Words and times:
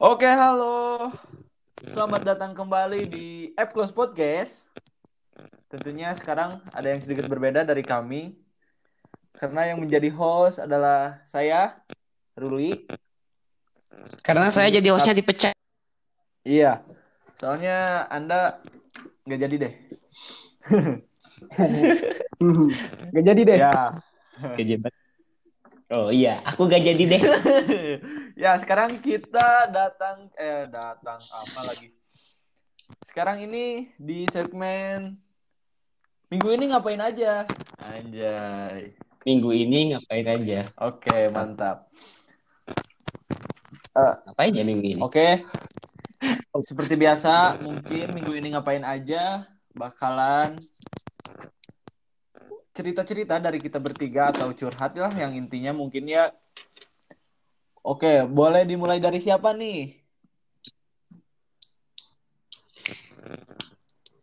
Oke, 0.00 0.24
halo. 0.24 1.12
Selamat 1.84 2.24
datang 2.24 2.56
kembali 2.56 3.04
di 3.04 3.52
App 3.52 3.76
Close 3.76 3.92
Podcast. 3.92 4.64
Tentunya 5.68 6.08
sekarang 6.16 6.64
ada 6.72 6.88
yang 6.88 7.04
sedikit 7.04 7.28
berbeda 7.28 7.68
dari 7.68 7.84
kami. 7.84 8.32
Karena 9.36 9.68
yang 9.68 9.76
menjadi 9.76 10.08
host 10.08 10.56
adalah 10.64 11.20
saya, 11.28 11.76
Ruli. 12.32 12.88
Karena 14.24 14.48
saya 14.48 14.72
jadi 14.72 14.88
hostnya 14.88 15.12
dipecat. 15.12 15.52
Iya. 16.48 16.80
Soalnya 17.36 18.08
Anda 18.08 18.56
nggak 19.28 19.40
jadi 19.44 19.54
deh. 19.68 19.74
Gak 23.12 23.24
jadi 23.36 23.40
deh. 23.44 23.58
Ya. 23.68 23.72
Kejebat. 24.56 24.96
Oh 25.90 26.08
iya, 26.14 26.38
aku 26.46 26.70
gak 26.70 26.86
jadi 26.86 27.02
deh. 27.02 27.22
ya, 28.42 28.54
sekarang 28.62 29.02
kita 29.02 29.66
datang 29.74 30.30
eh 30.38 30.70
datang 30.70 31.18
apa 31.18 31.60
lagi? 31.66 31.90
Sekarang 33.02 33.42
ini 33.42 33.90
di 33.98 34.22
segmen 34.30 35.18
Minggu 36.30 36.46
ini 36.54 36.70
ngapain 36.70 37.02
aja? 37.02 37.42
Anjay. 37.82 38.94
Minggu 39.26 39.50
ini 39.50 39.90
ngapain 39.90 40.26
aja? 40.30 40.70
Oke, 40.78 41.26
mantap. 41.26 41.90
Ngapain 43.98 44.54
ya 44.54 44.62
minggu 44.62 44.94
ini? 44.94 45.02
Oke. 45.02 45.42
Seperti 46.62 46.94
biasa, 46.94 47.58
mungkin 47.58 48.14
minggu 48.14 48.30
ini 48.38 48.54
ngapain 48.54 48.86
aja 48.86 49.42
bakalan 49.74 50.54
cerita-cerita 52.80 53.36
dari 53.36 53.60
kita 53.60 53.76
bertiga 53.76 54.32
atau 54.32 54.48
curhat 54.56 54.96
lah 54.96 55.12
yang 55.12 55.36
intinya 55.36 55.76
mungkin 55.76 56.08
ya 56.08 56.32
Oke, 57.80 58.28
boleh 58.28 58.64
dimulai 58.68 59.00
dari 59.00 59.20
siapa 59.24 59.56
nih? 59.56 59.96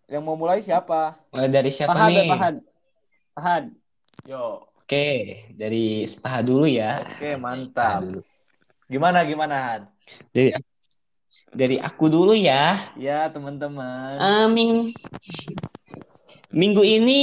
Yang 0.06 0.22
mau 0.22 0.38
mulai 0.38 0.62
siapa? 0.62 1.18
Mulai 1.34 1.50
dari 1.50 1.72
siapa 1.74 1.90
Pahad, 1.94 2.10
nih? 2.14 2.30
Pahad. 2.30 2.56
Pahad. 3.34 3.64
Yo. 4.30 4.70
Oke, 4.86 5.08
dari 5.58 6.06
Paha 6.22 6.40
dulu 6.46 6.70
ya. 6.70 7.02
Oke, 7.02 7.34
mantap. 7.36 8.06
dulu. 8.06 8.22
Gimana 8.88 9.26
gimana 9.26 9.56
Han? 9.58 9.82
Dari 10.32 10.54
dari 11.52 11.76
aku 11.82 12.06
dulu 12.08 12.38
ya. 12.38 12.94
Ya, 12.94 13.28
teman-teman. 13.34 14.22
Eh, 14.22 14.48
ming- 14.54 14.94
minggu 16.54 16.86
ini 16.86 17.22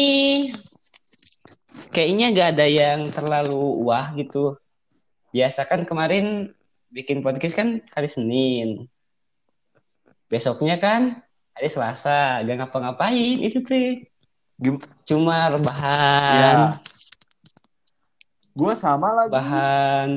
kayaknya 1.91 2.31
gak 2.33 2.49
ada 2.59 2.67
yang 2.67 3.11
terlalu 3.11 3.83
wah 3.83 4.15
gitu. 4.15 4.55
Biasa 5.35 5.67
kan 5.67 5.83
kemarin 5.83 6.55
bikin 6.89 7.19
podcast 7.21 7.59
kan 7.59 7.83
hari 7.91 8.07
Senin. 8.07 8.87
Besoknya 10.31 10.79
kan 10.79 11.23
hari 11.55 11.69
Selasa, 11.69 12.43
gak 12.43 12.57
ngapa-ngapain 12.63 13.39
itu 13.43 13.59
tuh. 13.63 14.07
Cuma 15.05 15.51
Ya. 15.51 15.59
rebahan, 15.59 16.59
Gua 18.55 18.75
sama 18.79 19.11
lagi. 19.11 19.35
bahan. 19.35 20.09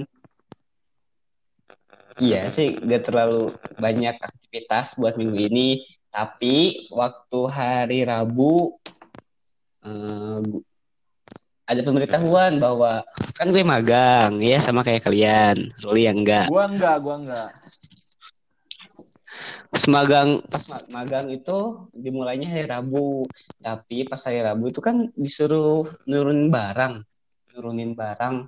Iya 2.18 2.50
sih, 2.50 2.78
gak 2.78 3.10
terlalu 3.10 3.54
banyak 3.78 4.18
aktivitas 4.18 4.98
buat 4.98 5.18
minggu 5.18 5.38
ini. 5.50 5.82
Tapi 6.10 6.86
waktu 6.90 7.40
hari 7.50 8.00
Rabu 8.06 8.78
eh, 9.86 10.42
ada 11.68 11.82
pemberitahuan 11.84 12.64
bahwa 12.64 13.04
kan 13.36 13.52
gue 13.52 13.60
magang 13.62 14.40
ya 14.40 14.58
sama 14.64 14.88
kayak 14.88 15.04
kalian, 15.04 15.76
Ruli 15.84 16.08
yang 16.08 16.24
enggak. 16.24 16.48
Gua 16.48 16.64
enggak, 16.64 16.96
gua 17.04 17.16
enggak. 17.20 17.50
Pas 19.68 19.84
magang, 19.92 20.40
pas 20.48 20.64
ma- 20.72 20.88
magang 21.04 21.28
itu 21.28 21.58
dimulainya 21.92 22.48
hari 22.48 22.66
Rabu. 22.66 23.28
Tapi 23.60 24.08
pas 24.08 24.24
hari 24.24 24.40
Rabu 24.40 24.72
itu 24.72 24.80
kan 24.80 25.12
disuruh 25.14 25.92
nurunin 26.08 26.48
barang, 26.48 27.04
nurunin 27.52 27.92
barang. 27.92 28.48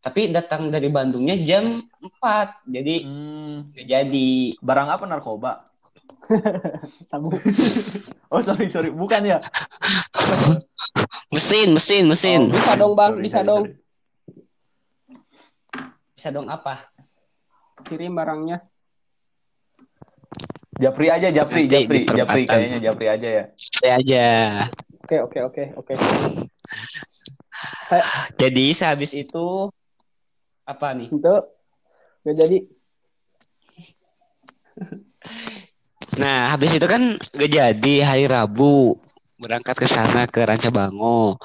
Tapi 0.00 0.32
datang 0.32 0.72
dari 0.72 0.88
Bandungnya 0.88 1.36
jam 1.44 1.84
4. 2.00 2.64
Jadi 2.64 3.04
Hmm, 3.04 3.68
jadi. 3.76 4.56
barang 4.56 4.88
apa 4.96 5.04
narkoba? 5.04 5.60
Sabu. 7.10 7.30
Oh, 8.30 8.42
sorry, 8.42 8.66
sorry. 8.66 8.90
Bukan 8.90 9.22
ya? 9.26 9.38
Mesin, 11.30 11.70
mesin, 11.74 12.04
mesin. 12.10 12.50
Oh, 12.50 12.54
Bisa 12.54 12.72
dong, 12.74 12.92
Bang. 12.98 13.12
sorry, 13.14 13.22
Bisa 13.22 13.40
sorry, 13.42 13.48
dong. 13.48 13.64
sorry. 13.70 13.74
Bisa 16.16 16.28
dong 16.34 16.48
apa? 16.50 16.90
Kirim 17.86 18.16
barangnya. 18.16 18.66
Japri 20.76 21.08
aja, 21.08 21.32
Japri, 21.32 21.64
Nanti 21.64 21.72
Japri, 21.72 21.98
perempatan. 22.04 22.16
Japri 22.20 22.42
kayaknya 22.44 22.78
Japri 22.84 23.06
aja 23.08 23.28
ya. 23.32 23.44
Saya 23.56 23.92
aja. 23.96 24.24
Oke, 25.06 25.16
oke, 25.22 25.38
oke, 25.48 25.62
oke. 25.80 25.94
Saya 27.86 28.02
Jadi 28.36 28.74
sehabis 28.76 29.14
itu 29.16 29.70
apa 30.66 30.92
nih? 30.92 31.08
itu 31.14 31.34
gak 32.26 32.36
jadi. 32.36 32.58
Nah, 36.16 36.48
habis 36.56 36.72
itu 36.72 36.86
kan 36.88 37.20
gak 37.20 37.50
jadi 37.52 37.94
hari 38.04 38.24
Rabu 38.24 38.96
berangkat 39.36 39.76
ke 39.76 39.84
sana 39.84 40.24
ke 40.24 40.40
Rancabango. 40.40 41.36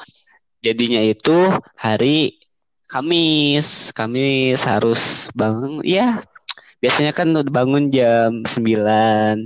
Jadinya 0.63 1.03
itu 1.03 1.51
hari 1.75 2.39
Kamis. 2.87 3.91
Kamis 3.91 4.63
harus 4.63 5.27
bangun 5.35 5.83
ya. 5.83 6.23
Biasanya 6.79 7.11
kan 7.11 7.29
udah 7.35 7.51
bangun 7.51 7.91
jam 7.93 8.41
9, 8.47 9.45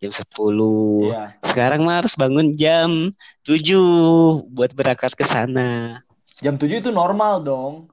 jam 0.00 0.10
10. 0.10 1.12
Iya. 1.12 1.24
Sekarang 1.44 1.80
mah 1.84 2.00
harus 2.00 2.14
bangun 2.14 2.54
jam 2.54 3.10
7 3.44 4.46
buat 4.54 4.70
berangkat 4.72 5.12
ke 5.18 5.26
sana. 5.26 5.98
Jam 6.40 6.56
7 6.56 6.80
itu 6.80 6.90
normal 6.94 7.42
dong. 7.42 7.90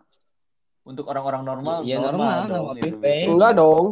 Untuk 0.88 1.04
orang-orang 1.12 1.44
normal, 1.44 1.84
Iya, 1.84 2.00
normal, 2.00 2.48
normal, 2.48 2.80
dong. 2.80 2.80
itu. 2.80 2.96
Enggak 3.28 3.52
dong. 3.60 3.86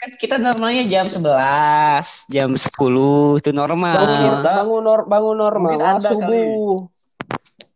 Kan 0.00 0.16
kita 0.16 0.40
normalnya 0.40 0.80
jam 0.80 1.04
11, 1.04 2.24
jam 2.32 2.56
10 2.56 3.36
itu 3.36 3.52
normal. 3.52 4.00
Bangun, 4.00 4.16
kita- 4.40 4.56
bangun, 4.56 4.80
nor- 4.80 5.04
bangun 5.04 5.36
normal. 5.36 5.76
Mungkin 5.76 6.00
subuh. 6.00 6.88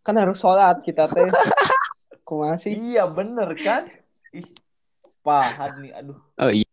Kan 0.01 0.17
harus 0.17 0.41
sholat 0.41 0.81
kita 0.81 1.05
teh. 1.05 1.29
Kok 2.25 2.37
masih? 2.41 2.73
Iya, 2.73 3.05
bener 3.05 3.53
kan? 3.61 3.85
Ih, 4.33 4.49
pahad 5.21 5.77
nih, 5.85 5.93
aduh. 5.93 6.17
Oh 6.41 6.49
iya. 6.49 6.65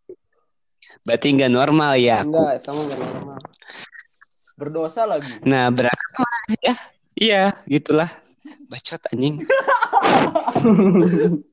Berarti 1.03 1.35
nggak 1.35 1.51
normal 1.51 1.99
ya 1.99 2.23
aku. 2.23 2.31
Enggak, 2.31 2.63
sama 2.63 2.87
enggak 2.87 2.99
normal. 3.03 3.39
Berdosa 4.55 5.03
lagi. 5.03 5.35
Nah, 5.43 5.67
berangkat 5.67 6.11
lah 6.15 6.39
ya. 6.63 6.75
Iya, 7.11 7.43
gitulah. 7.67 8.07
Bacot 8.71 9.03
anjing. 9.11 9.43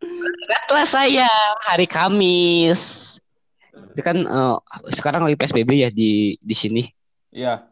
Berangkatlah 0.00 0.86
saya 0.86 1.30
hari 1.66 1.86
Kamis. 1.90 2.80
Itu 3.94 4.02
kan 4.02 4.22
eh, 4.22 4.56
sekarang 4.94 5.26
lagi 5.26 5.36
PSBB 5.36 5.70
ya 5.86 5.90
di 5.90 6.38
di 6.38 6.54
sini. 6.54 6.82
Iya. 7.34 7.66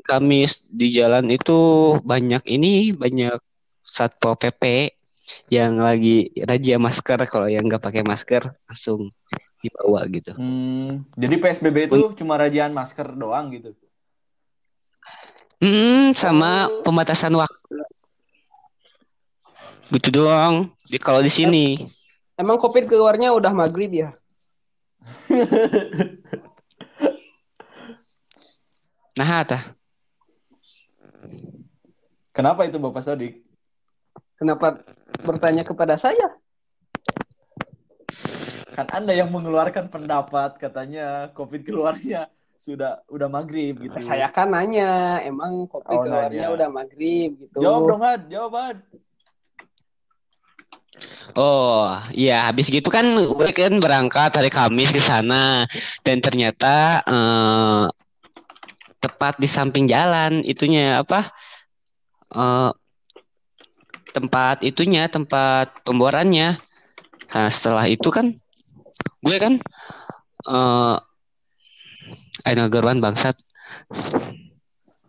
Kamis 0.00 0.64
di 0.66 0.90
jalan 0.90 1.28
itu 1.28 1.58
banyak 2.02 2.42
ini 2.48 2.96
banyak 2.96 3.36
satpol 3.84 4.34
PP 4.38 4.94
yang 5.52 5.78
lagi 5.78 6.30
razia 6.42 6.78
masker 6.78 7.20
kalau 7.30 7.46
yang 7.46 7.66
nggak 7.66 7.82
pakai 7.82 8.02
masker 8.02 8.50
langsung 8.66 9.06
dibawa 9.60 10.02
gitu. 10.08 10.34
Hmm, 10.34 11.04
jadi 11.14 11.36
PSBB 11.36 11.92
itu 11.92 12.16
cuma 12.16 12.40
rajaan 12.40 12.72
masker 12.72 13.12
doang 13.14 13.52
gitu. 13.54 13.76
Hmm, 15.60 16.16
sama 16.16 16.72
pembatasan 16.80 17.36
waktu. 17.36 17.76
Gitu 19.90 20.08
doang. 20.14 20.70
Di 20.86 20.98
kalau 20.98 21.18
di 21.20 21.30
sini. 21.30 21.74
Emang 22.38 22.56
Covid 22.56 22.86
keluarnya 22.88 23.34
udah 23.34 23.52
maghrib 23.52 23.90
ya? 23.90 24.10
Nah, 29.18 29.44
tah. 29.44 29.76
Kenapa 32.32 32.64
itu 32.64 32.80
Bapak 32.80 33.04
Sodik? 33.04 33.44
Kenapa 34.40 34.80
bertanya 35.20 35.60
kepada 35.60 36.00
saya? 36.00 36.40
Kan 38.72 38.88
Anda 38.88 39.12
yang 39.12 39.28
mengeluarkan 39.28 39.92
pendapat 39.92 40.56
katanya 40.56 41.28
Covid 41.36 41.66
keluarnya 41.68 42.32
sudah 42.56 43.04
udah 43.12 43.28
maghrib 43.28 43.76
gitu. 43.76 43.92
Saya 44.00 44.32
kan 44.32 44.56
nanya, 44.56 45.20
emang 45.20 45.68
Covid 45.68 45.96
Oh, 46.00 46.04
keluarnya 46.06 46.48
nanya. 46.48 46.56
udah 46.56 46.68
maghrib 46.72 47.36
gitu. 47.44 47.60
Jawab 47.60 47.82
dong, 47.92 48.00
Had. 48.00 48.22
Jawab. 48.32 48.76
Oh, 51.38 51.94
iya 52.10 52.50
habis 52.50 52.66
gitu 52.68 52.90
kan 52.90 53.06
gue 53.14 53.48
kan 53.54 53.72
berangkat 53.78 54.34
hari 54.34 54.50
Kamis 54.50 54.90
ke 54.90 54.98
sana 54.98 55.64
dan 56.02 56.18
ternyata 56.18 57.00
eh, 57.06 57.84
tepat 59.00 59.38
di 59.40 59.48
samping 59.48 59.86
jalan 59.88 60.42
itunya 60.42 61.00
apa? 61.00 61.30
eh, 62.34 62.70
tempat 64.10 64.66
itunya, 64.66 65.06
tempat 65.06 65.70
pemborannya 65.86 66.58
Nah 67.30 67.46
setelah 67.46 67.86
itu 67.86 68.10
kan 68.10 68.34
gue 69.22 69.36
kan 69.38 69.54
eh 70.50 70.96
ngegorban 72.56 72.98
bangsat. 72.98 73.38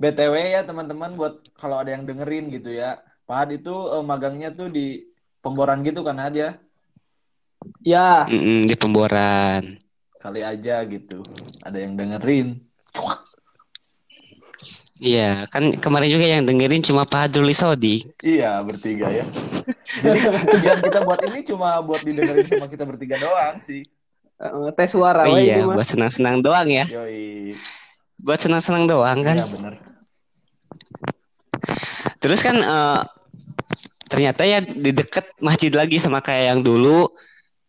BTW 0.02 0.34
ya 0.58 0.62
teman-teman 0.66 1.14
buat 1.14 1.46
kalau 1.58 1.82
ada 1.82 1.94
yang 1.94 2.06
dengerin 2.06 2.50
gitu 2.54 2.74
ya. 2.74 3.02
Pak 3.26 3.54
itu 3.54 3.74
eh, 3.74 4.04
magangnya 4.06 4.50
tuh 4.54 4.70
di 4.70 5.11
pemboran 5.42 5.82
gitu 5.82 6.06
kan 6.06 6.18
aja. 6.22 6.62
Ya, 7.82 8.26
Mm-mm, 8.30 8.66
di 8.66 8.74
pemboran. 8.78 9.78
Kali 10.22 10.42
aja 10.46 10.86
gitu. 10.86 11.22
Ada 11.66 11.78
yang 11.82 11.98
dengerin. 11.98 12.62
Iya, 15.02 15.50
kan 15.50 15.74
kemarin 15.82 16.14
juga 16.14 16.26
yang 16.30 16.46
dengerin 16.46 16.86
cuma 16.86 17.10
Pak 17.10 17.34
Adruli 17.34 17.58
Sodik. 17.58 18.06
Iya, 18.22 18.62
bertiga 18.62 19.10
ya. 19.10 19.26
Jadi 19.98 20.20
tujuan 20.58 20.78
kita 20.78 21.00
buat 21.02 21.22
ini 21.26 21.42
cuma 21.42 21.82
buat 21.82 22.06
didengerin 22.06 22.46
sama 22.46 22.70
kita 22.70 22.86
bertiga 22.86 23.18
doang 23.18 23.58
sih. 23.58 23.82
eh, 24.42 24.70
tes 24.78 24.94
suara 24.94 25.26
Oh 25.26 25.38
iya, 25.42 25.66
buat 25.66 25.86
senang-senang 25.86 26.46
doang 26.46 26.70
ya. 26.70 26.86
Yoi. 26.86 27.58
Buat 28.22 28.46
senang-senang 28.46 28.86
doang 28.86 29.26
kan. 29.26 29.42
Iya 29.42 29.50
bener. 29.50 29.74
Terus 32.22 32.46
kan 32.46 32.62
eh, 32.62 33.02
ternyata 34.12 34.44
ya 34.44 34.60
di 34.60 34.92
deket 34.92 35.40
masjid 35.40 35.72
lagi 35.72 35.96
sama 35.96 36.20
kayak 36.20 36.52
yang 36.52 36.60
dulu 36.60 37.08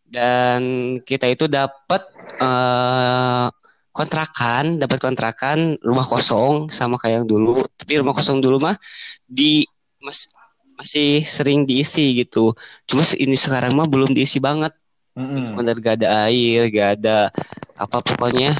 dan 0.03 0.61
kita 1.07 1.31
itu 1.31 1.47
dapat 1.47 2.03
eh, 2.37 3.47
kontrakan, 3.93 4.81
dapat 4.81 4.97
kontrakan 4.99 5.77
rumah 5.79 6.03
kosong 6.03 6.67
sama 6.73 6.97
kayak 6.97 7.23
yang 7.23 7.27
dulu. 7.29 7.63
Tapi 7.77 8.01
rumah 8.01 8.11
kosong 8.17 8.41
dulu 8.41 8.59
mah 8.59 8.75
di 9.23 9.63
mas, 10.01 10.27
masih 10.75 11.21
sering 11.23 11.63
diisi 11.63 12.17
gitu. 12.17 12.57
Cuma 12.89 13.05
ini 13.15 13.37
sekarang 13.37 13.77
mah 13.77 13.85
belum 13.85 14.11
diisi 14.11 14.41
banget. 14.41 14.73
Mm-mm. 15.13 15.53
Bener 15.53 15.77
gak 15.77 16.01
ada 16.01 16.25
air, 16.25 16.73
gak 16.73 16.89
ada 16.99 17.29
apa 17.77 18.01
pokoknya 18.01 18.57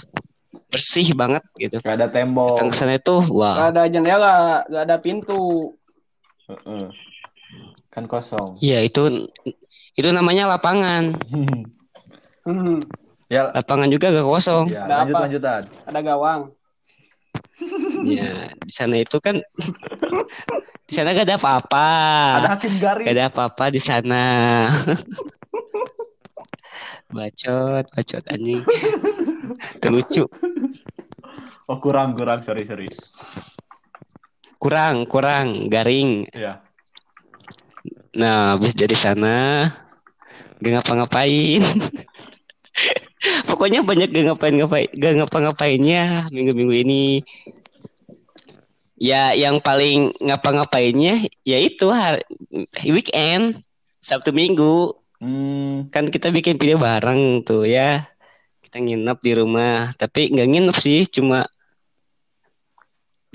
bersih 0.69 1.17
banget 1.17 1.41
gitu. 1.57 1.81
Gak 1.81 1.97
ada 1.97 2.07
tembok. 2.09 2.61
Datang 2.61 2.69
ke 2.69 2.75
sana 2.77 2.93
itu 3.01 3.17
Gak 3.25 3.33
wah. 3.33 3.73
ada 3.73 3.89
jendela, 3.89 4.61
gak 4.69 4.83
ada 4.85 4.97
pintu. 5.01 5.73
Heeh. 6.45 7.12
Kan 7.93 8.09
kosong. 8.09 8.57
Iya 8.57 8.81
itu 8.81 9.29
itu 9.93 10.09
namanya 10.09 10.49
lapangan. 10.49 11.13
Hmm, 12.43 12.81
ya, 13.29 13.53
Lapangan 13.53 13.87
juga 13.87 14.09
gak 14.09 14.25
kosong. 14.25 14.73
ya 14.73 14.89
Ada 14.89 15.05
lanjut 15.05 15.13
apa? 15.13 15.21
lanjutan. 15.29 15.61
ada 15.85 15.99
gawang. 16.01 16.41
Ya, 18.03 18.49
di 18.59 18.73
sana 18.73 18.97
itu 18.99 19.21
kan 19.21 19.37
di 20.89 20.91
sana 20.91 21.13
gak 21.13 21.29
ada 21.29 21.37
apa-apa. 21.37 21.89
Ada 22.41 22.49
hakim 22.57 22.81
garis. 22.81 23.05
Gak 23.05 23.13
ada 23.15 23.25
apa-apa 23.29 23.65
di 23.69 23.79
sana. 23.79 24.23
Bacot, 27.13 27.85
bacot 27.93 28.23
anjing. 28.25 28.65
Terlucu. 29.77 30.25
Oh 31.69 31.77
kurang 31.77 32.17
kurang 32.17 32.41
sorry 32.41 32.65
sorry. 32.65 32.89
Kurang, 34.57 35.05
kurang, 35.05 35.69
garing. 35.69 36.25
Ya. 36.33 36.59
Nah, 38.13 38.55
habis 38.55 38.71
dari 38.77 38.95
sana 38.95 39.67
gak 40.63 40.71
ngapa-ngapain. 40.79 41.61
Pokoknya 43.49 43.83
banyak 43.83 44.11
gak 44.11 44.25
ngapain-ngapain, 44.31 44.89
gak 44.95 45.13
ngapa-ngapainnya 45.19 46.27
minggu-minggu 46.31 46.75
ini. 46.87 47.05
Ya, 48.95 49.35
yang 49.35 49.59
paling 49.59 50.15
ngapa-ngapainnya 50.23 51.27
yaitu 51.43 51.91
hari 51.91 52.23
weekend, 52.87 53.65
Sabtu 53.99 54.31
Minggu. 54.31 54.95
Hmm, 55.19 55.91
Kan 55.91 56.07
kita 56.07 56.31
bikin 56.31 56.55
video 56.55 56.79
bareng 56.79 57.43
tuh 57.43 57.67
ya. 57.67 58.07
Kita 58.63 58.79
nginep 58.79 59.17
di 59.19 59.31
rumah, 59.35 59.91
tapi 59.99 60.31
nggak 60.31 60.49
nginep 60.49 60.77
sih, 60.79 61.03
cuma 61.07 61.43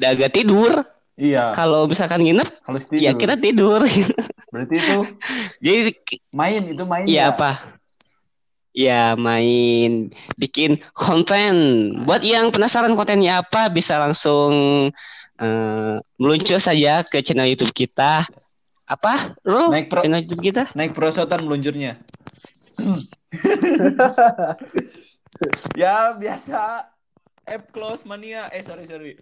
udah 0.00 0.08
agak 0.14 0.30
tidur. 0.34 0.72
Iya. 1.18 1.50
Kalau 1.52 1.84
misalkan 1.84 2.22
nginep, 2.22 2.46
Harus 2.62 2.86
tidur. 2.86 3.02
ya 3.02 3.12
kita 3.12 3.34
tidur. 3.34 3.82
Berarti 4.48 4.74
itu 4.78 4.98
Jadi 5.66 5.80
main 6.30 6.62
itu 6.70 6.82
main 6.86 7.04
Iya 7.04 7.18
ya? 7.18 7.24
apa? 7.34 7.50
Ya 8.70 9.02
main 9.18 10.14
bikin 10.38 10.78
konten. 10.94 11.52
Buat 12.06 12.22
yang 12.22 12.54
penasaran 12.54 12.94
kontennya 12.94 13.42
apa 13.42 13.66
bisa 13.68 13.98
langsung 13.98 14.88
eh, 15.36 15.94
meluncur 16.16 16.62
saja 16.62 17.02
ke 17.02 17.18
channel 17.20 17.50
YouTube 17.50 17.74
kita. 17.74 18.24
Apa? 18.86 19.34
Ru? 19.42 19.68
Naik 19.68 19.90
pro 19.90 20.00
Channel 20.00 20.22
YouTube 20.22 20.40
kita? 20.40 20.70
naik 20.72 20.94
perosotan 20.94 21.44
meluncurnya. 21.44 21.98
ya 25.76 26.16
biasa 26.16 26.88
app 27.44 27.64
close 27.68 28.04
mania 28.04 28.48
eh 28.48 28.64
sorry 28.64 28.86
sorry 28.86 29.12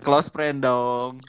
close 0.00 0.28
friend 0.28 0.60
dong 0.60 1.20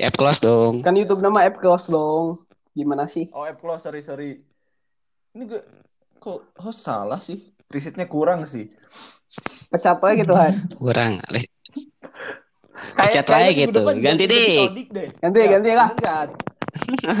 App 0.00 0.16
close 0.16 0.40
dong. 0.40 0.80
Kan 0.80 0.96
YouTube 0.96 1.20
nama 1.20 1.44
app 1.44 1.60
close 1.60 1.84
dong. 1.84 2.40
Gimana 2.72 3.04
sih? 3.04 3.28
oh 3.36 3.44
app 3.44 3.60
close 3.60 3.84
sorry 3.84 4.00
sorry 4.00 4.40
ini 5.30 5.44
gue 5.44 5.60
kok 6.16 6.56
host 6.56 6.80
salah 6.80 7.20
sih 7.20 7.38
risetnya 7.68 8.08
kurang 8.08 8.42
sih 8.42 8.72
Pecat 9.70 10.02
aja 10.02 10.18
gitu, 10.18 10.34
Han. 10.34 10.66
Kurang. 10.74 11.22
Pecat 12.98 13.22
aja 13.30 13.50
gitu. 13.54 13.78
depan 13.78 13.94
Ganti 14.02 14.24
jadi 14.26 14.34
deh. 14.34 14.56
Sodik 14.66 14.88
deh 14.90 15.08
Ganti, 15.22 15.38
Ya, 15.38 15.46
ganti 15.54 15.70
lah. 15.70 15.88
bener 15.92 16.02
kan? 16.02 16.28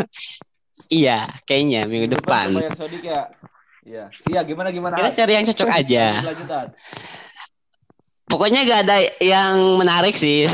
Iya, 0.90 1.18
kayaknya 1.46 1.86
minggu 1.86 2.10
depan. 2.10 2.50
yang 2.56 2.74
Sodik 2.74 3.04
ya 3.04 3.30
iya 3.80 4.04
iya 4.26 4.40
gimana 4.42 4.74
gimana 4.74 4.98
Kita 4.98 5.22
cari 5.22 5.32
yang 5.38 5.46
cocok 5.46 5.68
aja. 5.70 6.04
Lanjutan 6.24 6.66
Pokoknya 8.30 8.62
gak 8.62 8.80
ada 8.86 8.96
yang 9.18 9.74
menarik 9.74 10.14
sih. 10.14 10.46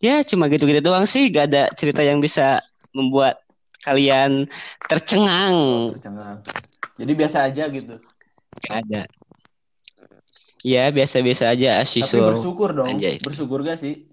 Ya 0.00 0.20
cuma 0.24 0.52
gitu-gitu 0.52 0.84
doang 0.84 1.08
sih. 1.08 1.32
Gak 1.32 1.48
ada 1.48 1.72
cerita 1.72 2.04
yang 2.04 2.20
bisa 2.20 2.60
membuat 2.92 3.40
kalian 3.80 4.44
tercengang. 4.86 5.90
Tercengang. 5.96 6.38
jadi 7.00 7.12
biasa 7.16 7.48
aja 7.48 7.64
gitu 7.72 7.96
Gak 8.60 8.76
ada. 8.84 9.08
Ya 10.60 10.92
biasa-biasa 10.92 11.48
aja 11.48 11.80
as 11.80 11.96
tapi 11.96 12.20
bersyukur 12.20 12.76
dong 12.76 12.92
Anjay. 12.92 13.16
bersyukur 13.24 13.64
gak 13.64 13.80
sih 13.80 14.04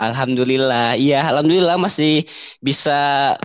Alhamdulillah. 0.00 0.96
Iya 0.96 1.28
alhamdulillah 1.28 1.76
masih 1.76 2.24
bisa. 2.64 3.36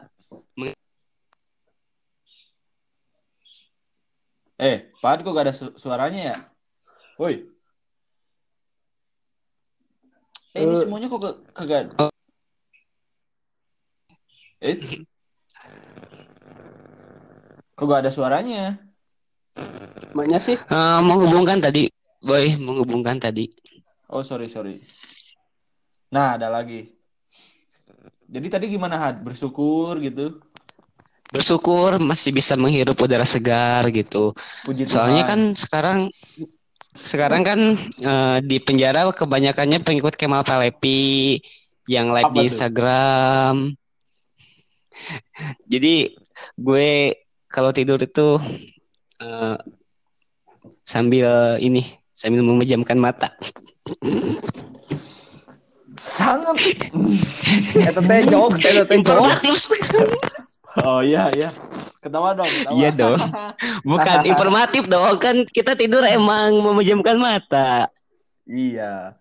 Eh, 4.57 4.89
Pak 5.03 5.21
kok 5.21 5.35
gak 5.35 5.45
ada 5.51 5.53
su- 5.53 5.75
suaranya 5.75 6.21
ya? 6.33 6.37
Woi. 7.19 7.56
Eh, 10.57 10.65
ini 10.65 10.73
semuanya 10.75 11.07
kok 11.07 11.21
ke- 11.21 11.39
kagak. 11.53 11.93
Oh. 12.01 12.09
Eh. 14.57 14.77
Kok 17.71 17.85
gak 17.85 18.01
ada 18.01 18.11
suaranya? 18.11 18.81
Maknya 20.17 20.39
sih. 20.41 20.57
eh, 20.57 20.99
menghubungkan 21.05 21.61
tadi, 21.61 21.93
boy, 22.19 22.57
menghubungkan 22.57 23.21
tadi. 23.21 23.53
Oh, 24.09 24.25
sorry, 24.25 24.49
sorry. 24.49 24.81
Nah, 26.09 26.41
ada 26.41 26.49
lagi. 26.49 26.89
Jadi 28.27 28.47
tadi 28.49 28.65
gimana, 28.67 28.97
Had? 28.97 29.21
Bersyukur 29.21 30.01
gitu? 30.01 30.41
Bersyukur 31.27 31.99
masih 31.99 32.31
bisa 32.31 32.55
menghirup 32.55 32.95
udara 32.97 33.27
segar 33.27 33.83
gitu. 33.91 34.31
Puji 34.63 34.87
Soalnya 34.87 35.27
Tuhan. 35.27 35.53
kan 35.53 35.59
sekarang 35.59 35.97
sekarang 36.97 37.41
kan 37.45 37.59
eh, 38.01 38.37
di 38.41 38.57
penjara 38.57 39.05
kebanyakannya 39.13 39.85
pengikut 39.85 40.17
Kemal 40.17 40.41
Palepi 40.41 41.37
yang 41.87 42.11
live 42.11 42.29
Apa 42.29 42.35
di? 42.35 42.39
Instagram. 42.49 43.55
Jadi 45.71 46.11
gue 46.57 46.89
kalau 47.47 47.71
tidur 47.71 48.01
itu 48.01 48.41
eh, 49.21 49.57
sambil 50.83 51.61
ini 51.61 51.85
sambil 52.17 52.41
memejamkan 52.41 52.97
mata. 52.97 53.29
Sangat. 55.97 56.57
Eta 57.73 58.01
teh 58.05 58.21
jokes, 58.29 58.61
eta 58.61 58.85
teh 58.85 58.99
jokes. 59.01 59.73
Oh, 60.85 61.01
iya, 61.01 61.29
iya. 61.33 61.49
Ketawa 62.03 62.37
dong, 62.37 62.45
ketawa. 62.47 62.75
Iya 62.77 62.89
dong. 62.93 63.17
Bukan 63.89 64.17
informatif 64.29 64.83
dong 64.85 65.17
kan 65.17 65.35
kita 65.49 65.73
tidur 65.73 66.05
emang 66.05 66.61
memejamkan 66.61 67.17
mata. 67.17 67.89
iya. 68.45 69.17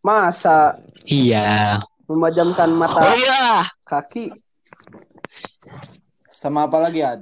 Masa 0.00 0.80
Iya. 1.04 1.76
memejamkan 2.08 2.72
Oh 2.72 2.76
mata 2.76 3.00
iya. 3.16 3.68
kaki? 3.84 4.32
Sama 6.28 6.64
apa 6.64 6.80
lagi, 6.80 7.04
Had? 7.04 7.20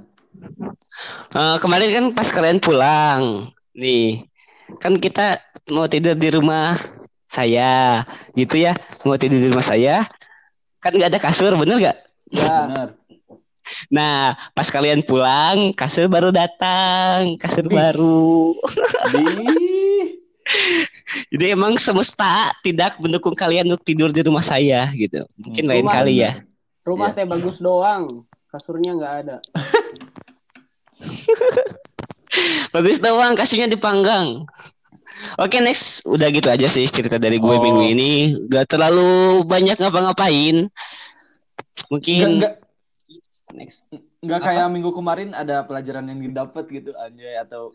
Eh, 1.35 1.55
kemarin 1.59 1.89
kan 1.91 2.05
pas 2.15 2.29
kalian 2.31 2.59
pulang, 2.63 3.51
nih, 3.75 4.23
kan 4.79 4.95
kita 4.95 5.43
mau 5.69 5.85
tidur 5.91 6.15
di 6.15 6.31
rumah 6.31 6.79
saya, 7.27 8.01
gitu 8.33 8.63
ya, 8.63 8.71
mau 9.03 9.19
tidur 9.19 9.43
di 9.43 9.47
rumah 9.51 9.65
saya, 9.65 10.07
kan 10.79 10.95
nggak 10.95 11.11
ada 11.11 11.19
kasur, 11.19 11.51
bener 11.59 11.77
nggak? 11.83 11.97
Ya, 12.31 12.71
Benar. 12.71 12.87
Nah, 13.87 14.35
pas 14.51 14.65
kalian 14.65 15.01
pulang, 15.01 15.73
kasur 15.73 16.05
baru 16.05 16.29
datang, 16.29 17.33
kasur 17.35 17.65
Wih. 17.65 17.73
baru. 17.73 18.53
Di 19.11 19.23
Jadi 21.29 21.53
emang 21.53 21.77
semesta 21.77 22.49
tidak 22.59 22.97
mendukung 22.97 23.33
kalian 23.33 23.67
untuk 23.67 23.83
tidur 23.83 24.09
di 24.09 24.19
rumah 24.19 24.41
saya 24.41 24.89
gitu. 24.91 25.21
Mungkin 25.37 25.63
lain 25.65 25.83
Rumah 25.85 25.93
kali 25.93 26.13
bener. 26.15 26.25
ya. 26.25 26.31
Rumah 26.81 27.07
Iya. 27.07 27.15
teh 27.15 27.25
bagus 27.25 27.55
doang. 27.59 28.03
Kasurnya 28.47 28.91
nggak 28.93 29.13
ada. 29.21 29.35
Bagus 32.69 32.97
doang, 32.97 33.33
kasurnya 33.33 33.65
dipanggang. 33.65 34.45
Oke 35.35 35.59
next, 35.59 35.99
udah 36.05 36.29
gitu 36.29 36.47
aja 36.47 36.65
sih 36.65 36.85
cerita 36.85 37.17
dari 37.17 37.35
gue 37.35 37.49
Oh. 37.49 37.59
minggu 37.59 37.81
ini. 37.83 38.11
Gak 38.47 38.69
terlalu 38.69 39.41
banyak 39.43 39.75
ngapa-ngapain. 39.75 40.69
Mungkin 41.89 42.39
Enggak 42.39 42.53
next. 43.53 43.89
enggak 44.21 44.39
Apa? 44.41 44.47
kayak 44.51 44.67
minggu 44.69 44.91
kemarin 44.91 45.29
ada 45.33 45.63
pelajaran 45.63 46.05
yang 46.09 46.19
didapat 46.21 46.65
gitu 46.69 46.91
anjay 46.97 47.39
atau 47.39 47.73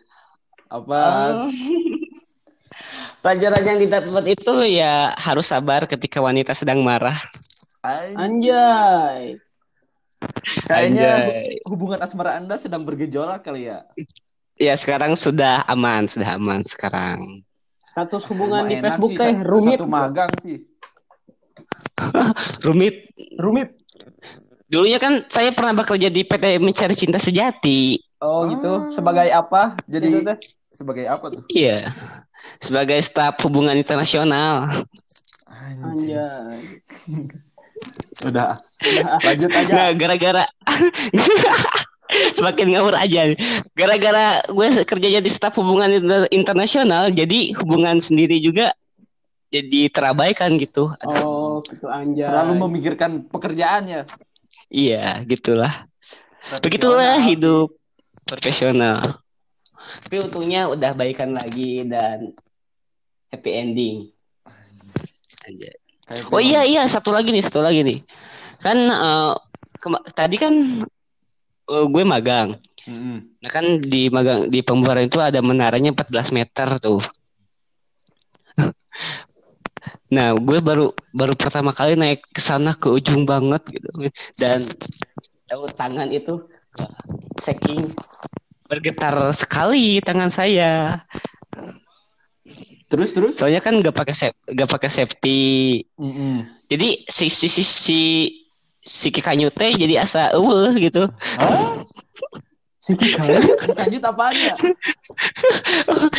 apa 0.68 1.00
Oh. 1.46 1.50
Pelajaran 3.22 3.62
yang 3.62 3.78
didapat 3.78 4.24
itu 4.34 4.52
ya 4.66 5.14
harus 5.14 5.46
sabar 5.46 5.86
ketika 5.86 6.18
wanita 6.18 6.52
sedang 6.52 6.82
marah. 6.82 7.14
Anjay. 7.86 9.38
Kayaknya 10.66 11.10
Anjay. 11.22 11.48
hubungan 11.70 12.02
asmara 12.02 12.36
Anda 12.36 12.58
sedang 12.58 12.82
bergejolak 12.82 13.46
kali 13.46 13.70
ya. 13.70 13.86
Ya 14.58 14.74
sekarang 14.74 15.14
sudah 15.14 15.62
aman, 15.70 16.10
sudah 16.10 16.34
aman 16.34 16.66
sekarang. 16.66 17.46
Status 17.94 18.26
hubungan 18.26 18.66
di 18.66 18.74
Emang 18.78 18.82
enak 18.82 18.98
Facebook 18.98 19.22
sih, 19.22 19.34
rumit. 19.46 19.78
Satu 19.78 19.86
magang 19.86 20.32
sih. 20.42 20.58
Rumit. 22.66 22.94
Rumit. 23.38 23.70
Dulunya 24.74 24.98
kan 24.98 25.22
saya 25.30 25.54
pernah 25.54 25.70
bekerja 25.78 26.10
di 26.10 26.26
PT 26.26 26.58
Mencari 26.58 26.98
Cinta 26.98 27.22
Sejati. 27.22 27.94
Oh 28.18 28.42
Ah. 28.42 28.50
gitu. 28.50 28.72
Sebagai 28.90 29.30
apa? 29.30 29.78
Jadi 29.86 30.06
Gitu 30.10 30.34
sebagai 30.74 31.06
apa 31.06 31.30
tuh? 31.30 31.42
Iya. 31.46 31.94
Sebagai 32.58 32.98
staf 32.98 33.38
hubungan 33.46 33.78
internasional. 33.78 34.82
Anjay. 35.54 36.82
Udah. 38.26 38.58
Udah. 38.58 39.16
Lanjut 39.22 39.50
aja. 39.54 39.72
Nah, 39.78 39.90
gara-gara 39.94 40.44
semakin 42.36 42.66
ngawur 42.74 42.98
aja. 42.98 43.30
Gara-gara 43.78 44.42
gue 44.44 44.68
kerja 44.82 45.08
jadi 45.22 45.28
staf 45.30 45.54
hubungan 45.54 45.94
inter- 45.94 46.30
internasional, 46.34 47.14
jadi 47.14 47.54
hubungan 47.62 48.02
sendiri 48.02 48.42
juga 48.42 48.74
jadi 49.54 49.86
terabaikan 49.86 50.58
gitu. 50.58 50.90
Oh, 51.06 51.62
gitu 51.70 51.86
anjay. 51.86 52.26
Terlalu 52.26 52.52
memikirkan 52.66 53.30
pekerjaannya. 53.30 54.02
Iya, 54.68 55.22
gitulah. 55.24 55.86
Begitulah 56.60 57.16
hidup 57.20 57.72
profesional. 58.24 59.00
Tapi 60.04 60.16
untungnya 60.20 60.68
udah 60.68 60.92
baikan 60.92 61.32
lagi 61.32 61.84
dan 61.84 62.32
happy 63.28 63.50
ending. 63.52 63.96
Oh 66.32 66.40
iya 66.40 66.64
iya 66.64 66.82
satu 66.84 67.12
lagi 67.12 67.32
nih 67.32 67.44
satu 67.44 67.60
lagi 67.60 67.84
nih. 67.84 67.98
Kan 68.60 68.88
kema- 69.80 70.04
tadi 70.12 70.36
kan 70.36 70.54
eh, 71.68 71.86
gue 71.88 72.02
magang. 72.04 72.56
Nah 73.40 73.50
kan 73.52 73.80
di 73.80 74.08
magang 74.08 74.48
di 74.48 74.60
pembuaran 74.60 75.08
itu 75.08 75.20
ada 75.20 75.40
menaranya 75.40 75.92
14 75.92 76.28
meter 76.32 76.80
tuh 76.80 77.00
nah 80.12 80.36
gue 80.36 80.58
baru 80.60 80.92
baru 81.16 81.32
pertama 81.32 81.72
kali 81.72 81.96
naik 81.96 82.20
ke 82.28 82.40
sana 82.40 82.76
ke 82.76 82.92
ujung 82.92 83.24
banget 83.24 83.64
gitu 83.72 83.88
dan 84.36 84.60
tahu 85.48 85.64
tangan 85.72 86.08
itu 86.12 86.44
saking 87.40 87.88
bergetar 88.68 89.32
sekali 89.32 90.00
tangan 90.04 90.28
saya 90.28 91.00
Terus 92.84 93.16
terus. 93.16 93.34
soalnya 93.40 93.64
kan 93.64 93.74
gak 93.80 93.96
pakai 93.96 94.14
saf- 94.14 94.38
gak 94.44 94.68
pakai 94.70 94.90
safety 94.92 95.40
Mm-mm. 95.96 96.44
jadi 96.68 97.02
si 97.08 97.32
si 97.32 97.48
si 97.48 97.64
si 97.64 98.00
si 98.84 99.08
Kikanyu 99.08 99.48
teh 99.48 99.72
jadi 99.72 100.04
asa 100.04 100.30
eueuh 100.36 100.76
gitu 100.76 101.08
Hah? 101.40 101.80
Siki 102.84 103.16
kali. 103.16 103.40
Lanjut 103.80 104.04
apanya? 104.04 104.60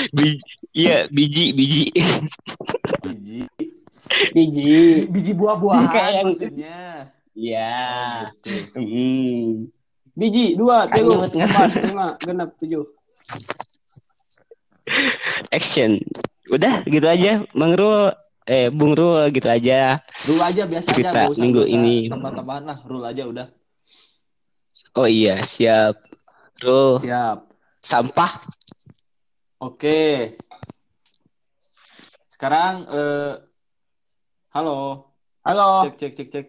iya 0.73 1.05
biji 1.13 1.53
biji 1.53 1.93
Biji. 3.05 3.45
Biji. 4.31 5.05
Biji 5.07 5.31
buah-buahan 5.33 5.85
Kayak 5.93 6.11
yang- 6.13 6.27
maksudnya. 6.27 6.79
iya. 7.33 7.73
Hmm. 8.73 9.67
Biji 10.15 10.55
dua, 10.55 10.87
tiga, 10.87 11.27
empat, 11.27 11.69
lima, 11.85 12.07
genap, 12.19 12.49
tujuh. 12.57 12.85
action 15.49 15.97
udah 16.45 16.85
gitu 16.85 17.03
aja 17.03 17.41
bang 17.49 17.73
Rul 17.73 18.13
eh 18.45 18.69
bung 18.69 18.93
Rul 18.93 19.33
gitu 19.33 19.49
aja 19.49 19.97
Rule 20.21 20.43
aja 20.45 20.61
biasa 20.63 20.87
aja 20.87 20.93
Cerita 20.93 21.09
nggak 21.09 21.31
usah, 21.33 21.41
minggu 21.41 21.61
usah 21.65 21.73
ini. 21.73 21.95
tambah-tambahan 22.05 22.63
lah. 22.63 22.77
Rule 22.85 23.05
aja 23.09 23.23
udah. 23.25 23.47
oh 24.93 25.09
iya 25.09 25.41
siap 25.41 26.05
Rul 26.61 27.01
Siap. 27.01 27.37
sampah 27.81 28.31
Oke. 29.57 30.37
Sekarang 32.27 32.85
eh 32.85 33.33
halo. 34.55 35.11
Halo, 35.43 35.83
Cek 35.83 35.99
cek 35.99 36.13
cek 36.15 36.29
cek. 36.31 36.45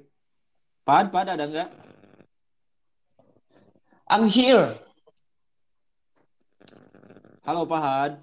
Pad, 0.86 1.10
pad 1.10 1.26
ada 1.34 1.44
nggak? 1.50 1.68
I'm 4.06 4.30
here. 4.30 4.78
Halo 7.42 7.66
Pahad. 7.66 8.22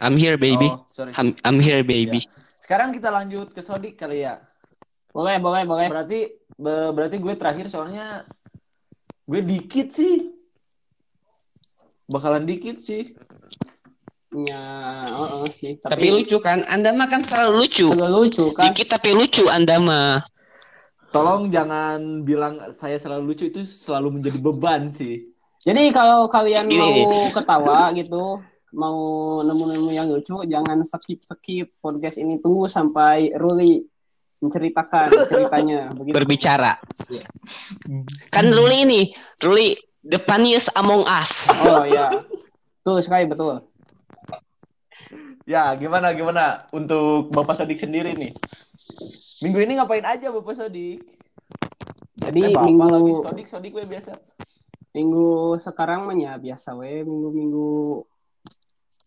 I'm 0.00 0.16
here 0.16 0.40
baby 0.40 0.72
Oh, 0.72 0.88
sorry. 0.88 1.12
I'm, 1.20 1.36
I'm 1.44 1.60
here 1.60 1.84
baby 1.84 2.24
Sekarang 2.64 2.96
kita 2.96 3.12
lanjut 3.12 3.52
ke 3.52 3.60
Sodik 3.60 4.00
kali 4.00 4.24
ya. 4.24 4.40
Boleh, 5.12 5.36
boleh, 5.36 5.68
boleh. 5.68 5.86
Berarti 5.92 6.32
be- 6.56 6.92
berarti 6.96 7.16
gue 7.20 7.34
terakhir 7.36 7.68
soalnya 7.68 8.24
gue 9.28 9.40
dikit 9.44 9.92
sih. 9.92 10.32
Bakalan 12.08 12.48
dikit 12.48 12.80
sih. 12.80 13.12
Ya, 14.32 14.64
oh, 15.12 15.44
oh, 15.44 15.46
sih. 15.60 15.76
tapi 15.84 16.08
lucu 16.08 16.40
kan 16.40 16.64
anda 16.64 16.88
mah 16.96 17.04
kan 17.04 17.20
selalu 17.20 17.68
lucu 17.68 17.92
Selalu 17.92 18.16
lucu 18.24 18.44
kan? 18.56 18.72
dikit 18.72 18.96
tapi 18.96 19.12
lucu 19.12 19.44
anda 19.52 19.76
mah 19.76 20.24
Tolong 21.12 21.52
jangan 21.52 22.24
bilang 22.24 22.72
saya 22.72 22.96
selalu 22.96 23.36
lucu 23.36 23.52
itu 23.52 23.60
selalu 23.68 24.16
menjadi 24.16 24.38
beban 24.40 24.88
sih. 24.96 25.20
Jadi 25.60 25.92
kalau 25.92 26.24
kalian 26.32 26.72
Gini, 26.72 27.04
mau 27.04 27.28
ketawa 27.28 27.92
gitu, 27.92 28.40
mau 28.72 28.98
nemu-nemu 29.44 29.90
yang 29.92 30.08
lucu, 30.08 30.40
jangan 30.48 30.80
skip-skip 30.88 31.76
podcast 31.84 32.16
ini. 32.16 32.40
Tunggu 32.40 32.64
sampai 32.64 33.28
Ruli 33.36 33.84
menceritakan 34.40 35.06
ceritanya. 35.28 35.80
Begitu. 36.00 36.16
berbicara 36.16 36.80
kan 38.34 38.50
Ruli 38.50 38.76
ini 38.82 39.00
Ruli 39.38 39.78
the 40.02 40.18
funniest 40.18 40.72
among 40.74 41.06
us 41.06 41.30
Oh 41.62 41.86
ya, 41.86 42.10
betul 42.82 42.98
sekali 43.04 43.28
betul. 43.30 43.62
Ya, 45.42 45.74
gimana 45.74 46.14
gimana 46.14 46.44
untuk 46.70 47.28
Bapak 47.28 47.58
Sodik 47.58 47.76
sendiri 47.76 48.14
nih? 48.14 48.30
Minggu 49.42 49.58
ini 49.60 49.74
ngapain 49.74 50.04
aja 50.04 50.30
Bapak 50.30 50.54
Sodik? 50.54 51.02
Jadi 52.14 52.40
eh, 52.40 52.48
Bapak 52.48 52.62
minggu 52.64 52.86
lagi 52.88 53.12
Sodik 53.18 53.46
Sodik 53.46 53.70
gue 53.72 53.84
biasa. 53.84 54.14
minggu 54.92 55.24
sekarang 55.58 56.04
mah 56.04 56.12
ya 56.12 56.36
biasa 56.36 56.76
we 56.76 57.00
minggu 57.00 57.32
minggu 57.32 57.70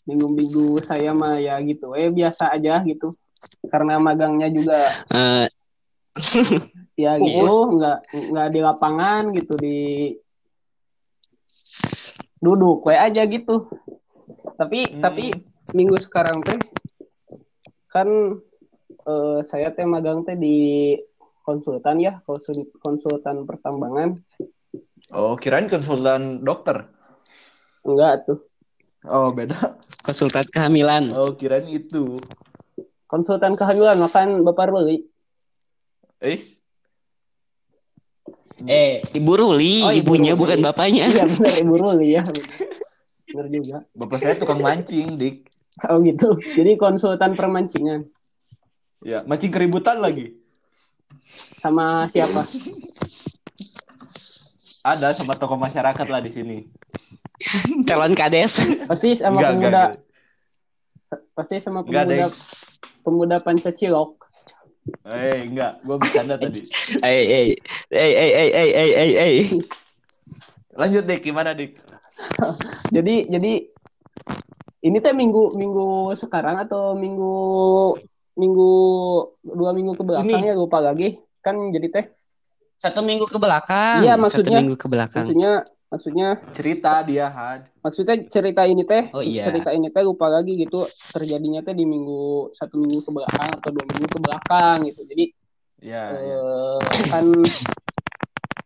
minggu 0.03 0.27
minggu 0.33 0.65
saya 0.81 1.13
mah 1.13 1.37
ya 1.37 1.61
gitu 1.61 1.93
we 1.93 2.09
biasa 2.09 2.49
aja 2.49 2.81
gitu 2.81 3.13
karena 3.69 4.01
magangnya 4.01 4.49
juga 4.49 5.05
Eh, 5.13 5.45
ya 6.97 7.13
Fokus. 7.15 7.29
gitu 7.29 7.49
nggak 7.77 7.97
nggak 8.09 8.47
di 8.49 8.59
lapangan 8.59 9.23
gitu 9.37 9.53
di 9.55 9.77
duduk 12.35 12.81
we 12.81 12.97
aja 12.97 13.21
gitu 13.23 13.69
tapi 14.57 14.89
Hmm. 14.89 15.05
tapi 15.05 15.25
minggu 15.71 15.97
sekarang 15.97 16.43
teh 16.43 16.59
kan 17.87 18.37
eh, 19.01 19.39
saya 19.41 19.71
teh 19.71 19.87
magang 19.87 20.21
teh 20.21 20.35
di 20.35 20.93
konsultan 21.41 21.97
ya 21.97 22.19
konsul- 22.21 22.69
konsultan 22.77 23.45
pertambangan 23.45 24.19
Oh, 25.07 25.37
kirain 25.37 25.69
konsultan 25.69 26.41
dokter. 26.41 26.89
enggak 27.85 28.25
tuh 28.25 28.41
Oh, 29.05 29.29
beda. 29.29 29.77
konsultan 30.01 30.41
kehamilan 30.49 31.13
Oh, 31.13 31.29
kirain 31.31 31.65
itu. 31.65 32.17
konsultan 33.05 33.53
kehamilan 33.53 34.01
makan 34.01 34.41
bapak 34.41 34.73
Ruli 34.73 35.05
Eh, 36.17 36.41
eh 38.65 38.97
ibu 39.13 39.31
Ruli 39.37 39.85
Oh, 39.85 39.93
Ibu 39.93 40.01
ibunya 40.01 40.33
Ruli. 40.33 40.41
bukan 40.41 40.59
bapaknya 40.65 41.05
iya 41.05 41.23
benar 41.23 41.53
ibu 41.55 41.73
Ruli 41.77 42.07
ya 42.11 42.23
benar 43.35 43.51
juga 43.51 43.77
Bapak 43.91 44.17
saya 44.17 44.39
tukang 44.39 44.63
mancing, 44.63 45.19
Dik. 45.19 45.35
oh 45.85 45.99
gitu 45.99 46.39
jadi 46.55 46.79
konsultan 46.79 47.35
permancingan 47.35 48.07
Ya, 49.03 49.19
mancing 49.21 49.51
keributan 49.51 49.99
lagi. 50.01 50.33
sama 51.59 52.07
siapa 52.09 52.47
ada 54.81 55.13
sama 55.13 55.33
tokoh 55.33 55.57
masyarakat 55.57 56.05
lah 56.05 56.21
di 56.21 56.29
sini. 56.29 56.57
Calon 57.85 58.13
kades. 58.13 58.57
Pasti 58.85 59.17
sama 59.17 59.41
Enggak, 59.41 59.49
pemuda 59.51 59.81
enggak, 59.81 59.89
pasti 61.33 61.55
sama 61.57 61.81
Enggak, 61.81 62.05
pemuda 62.05 62.25
Deng. 62.29 62.33
pemuda 63.01 63.37
Pancacilok. 63.41 64.09
Eh, 65.09 65.49
enggak, 65.49 65.81
gua 65.81 65.97
bercanda 65.97 66.37
tadi. 66.37 66.61
Eh 67.01 67.23
eh 67.25 67.45
eh 67.89 68.11
eh 68.13 68.29
eh 68.33 68.49
eh 68.53 68.69
eh 68.73 68.89
eh 68.93 69.11
eh. 69.17 69.45
Lanjut 70.73 71.03
Dik, 71.03 71.21
gimana 71.23 71.53
Dik? 71.53 71.81
Jadi 72.95 73.27
jadi 73.27 73.53
ini 74.81 74.97
teh 74.99 75.11
minggu 75.11 75.53
minggu 75.53 75.87
sekarang 76.15 76.61
atau 76.61 76.93
minggu 76.93 77.35
minggu 78.35 78.71
dua 79.41 79.71
minggu 79.71 79.93
ke 79.93 80.03
belakang 80.03 80.43
Ini. 80.43 80.51
ya 80.51 80.55
lupa 80.55 80.77
lagi 80.79 81.17
kan 81.39 81.71
jadi 81.71 81.87
teh 81.89 82.05
Satu 82.75 83.01
minggu 83.01 83.25
ke 83.25 83.39
belakang. 83.39 84.03
Iya, 84.03 84.13
Satu 84.13 84.21
maksudnya- 84.21 84.61
minggu 84.61 84.75
ke 84.75 84.87
belakang. 84.87 85.25
maksudnya 85.25 85.51
maksudnya 85.87 86.27
Cerita 86.51 86.99
dia, 87.01 87.25
Had. 87.25 87.71
maksudnya 87.79 88.15
cerita 88.27 88.61
ini 88.63 88.83
teh 88.83 89.09
Oh, 89.09 89.23
iya. 89.23 89.47
cerita 89.47 89.71
ini 89.71 89.87
teh 89.89 90.03
lupa 90.03 90.27
lagi 90.27 90.53
gitu 90.53 90.83
terjadinya 91.09 91.63
teh 91.63 91.71
di 91.71 91.87
minggu 91.87 92.51
satu 92.51 92.75
minggu 92.75 92.99
ke 93.01 93.11
belakang 93.11 93.49
atau 93.53 93.69
dua 93.71 93.85
minggu 93.87 94.07
ke 94.07 94.19
belakang 94.19 94.77
gitu 94.85 95.01
jadi 95.05 95.25
Ya, 95.79 96.03
ya. 96.09 96.35
eh, 96.35 96.79
kan 97.07 97.25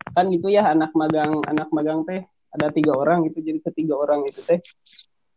kan 0.10 0.26
gitu 0.30 0.48
ya 0.48 0.68
anak 0.68 0.90
magang 0.94 1.42
anak 1.46 1.68
magang 1.70 2.02
teh 2.04 2.24
ada 2.50 2.68
tiga 2.74 2.98
orang 2.98 3.30
gitu 3.30 3.46
jadi 3.46 3.60
ketiga 3.62 3.94
orang 3.98 4.26
itu 4.26 4.42
teh 4.42 4.60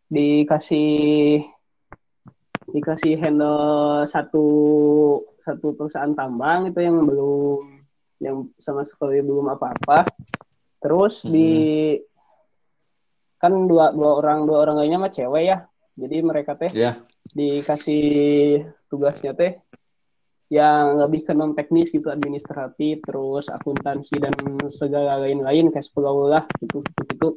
dikasih 0.08 1.44
dikasih 2.72 3.14
handle 3.20 4.06
satu 4.08 4.44
satu 5.42 5.74
perusahaan 5.74 6.14
tambang 6.14 6.70
itu 6.70 6.78
yang 6.78 7.02
belum 7.04 7.82
yang 8.22 8.36
sama 8.62 8.86
sekali 8.86 9.18
belum 9.18 9.50
apa-apa. 9.50 10.06
Terus 10.78 11.26
di 11.26 11.98
kan 13.42 13.66
dua 13.66 13.90
dua 13.90 14.22
orang 14.22 14.46
dua 14.46 14.62
orang 14.62 14.76
lainnya 14.82 15.02
mah 15.02 15.12
cewek 15.12 15.42
ya. 15.42 15.58
Jadi 15.98 16.16
mereka 16.22 16.54
teh 16.56 16.70
Ya. 16.72 17.02
dikasih 17.34 18.04
tugasnya 18.86 19.34
teh 19.34 19.58
yang 20.52 21.00
lebih 21.00 21.24
ke 21.24 21.32
non 21.32 21.56
teknis 21.56 21.88
gitu 21.88 22.12
administratif 22.12 23.00
terus 23.08 23.48
akuntansi 23.48 24.20
dan 24.20 24.36
segala 24.68 25.24
lain-lain 25.24 25.72
kayak 25.72 25.80
sepuluh 25.82 26.28
lah 26.28 26.44
gitu 26.60 26.84
gitu 26.84 27.00
gitu 27.08 27.28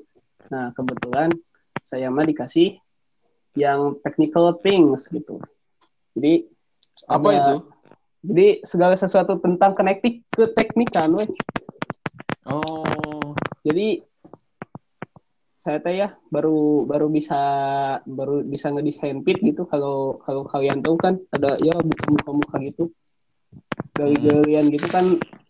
nah 0.51 0.75
kebetulan 0.75 1.31
saya 1.79 2.11
mah 2.11 2.27
dikasih 2.27 2.75
yang 3.55 3.95
technical 4.03 4.59
things 4.59 5.07
gitu 5.07 5.39
jadi 6.11 6.43
Apa 7.07 7.27
ada- 7.29 7.39
itu? 7.39 7.55
jadi 8.25 8.47
segala 8.63 8.99
sesuatu 8.99 9.39
tentang 9.39 9.71
connecting 9.71 10.19
ke 10.29 10.43
teknikan 10.51 11.15
weh 11.15 11.29
Oh. 12.45 13.33
jadi 13.63 14.03
saya 15.57 15.81
teh 15.81 15.97
ya 15.97 16.13
baru 16.29 16.85
baru 16.85 17.09
bisa 17.09 17.39
baru 18.05 18.45
bisa 18.45 18.69
ngedesain 18.69 19.25
pit 19.25 19.41
gitu 19.41 19.65
kalau 19.65 20.21
kalau 20.21 20.45
kalian 20.45 20.83
tahu 20.85 20.93
kan 20.99 21.17
ada 21.33 21.57
ya 21.57 21.73
buka 21.81 22.05
muka 22.05 22.31
muka 22.35 22.55
gitu 22.61 22.93
gali-galian 23.95 24.67
gitu 24.69 24.87
kan 24.91 25.05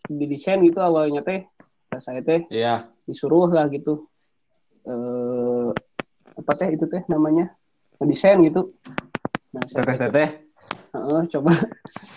didesain 0.06 0.62
gitu 0.62 0.78
awalnya 0.78 1.20
teh 1.26 1.42
saya 1.98 2.22
teh 2.22 2.46
Iya. 2.48 2.90
disuruh 3.04 3.50
lah 3.50 3.66
gitu 3.70 4.06
eh 4.86 5.70
apa 6.36 6.52
teh 6.54 6.68
itu 6.74 6.86
teh 6.86 7.02
namanya 7.10 7.50
ngedesain 7.98 8.38
gitu 8.46 8.70
nah 9.50 9.66
saya 9.66 9.82
teh, 9.82 9.96
Teteh-teteh. 9.98 10.28
"Heeh, 10.94 11.20
coba 11.32 11.52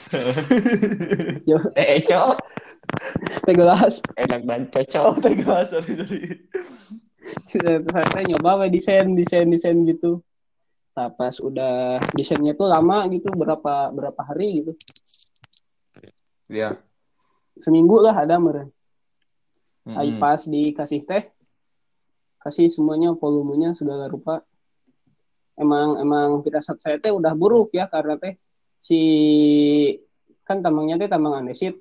yo 1.49 1.57
Eh, 1.77 2.01
cok. 2.05 2.35
teh 3.45 3.55
gelas 3.55 4.01
Enak 4.17 4.41
banget 4.45 4.67
cocok. 4.75 5.03
Oh, 5.07 5.17
tega, 5.17 5.55
sorry, 5.69 5.93
sorry. 5.97 6.19
saya 7.49 7.79
saya 7.85 8.23
nyoba 8.25 8.67
desain 8.69 9.13
desain 9.17 9.47
desain 9.49 9.77
gitu 9.87 10.21
nah, 10.93 11.09
pas 11.09 11.33
udah 11.39 11.97
desainnya 12.13 12.53
tuh 12.53 12.67
lama 12.67 13.07
gitu 13.09 13.31
berapa 13.33 13.89
berapa 13.95 14.21
hari 14.27 14.61
gitu 14.61 14.73
Iya. 16.49 16.81
seminggu 17.61 18.01
lah 18.01 18.15
ada 18.17 18.35
meren 18.41 18.73
Ai 19.89 20.09
Mm-mm. 20.09 20.21
pas 20.21 20.41
dikasih 20.43 21.01
teh 21.05 21.29
kasih 22.39 22.69
semuanya 22.69 23.13
volumenya 23.13 23.73
segala 23.73 24.05
rupa 24.07 24.41
emang 25.53 25.99
emang 25.99 26.39
firasat 26.41 26.77
saya 26.79 26.97
teh 26.97 27.11
udah 27.11 27.35
buruk 27.35 27.73
ya 27.73 27.85
karena 27.85 28.15
teh 28.15 28.37
si 28.79 28.99
kan 30.47 30.63
tambangnya 30.63 30.97
teh 30.97 31.09
tambang 31.11 31.35
andesit 31.35 31.77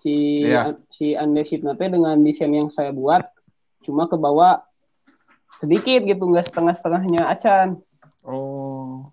si 0.00 0.44
Iya. 0.46 0.74
si 0.88 1.12
andesit 1.12 1.62
teh 1.62 1.88
dengan 1.88 2.16
desain 2.20 2.50
yang 2.50 2.72
saya 2.72 2.90
buat 2.90 3.28
cuma 3.84 4.08
ke 4.08 4.16
bawah 4.16 4.64
sedikit 5.60 6.02
gitu 6.02 6.22
nggak 6.24 6.48
setengah 6.48 6.74
setengahnya 6.74 7.22
acan 7.28 7.78
Oh. 8.24 9.12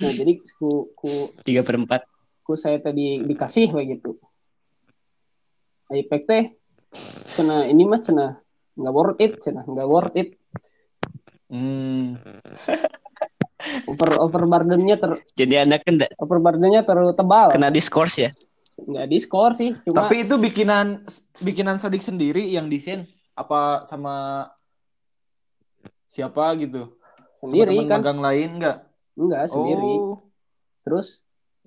nah 0.00 0.08
jadi 0.08 0.40
ku 0.56 0.88
ku 0.96 1.36
Tiga 1.44 1.60
per 1.60 1.76
empat. 1.76 2.08
Ku 2.52 2.60
saya 2.60 2.76
tadi 2.76 3.24
dikasih 3.24 3.72
kayak 3.72 3.86
gitu 3.96 4.20
Ipek 5.88 6.22
teh 6.24 6.44
cina 7.32 7.64
ini 7.64 7.88
mah 7.88 8.00
cina 8.00 8.36
nggak 8.74 8.92
worth 8.92 9.16
it 9.18 9.40
cina 9.40 9.64
nggak 9.64 9.88
worth 9.88 10.12
it 10.14 10.36
Hmm. 11.48 12.16
over 13.84 14.08
over 14.18 14.42
burdennya 14.42 14.96
ter 14.96 15.20
Jadi 15.32 15.54
anda 15.54 15.76
kena 15.76 16.08
over 16.16 16.40
burdennya 16.40 16.80
terlalu 16.80 17.12
tebal 17.12 17.52
kena 17.52 17.68
diskors 17.68 18.16
ya. 18.16 18.32
nggak 18.72 19.04
di 19.06 19.18
skor 19.20 19.52
sih 19.52 19.76
cuma 19.84 20.08
Tapi 20.08 20.24
itu 20.24 20.34
bikinan 20.34 21.04
bikinan 21.38 21.76
Sodik 21.76 22.00
sendiri 22.00 22.48
yang 22.48 22.72
desain 22.72 23.04
apa 23.32 23.84
sama 23.84 24.48
siapa 26.08 26.56
gitu? 26.56 26.96
Sama 27.38 27.52
sendiri 27.52 27.72
teman 27.76 27.84
kan 27.86 27.98
magang 28.00 28.20
lain 28.20 28.48
enggak? 28.56 28.76
enggak 29.12 29.42
sendiri 29.46 29.92
Oh. 29.94 30.24
terus 30.82 31.20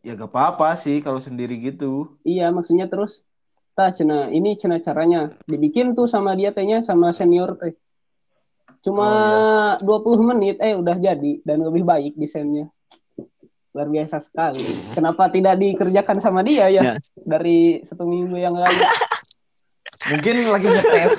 Ya 0.06 0.14
gak 0.14 0.30
apa-apa 0.30 0.78
sih 0.78 1.02
kalau 1.02 1.18
sendiri 1.18 1.58
gitu. 1.58 2.14
iya 2.22 2.54
maksudnya 2.54 2.86
terus 2.86 3.26
tah 3.74 3.90
cina 3.90 4.30
ini 4.30 4.54
cina 4.54 4.78
caranya 4.78 5.34
dibikin 5.44 5.98
tuh 5.98 6.06
sama 6.06 6.38
dia 6.38 6.54
tehnya 6.54 6.86
sama 6.86 7.10
senior 7.10 7.58
teh 7.58 7.74
cuma 8.86 9.10
Oh, 9.82 9.98
20 10.00 10.30
menit 10.30 10.62
eh 10.62 10.78
udah 10.78 10.94
jadi 10.96 11.42
dan 11.42 11.58
lebih 11.60 11.82
baik 11.82 12.14
desainnya 12.16 12.70
luar 13.74 13.90
biasa 13.90 14.22
sekali 14.22 14.62
kenapa 14.94 15.28
tidak 15.28 15.58
dikerjakan 15.58 16.18
sama 16.22 16.46
dia 16.46 16.70
ya, 16.70 16.82
Ya. 16.86 16.94
dari 17.18 17.82
satu 17.84 18.06
minggu 18.06 18.38
yang 18.38 18.56
lalu 18.56 18.78
Mungkin 20.06 20.34
lagi 20.46 20.70
ngetes 20.70 21.14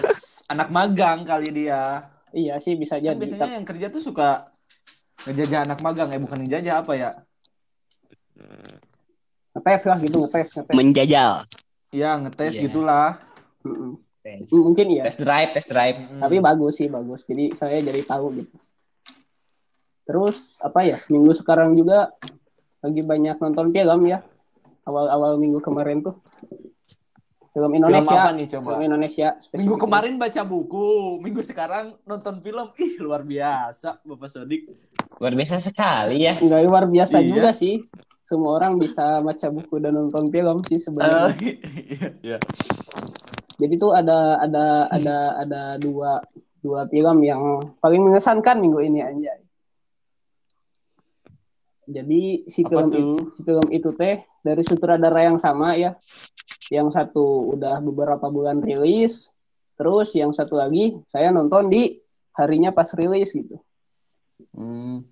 anak 0.46 0.70
magang 0.70 1.26
kali 1.26 1.50
dia. 1.50 2.06
iya 2.30 2.62
sih 2.62 2.78
bisa 2.78 2.96
Kan 2.96 3.04
jadi 3.04 3.18
biasanya 3.18 3.50
yang 3.50 3.66
kerja 3.66 3.86
tuh 3.90 3.98
suka 3.98 4.46
ngejajah 5.26 5.66
anak 5.66 5.78
magang 5.82 6.08
eh 6.14 6.22
bukan 6.22 6.38
ngejajah 6.46 6.86
apa 6.86 6.92
ya? 6.94 7.10
Ngetes 9.52 9.82
lah 9.84 9.96
gitu 9.98 10.16
ngetes 10.20 10.48
ngetes 10.52 10.72
Menjajal. 10.72 11.32
Iya 11.88 12.10
ngetes 12.18 12.52
Iya. 12.52 12.62
gitulah. 12.64 13.08
Mm-mm. 13.62 13.96
mungkin 14.50 14.86
iya 14.90 15.06
Test 15.06 15.22
drive, 15.22 15.50
test 15.52 15.68
drive. 15.68 15.96
Mm. 16.02 16.18
tapi 16.18 16.36
bagus 16.38 16.74
sih 16.76 16.86
bagus 16.86 17.22
jadi 17.22 17.54
saya 17.54 17.78
jadi 17.78 18.02
tahu 18.02 18.34
gitu 18.36 18.54
terus 20.02 20.38
apa 20.58 20.82
ya 20.82 20.98
minggu 21.06 21.30
sekarang 21.32 21.74
juga 21.74 22.10
lagi 22.80 23.02
banyak 23.02 23.36
nonton 23.36 23.70
film 23.70 24.00
ya 24.04 24.22
awal-awal 24.82 25.34
minggu 25.36 25.58
kemarin 25.58 25.98
tuh 26.00 26.18
film 27.50 27.70
Film 27.70 27.72
Indonesia 27.72 28.18
apa 28.20 28.30
nih 28.32 28.46
coba? 28.48 28.66
film 28.68 28.82
Indonesia 28.84 29.28
Minggu 29.32 29.42
spesifik. 29.72 29.78
kemarin 29.80 30.14
baca 30.16 30.42
buku, 30.42 30.86
minggu 31.18 31.40
sekarang 31.40 31.84
nonton 32.04 32.36
film. 32.38 32.68
Ih, 32.76 33.00
luar 33.00 33.24
biasa, 33.24 33.96
Bapak 34.04 34.28
Sodik. 34.28 34.68
Luar 35.16 35.32
biasa 35.32 35.56
sekali 35.58 36.20
ya. 36.20 36.36
nggak 36.36 36.60
luar 36.62 36.84
biasa 36.84 37.16
Iya. 37.16 37.26
juga 37.26 37.50
sih 37.50 37.80
semua 38.26 38.58
orang 38.58 38.76
bisa 38.82 39.22
baca 39.22 39.46
buku 39.54 39.78
dan 39.78 39.94
nonton 39.94 40.26
film 40.28 40.56
sih 40.66 40.78
sebenarnya 40.82 41.32
iya, 41.40 42.08
iya. 42.22 42.38
jadi 43.56 43.74
tuh 43.78 43.94
ada 43.94 44.42
ada 44.42 44.90
ada 44.90 45.16
ada 45.46 45.62
dua 45.78 46.20
dua 46.60 46.90
film 46.90 47.22
yang 47.22 47.72
paling 47.78 48.02
mengesankan 48.02 48.58
minggu 48.58 48.82
ini 48.82 49.00
aja 49.02 49.32
jadi 51.86 52.22
si 52.50 52.66
Apa 52.66 52.70
film 52.70 52.86
tuh? 52.90 52.98
itu 52.98 53.14
si 53.38 53.40
film 53.46 53.66
itu 53.70 53.90
teh 53.94 54.26
dari 54.42 54.62
sutradara 54.66 55.22
yang 55.22 55.38
sama 55.38 55.78
ya 55.78 55.94
yang 56.74 56.90
satu 56.90 57.54
udah 57.54 57.78
beberapa 57.78 58.26
bulan 58.26 58.58
rilis 58.58 59.30
terus 59.78 60.10
yang 60.18 60.34
satu 60.34 60.58
lagi 60.58 60.98
saya 61.06 61.30
nonton 61.30 61.70
di 61.70 62.02
harinya 62.34 62.74
pas 62.74 62.90
rilis 62.90 63.30
gitu 63.30 63.62
Hmm. 64.52 65.04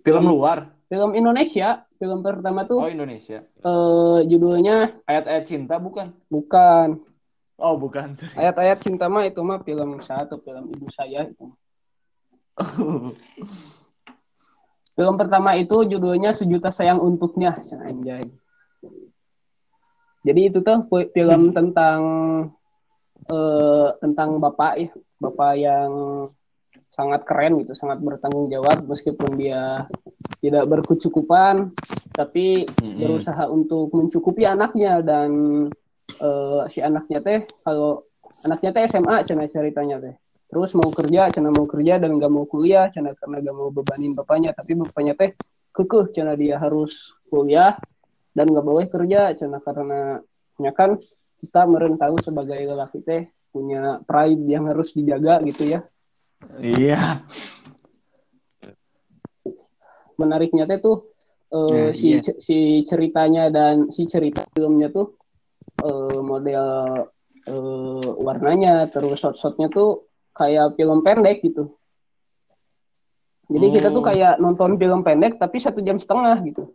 Film 0.00 0.24
luar. 0.32 0.72
Film 0.90 1.14
Indonesia 1.14 1.86
film 1.96 2.18
pertama 2.20 2.66
Oh, 2.66 2.82
tuh 2.82 2.90
Indonesia. 2.90 3.46
eh, 3.46 4.18
judulnya 4.26 4.98
Ayat-ayat 5.06 5.44
cinta 5.46 5.78
bukan? 5.78 6.10
bukan 6.26 6.98
Oh, 7.60 7.76
bukan. 7.76 8.16
ayat-ayat 8.34 8.80
cinta 8.80 9.04
mah 9.06 9.28
itu 9.28 9.38
mah 9.40 9.60
film 9.62 10.00
satu 10.02 10.40
film 10.42 10.72
ibu 10.72 10.88
saya 10.90 11.28
itu 11.28 11.46
Film 14.90 15.16
pertama 15.16 15.56
itu 15.56 15.80
judulnya 15.88 16.36
Sejuta 16.36 16.68
Sayang 16.68 17.00
Untuknya, 17.00 17.56
anjay. 17.80 18.28
Jadi 20.20 20.40
itu 20.52 20.60
tuh 20.60 20.84
film 21.16 21.56
tentang 21.56 22.00
eh, 23.24 23.88
tentang 23.96 24.36
bapak 24.36 24.72
ya, 24.76 24.88
bapak 25.16 25.52
yang 25.56 25.90
sangat 26.90 27.22
keren 27.22 27.62
gitu, 27.62 27.72
sangat 27.72 28.02
bertanggung 28.02 28.50
jawab 28.50 28.82
meskipun 28.84 29.38
dia 29.38 29.86
tidak 30.42 30.66
berkecukupan, 30.66 31.70
tapi 32.10 32.66
Mm-mm. 32.66 32.98
berusaha 32.98 33.46
untuk 33.46 33.94
mencukupi 33.94 34.44
anaknya 34.44 35.00
dan 35.00 35.30
eh, 36.18 36.62
si 36.68 36.82
anaknya 36.82 37.22
teh 37.22 37.40
kalau 37.62 38.04
anaknya 38.44 38.70
teh 38.74 38.82
SMA 38.90 39.22
cina 39.24 39.46
ceritanya 39.46 39.96
teh 40.02 40.14
terus 40.50 40.74
mau 40.74 40.90
kerja 40.90 41.30
cina 41.30 41.54
mau 41.54 41.70
kerja 41.70 42.02
dan 42.02 42.18
gak 42.18 42.32
mau 42.32 42.44
kuliah 42.44 42.90
cina 42.90 43.14
karena 43.14 43.38
gak 43.38 43.54
mau 43.54 43.70
bebanin 43.70 44.18
bapaknya 44.18 44.50
tapi 44.50 44.74
bapaknya 44.74 45.14
teh 45.14 45.30
kekeh 45.70 46.10
cina 46.10 46.34
dia 46.34 46.58
harus 46.58 47.14
kuliah 47.30 47.78
dan 48.34 48.50
gak 48.50 48.66
boleh 48.66 48.90
kerja 48.90 49.30
cina 49.38 49.62
karena 49.62 50.18
ya 50.58 50.72
kan 50.74 50.98
kita 51.38 51.64
meren 51.70 51.96
tahu 51.96 52.18
sebagai 52.20 52.58
lelaki 52.58 53.00
teh 53.00 53.30
punya 53.54 54.02
pride 54.04 54.44
yang 54.46 54.66
harus 54.66 54.90
dijaga 54.92 55.38
gitu 55.46 55.70
ya 55.78 55.80
Iya. 56.60 57.24
menariknya 60.20 60.68
teh 60.68 60.76
tuh 60.84 61.08
eh, 61.48 61.88
Nah, 61.88 61.90
si 61.96 62.06
iya. 62.12 62.20
si 62.20 62.58
ceritanya 62.84 63.48
dan 63.48 63.88
si 63.88 64.04
cerita 64.04 64.44
filmnya 64.52 64.92
tuh 64.92 65.16
eh, 65.80 66.20
model 66.20 66.66
eh, 67.48 68.08
warnanya 68.20 68.84
terus 68.92 69.16
shot-shotnya 69.16 69.72
tuh 69.72 70.04
kayak 70.36 70.76
film 70.76 71.00
pendek 71.00 71.40
gitu. 71.40 71.72
Jadi 73.50 73.66
kita 73.74 73.88
tuh 73.90 74.04
Oh. 74.04 74.06
kayak 74.06 74.38
nonton 74.38 74.78
film 74.78 75.00
pendek 75.02 75.40
tapi 75.40 75.58
satu 75.58 75.82
jam 75.82 75.98
setengah 75.98 76.38
gitu. 76.46 76.70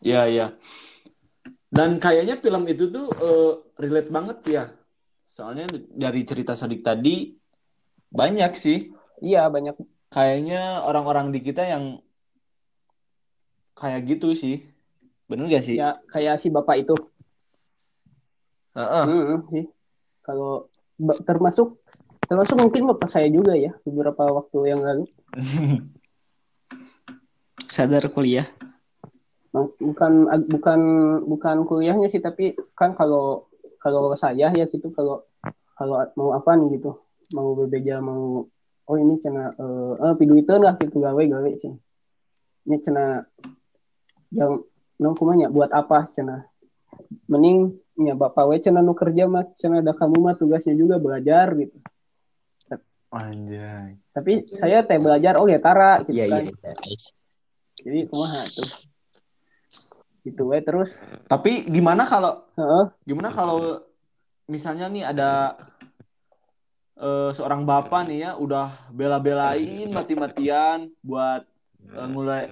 Iya, 0.00 0.22
iya. 0.26 0.46
Dan 1.70 2.00
kayaknya 2.00 2.40
film 2.40 2.64
itu 2.66 2.88
tuh 2.88 3.06
eh, 3.20 3.52
relate 3.78 4.10
banget 4.10 4.38
ya. 4.48 4.64
Soalnya 5.30 5.68
dari 5.94 6.24
cerita 6.26 6.56
Sodik 6.56 6.82
tadi 6.82 7.36
banyak 8.10 8.52
sih. 8.58 8.90
Iya 9.22 9.46
banyak 9.48 9.78
Kayaknya 10.10 10.82
orang-orang 10.82 11.30
di 11.30 11.38
kita 11.38 11.62
yang 11.62 12.02
kayak 13.78 14.02
gitu 14.10 14.34
sih. 14.34 14.66
Bener 15.30 15.46
gak 15.46 15.62
sih? 15.62 15.78
ya 15.78 16.02
kayak 16.10 16.42
si 16.42 16.50
bapak 16.50 16.82
itu. 16.82 16.98
Heeh. 18.74 19.04
Mm-mm, 19.06 19.38
sih. 19.54 19.64
Kalau 20.26 20.66
ba- 20.98 21.22
termasuk 21.22 21.78
termasuk 22.26 22.58
mungkin 22.58 22.90
bapak 22.90 23.06
saya 23.06 23.30
juga 23.30 23.54
ya 23.54 23.70
beberapa 23.86 24.26
waktu 24.34 24.58
yang 24.66 24.82
lalu. 24.82 25.06
Sadar 27.74 28.10
kuliah. 28.10 28.50
Bukan 29.54 30.26
bukan 30.50 30.80
bukan 31.26 31.56
kuliahnya 31.66 32.10
sih 32.10 32.22
tapi 32.22 32.58
kan 32.74 32.98
kalau 32.98 33.46
kalau 33.78 34.10
saya 34.18 34.50
ya 34.50 34.66
gitu 34.66 34.90
kalau 34.94 35.22
kalau 35.78 36.02
mau 36.18 36.34
apa 36.34 36.54
nih 36.58 36.78
gitu 36.78 36.98
mau 37.34 37.54
bebeja 37.54 38.02
mau 38.02 38.44
oh 38.90 38.96
ini 38.98 39.14
cina 39.22 39.54
eh 39.54 39.94
eh 40.02 40.14
piduiteun 40.18 40.62
lah 40.66 40.74
gitu 40.82 40.98
gawe 40.98 41.22
gawe 41.22 41.50
cina 41.58 41.78
ini 42.66 42.76
cina 42.82 43.22
yang 44.34 44.62
nong 44.98 45.14
kumanya 45.16 45.50
buat 45.50 45.70
apa 45.70 46.06
cina 46.10 46.46
mending 47.30 47.74
nya 48.00 48.16
bapak 48.16 48.44
we 48.50 48.56
cina 48.58 48.82
nu 48.82 48.96
kerja 48.96 49.30
mah 49.30 49.46
cina 49.54 49.84
ada 49.84 49.94
kamu 49.94 50.16
mah 50.18 50.34
tugasnya 50.34 50.74
juga 50.74 50.98
belajar 50.98 51.54
gitu 51.54 51.78
Anjay. 53.10 53.98
tapi 54.14 54.46
saya 54.54 54.86
teh 54.86 54.94
belajar 55.02 55.34
oh 55.42 55.50
tara 55.58 55.98
gitu 56.06 56.14
Iya, 56.14 56.26
kan 56.30 56.42
iya. 56.46 56.54
iya. 56.86 56.96
jadi 57.82 57.98
kumaha 58.06 58.46
tuh 58.46 58.70
gitu 60.22 60.42
we 60.46 60.62
terus 60.62 60.94
Tapi 61.26 61.66
gimana 61.66 62.06
kalau 62.06 62.46
heeh 62.54 62.86
gimana 63.08 63.34
kalau 63.34 63.82
misalnya 64.46 64.86
nih 64.86 65.04
ada 65.10 65.58
eh, 67.00 67.30
seorang 67.32 67.64
bapak 67.64 68.06
nih 68.06 68.28
ya 68.28 68.30
udah 68.36 68.92
bela-belain 68.92 69.88
mati-matian 69.88 70.92
buat 71.00 71.42
eh, 71.80 72.08
mulai 72.08 72.46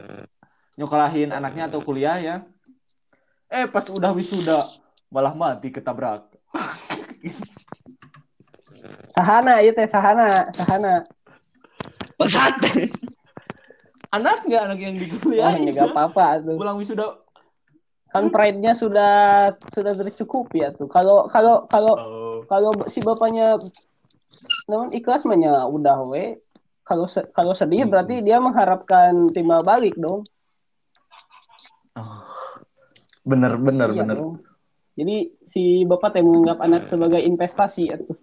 nyokolahin 0.75 1.31
anaknya 1.31 1.69
atau 1.69 1.85
kuliah 1.85 2.17
ya. 2.19 2.37
Eh 3.49 3.69
pas 3.69 3.85
udah 3.89 4.13
wisuda 4.17 4.61
malah 5.13 5.33
mati 5.37 5.69
ketabrak. 5.69 6.25
sahana 9.17 9.59
ieu 9.61 9.75
teh 9.75 9.89
sahana 9.91 10.49
sahana 10.55 11.03
Bangsat. 12.19 12.59
Anaknya 14.11 14.67
anak 14.67 14.79
yang 14.83 14.99
dikuliahin. 14.99 15.69
ini 15.69 15.71
gak 15.71 15.95
apa-apa 15.95 16.43
tuh. 16.43 16.59
Pulang 16.59 16.75
wisuda. 16.81 17.15
Kan 18.11 18.33
pride-nya 18.33 18.75
sudah 18.75 19.53
sudah 19.71 19.93
tercukupi 19.95 20.65
ya 20.67 20.75
tuh. 20.75 20.91
Kalau 20.91 21.31
kalau 21.31 21.69
kalau 21.71 21.95
Oh. 21.95 22.41
kalau 22.51 22.73
si 22.91 22.99
bapaknya 23.05 23.55
namun 24.69 24.93
ikhlas 24.93 25.25
mah 25.25 25.35
nya 25.35 25.65
udah 25.65 26.05
we. 26.05 26.37
Kalau 26.85 27.05
se- 27.05 27.29
kalau 27.33 27.53
sedih 27.53 27.85
berarti 27.85 28.21
dia 28.21 28.37
mengharapkan 28.39 29.29
timbal 29.29 29.61
balik 29.61 29.93
dong. 29.95 30.25
Oh. 31.95 32.25
Bener 33.23 33.57
bener 33.57 33.89
Iya 33.91 34.01
bener. 34.03 34.17
dong. 34.17 34.35
Jadi 34.95 35.17
si 35.45 35.63
bapak 35.85 36.13
teh 36.13 36.23
menganggap 36.23 36.59
anak 36.61 36.83
sebagai 36.87 37.21
investasi 37.21 37.83
ya 37.87 37.97
tuh. 37.97 38.17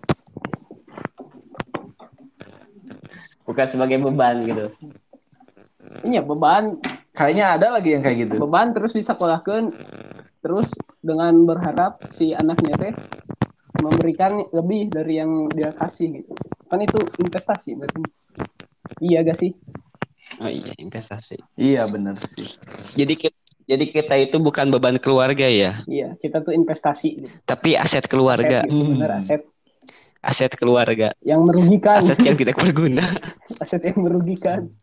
Bukan 3.46 3.68
sebagai 3.68 4.02
beban 4.02 4.42
gitu. 4.42 4.74
Ini 6.02 6.20
ya 6.20 6.24
beban 6.24 6.82
Kayaknya 7.16 7.46
ada 7.56 7.68
lagi 7.72 7.96
yang 7.96 8.04
kayak 8.04 8.28
gitu. 8.28 8.36
beban 8.38 8.76
terus 8.76 8.92
disekolahkan 8.92 9.72
terus 10.44 10.68
dengan 11.00 11.48
berharap 11.48 12.02
si 12.20 12.36
anaknya 12.36 12.76
teh 12.76 12.94
memberikan 13.86 14.32
lebih 14.50 14.89
dari 14.89 15.13
yang 15.15 15.32
dia 15.48 15.69
kasih 15.71 16.19
gitu 16.19 16.34
kan 16.65 16.80
itu 16.80 16.98
investasi 17.19 17.69
berarti 17.76 18.02
iya 19.00 19.21
gak 19.21 19.38
sih 19.38 19.54
Oh 20.41 20.50
iya, 20.50 20.74
investasi. 20.76 21.38
Iya 21.54 21.86
bener 21.86 22.17
sih. 22.17 22.50
Jadi 22.98 23.13
kita, 23.15 23.38
jadi 23.63 23.86
kita 23.86 24.15
itu 24.17 24.36
bukan 24.36 24.67
beban 24.67 24.98
keluarga 24.98 25.45
ya, 25.45 25.86
iya 25.86 26.17
kita 26.17 26.41
tuh 26.41 26.50
investasi 26.52 27.21
gitu. 27.21 27.30
tapi 27.45 27.78
aset 27.78 28.02
aset 28.02 28.10
keluarga. 28.10 28.65
gitu, 28.65 28.74
bener 28.89 29.10
Hmm. 29.12 29.21
aset 29.21 29.41
Aset 30.19 30.58
keluarga. 30.58 31.13
yang 31.21 31.45
merugikan 31.45 32.02
Aset 32.02 32.17
yang 32.19 32.34
tidak 32.34 32.58
berguna. 32.58 33.06
aset 33.63 33.86
yang 33.86 34.02
merugikan 34.02 34.60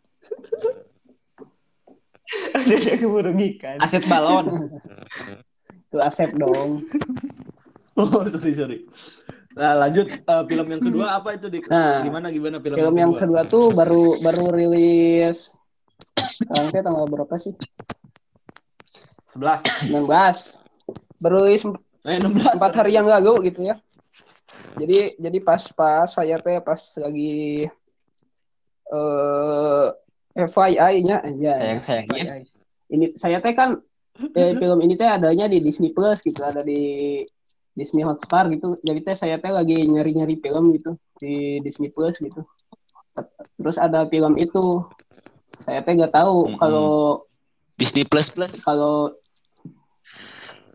Aset 2.54 2.82
yang 2.86 3.10
merugikan. 3.10 3.76
Aset 3.82 4.06
balon. 4.06 4.70
itu 5.84 5.98
aset 5.98 6.30
dong 6.32 6.86
Oh 8.02 8.26
sorry 8.34 8.52
sorry. 8.58 8.78
Nah 9.54 9.78
lanjut 9.78 10.10
Eh, 10.10 10.42
film 10.48 10.66
yang 10.66 10.82
kedua 10.82 11.06
apa 11.22 11.38
itu 11.38 11.46
di 11.46 11.60
Nah, 11.70 12.02
gimana 12.02 12.26
gimana 12.34 12.56
film, 12.58 12.76
film 12.76 12.94
yang 12.98 13.12
kedua? 13.14 13.44
tuh 13.46 13.70
baru 13.70 14.18
baru 14.18 14.44
rilis. 14.50 15.52
Teh 16.50 16.82
tanggal 16.82 17.06
berapa 17.06 17.34
sih? 17.38 17.54
11 19.32 19.64
19 19.88 20.60
baru 21.22 21.36
rilis 21.46 21.62
eh 22.04 22.18
16 22.18 22.58
empat 22.58 22.72
hari 22.74 22.92
yang 22.98 23.06
lalu 23.06 23.48
gitu 23.52 23.64
ya. 23.70 23.76
Jadi 24.76 25.16
jadi 25.20 25.38
pas 25.44 25.62
pas 25.72 26.08
saya 26.08 26.36
teh 26.40 26.58
pas 26.64 26.80
lagi 26.98 27.64
eh 28.92 29.86
FYI-nya 30.32 31.16
aja 31.22 31.52
Sayang-sayangnya. 31.60 32.48
ini 32.88 33.06
saya 33.20 33.40
teh 33.44 33.52
kan 33.52 33.76
eh, 34.32 34.52
film 34.56 34.80
ini 34.80 34.96
teh 34.96 35.08
adanya 35.08 35.44
di 35.48 35.60
Disney 35.60 35.92
Plus 35.92 36.20
gitu 36.24 36.40
ada 36.40 36.64
di 36.64 37.20
Disney 37.72 38.04
Hotstar 38.04 38.48
gitu 38.52 38.76
jadi 38.84 39.00
teh 39.00 39.16
saya 39.16 39.36
teh 39.40 39.48
lagi 39.52 39.76
nyari-nyari 39.88 40.36
film 40.40 40.76
gitu 40.76 40.96
di 41.16 41.58
Disney 41.64 41.88
Plus 41.88 42.16
gitu 42.20 42.44
terus 43.60 43.76
ada 43.80 44.04
film 44.08 44.36
itu 44.36 44.84
saya 45.60 45.80
teh 45.80 45.92
nggak 45.96 46.12
tahu 46.12 46.52
Mm-mm. 46.52 46.58
kalau 46.60 46.88
Disney 47.80 48.04
Plus 48.04 48.28
Plus. 48.32 48.52
kalau 48.60 49.12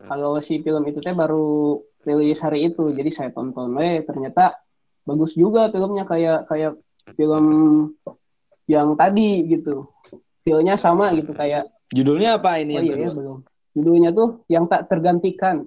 kalau 0.08 0.40
si 0.40 0.58
film 0.64 0.82
itu 0.88 0.98
teh 0.98 1.14
baru 1.14 1.78
rilis 2.02 2.40
hari 2.40 2.72
itu 2.72 2.90
jadi 2.94 3.10
saya 3.12 3.30
tonton 3.30 3.76
eh 3.78 4.02
ternyata 4.02 4.56
bagus 5.04 5.36
juga 5.36 5.68
filmnya 5.68 6.08
kayak 6.08 6.48
kayak 6.48 6.78
film 7.14 7.44
yang 8.68 8.92
tadi 8.96 9.44
gitu 9.48 9.88
feelnya 10.44 10.76
sama 10.76 11.12
gitu 11.16 11.32
kayak 11.32 11.68
Judulnya 11.88 12.36
apa 12.36 12.60
ini 12.60 12.76
oh 12.76 12.84
iya 12.84 12.96
ya 13.00 13.08
kedua? 13.08 13.16
belum 13.16 13.38
judulnya 13.78 14.10
tuh 14.10 14.28
yang 14.50 14.66
tak 14.66 14.90
tergantikan. 14.90 15.64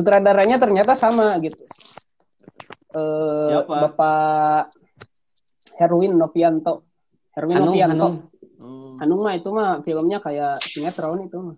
Sutradaranya 0.00 0.56
ternyata 0.56 0.96
sama 0.96 1.36
gitu 1.44 1.60
eh 2.96 3.46
Siapa? 3.52 3.74
bapak 3.86 4.74
Herwin 5.78 6.16
Novianto 6.16 6.90
Herwin 7.36 7.56
Hanung, 7.56 7.72
Novianto 7.72 8.06
Hanung. 8.08 8.14
Hmm. 8.60 8.94
Hanung 9.00 9.20
mah 9.24 9.32
itu 9.32 9.48
mah 9.48 9.80
filmnya 9.80 10.20
kayak 10.20 10.60
sinetron 10.60 11.24
itu 11.24 11.38
mah. 11.40 11.56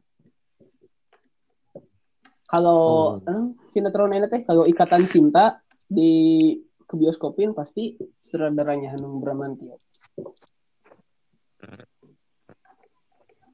Kalau 2.46 3.16
eh, 3.18 3.44
sinetron 3.74 4.14
ini 4.14 4.30
teh 4.30 4.46
kalau 4.46 4.62
Ikatan 4.68 5.08
Cinta 5.10 5.58
di 5.90 6.54
ke 6.86 6.94
bioskopin 6.94 7.56
pasti 7.56 7.98
sutradaranya 8.22 8.94
Hanung 8.94 9.18
Bramantio. 9.18 9.74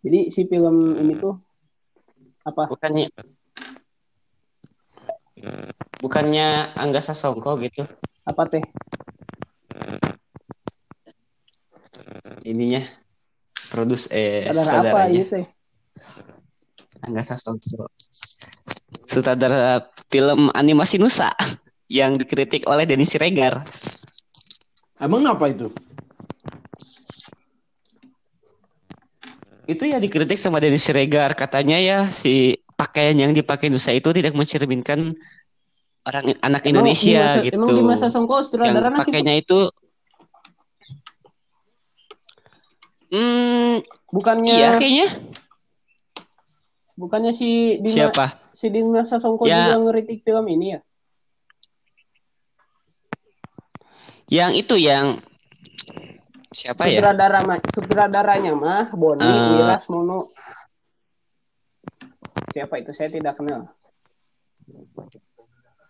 Jadi 0.03 0.29
si 0.29 0.44
film 0.44 0.98
ini 1.01 1.14
tuh 1.16 1.38
apa? 2.44 2.68
Bukannya 2.68 3.09
Bukannya 5.98 6.74
Angga 6.74 7.03
Sasongko 7.03 7.59
gitu 7.61 7.83
Apa 8.24 8.46
teh? 8.46 8.62
ininya 12.44 12.87
produs 13.68 14.09
eh 14.09 14.46
Saudara 14.48 14.81
apa 14.81 14.88
saudaranya. 14.88 15.12
ini 15.12 15.22
teh? 15.27 15.44
Angga 17.05 17.22
Sasongko. 17.24 17.87
Sutradara 19.09 19.88
film 20.12 20.51
animasi 20.53 21.01
Nusa 21.01 21.33
yang 21.88 22.12
dikritik 22.12 22.68
oleh 22.68 22.85
Denny 22.85 23.09
Siregar. 23.09 23.64
Emang 25.01 25.24
apa 25.24 25.48
itu? 25.48 25.72
Itu 29.68 29.85
ya 29.85 30.01
dikritik 30.01 30.37
sama 30.40 30.61
Denny 30.61 30.81
Siregar 30.81 31.33
katanya 31.33 31.77
ya 31.81 31.98
si 32.12 32.58
pakaian 32.79 33.19
yang 33.19 33.35
dipakai 33.35 33.67
Nusa 33.67 33.91
itu 33.91 34.07
tidak 34.14 34.33
mencerminkan 34.33 35.19
orang 36.07 36.31
anak 36.38 36.62
Emang 36.62 36.87
Indonesia 36.87 37.05
di 37.05 37.19
masa, 37.19 37.38
gitu. 37.43 37.55
Emang 37.59 37.69
di 37.75 37.83
masa 37.83 38.07
Songko 38.07 38.35
yang 38.38 38.45
sutradara 38.47 38.88
gitu? 38.88 38.99
pakainya 39.03 39.35
itu 39.35 39.59
Hmm, 43.09 43.81
Bukannya 44.09 44.53
iya 44.53 44.77
kayaknya. 44.77 45.09
bukannya 46.93 47.33
si 47.33 47.81
Dina, 47.81 47.95
Siapa? 48.12 48.27
si 48.53 48.69
Dina 48.69 49.01
Sasongko 49.01 49.49
Ya. 49.49 49.73
juga 49.73 49.81
ngeritik 49.81 50.21
film 50.21 50.45
ini 50.45 50.77
ya? 50.77 50.81
Yang 54.29 54.53
itu 54.61 54.75
yang 54.77 55.07
siapa 56.53 56.85
ya? 56.85 57.01
Sutradara 57.01 57.38
mah 57.47 57.59
sutradaranya 57.73 58.53
mah 58.53 58.87
Boni 58.93 59.25
Eh. 59.25 59.57
Wiras 59.57 59.88
Mono. 59.88 60.29
Siapa 62.59 62.75
itu? 62.83 62.90
Saya 62.90 63.07
tidak 63.14 63.38
kenal. 63.38 63.71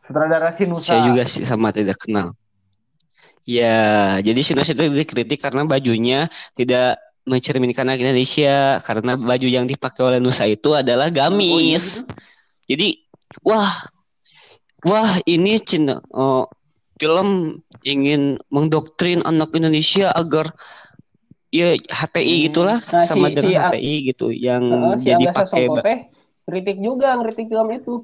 Sutradara 0.04 0.52
Sinusa. 0.52 0.84
Saya 0.84 1.00
juga 1.00 1.24
sih 1.24 1.48
sama 1.48 1.72
tidak 1.72 1.96
kenal. 1.96 2.36
Ya, 3.48 4.20
jadi 4.20 4.36
Sinus 4.44 4.68
itu 4.68 4.84
dikritik 4.92 5.40
karena 5.40 5.64
bajunya 5.64 6.28
tidak 6.52 7.00
mencerminkan 7.24 7.88
anak 7.88 8.04
Indonesia 8.04 8.84
karena 8.84 9.16
baju 9.16 9.48
yang 9.48 9.64
dipakai 9.64 10.04
oleh 10.04 10.20
Nusa 10.20 10.44
itu 10.44 10.76
adalah 10.76 11.08
Oh, 11.08 11.16
iya 11.16 11.32
gamis. 11.32 11.84
gitu? 11.88 12.00
Jadi, 12.68 12.88
wah, 13.40 13.88
wah 14.84 15.16
ini 15.24 15.56
Cina, 15.64 16.04
oh, 16.12 16.52
film 17.00 17.64
ingin 17.80 18.36
mendoktrin 18.52 19.24
anak 19.24 19.56
Indonesia 19.56 20.12
agar 20.12 20.52
ya 21.48 21.72
HTI 21.80 22.28
Hmm. 22.28 22.44
gitulah 22.52 22.78
Nah, 22.84 23.08
sama 23.08 23.32
si- 23.32 23.36
dengan 23.40 23.52
si- 23.56 23.60
HTI 23.64 23.94
gitu 24.12 24.26
yang 24.28 24.62
si 25.00 25.08
jadi 25.08 25.32
pakai 25.32 25.64
kritik 26.48 26.80
juga 26.80 27.12
ngeritik 27.20 27.52
film 27.52 27.68
itu. 27.76 27.94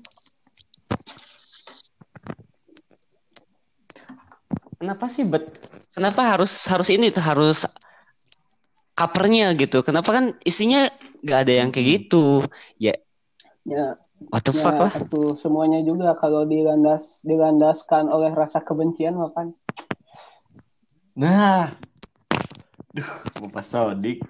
Kenapa 4.76 5.08
sih 5.08 5.24
bet? 5.24 5.48
Kenapa 5.96 6.36
harus 6.36 6.68
harus 6.68 6.92
ini 6.92 7.08
tuh 7.08 7.24
harus 7.24 7.64
covernya 8.92 9.56
gitu? 9.56 9.80
Kenapa 9.80 10.12
kan 10.12 10.36
isinya 10.44 10.92
nggak 11.24 11.40
ada 11.40 11.52
yang 11.64 11.68
kayak 11.72 12.04
gitu? 12.04 12.44
Ya, 12.76 12.92
Ya, 13.64 13.96
what 14.28 14.44
the 14.44 14.52
ya 14.52 14.60
fuck 14.60 14.76
lah? 14.76 14.92
itu 14.92 15.32
semuanya 15.40 15.80
juga 15.80 16.12
kalau 16.20 16.44
dilandas 16.44 17.24
dilandaskan 17.24 18.12
oleh 18.12 18.28
rasa 18.36 18.60
kebencian 18.60 19.16
mah 19.16 19.32
kan. 19.32 19.56
Nah. 21.16 21.72
Duh, 22.92 23.08
Bapak 23.40 23.64
Sodik. 23.64 24.20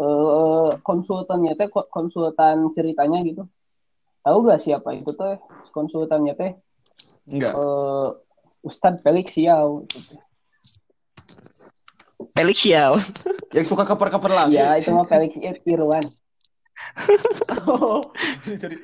Eh, 0.00 0.70
konsultannya 0.80 1.52
teh 1.60 1.68
ko- 1.68 1.84
konsultan 1.92 2.72
ceritanya 2.72 3.20
gitu. 3.20 3.44
Tahu 4.24 4.36
gak 4.48 4.64
siapa 4.64 4.96
itu 4.96 5.12
teh? 5.12 5.36
Konsultannya 5.76 6.32
teh 6.34 6.52
Enggak. 7.28 7.52
eh 7.52 8.08
Ustadz 8.64 9.04
Felix 9.04 9.32
Xiao. 9.36 9.84
gitu. 9.84 10.16
Felix 12.32 12.56
Xiao. 12.64 12.96
Yang 13.56 13.66
suka 13.68 13.84
kaper-kaper 13.84 14.32
lagi. 14.32 14.56
Iya, 14.56 14.80
itu 14.80 14.88
mah 14.92 15.04
Felix 15.04 15.36
Irwan. 15.68 16.04
Oh, 17.68 18.00
jadi 18.46 18.76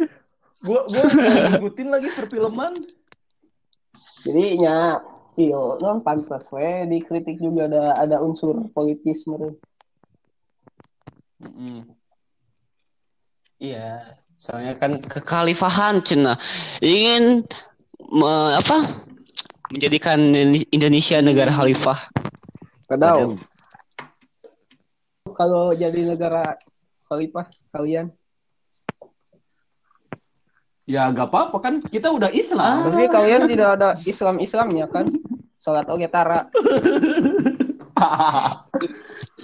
gua 0.63 0.85
gua 0.85 1.05
ngikutin 1.55 1.89
lagi 1.89 2.09
perfilman. 2.13 2.73
Jadi 4.21 4.61
nya 4.61 5.01
iyo 5.37 5.81
non 5.81 6.05
pantas 6.05 6.45
we 6.53 6.85
dikritik 6.89 7.41
juga 7.41 7.69
ada 7.73 7.83
ada 7.97 8.17
unsur 8.21 8.69
politis 8.73 9.25
meureun. 11.39 11.85
Iya, 13.57 14.21
soalnya 14.37 14.77
kan 14.77 15.01
kekhalifahan 15.01 16.05
Cina 16.05 16.37
ingin 16.81 17.45
me- 18.13 18.55
apa? 18.55 19.01
Menjadikan 19.73 20.21
Indonesia 20.71 21.19
negara 21.19 21.51
khalifah. 21.51 21.99
Padahal 22.87 23.35
kalau 25.35 25.75
jadi 25.75 26.07
negara 26.07 26.55
khalifah 27.11 27.51
kalian 27.75 28.15
Ya 30.87 31.11
gak 31.11 31.35
apa-apa 31.35 31.59
kan 31.59 31.75
kita 31.83 32.15
udah 32.15 32.31
Islam. 32.31 32.95
tapi 32.95 33.11
kalian 33.11 33.51
tidak 33.51 33.75
ada 33.75 33.99
Islam 34.07 34.39
Islamnya 34.39 34.87
kan 34.87 35.11
sholat 35.59 35.91
oge 35.91 36.07
tara 36.07 36.47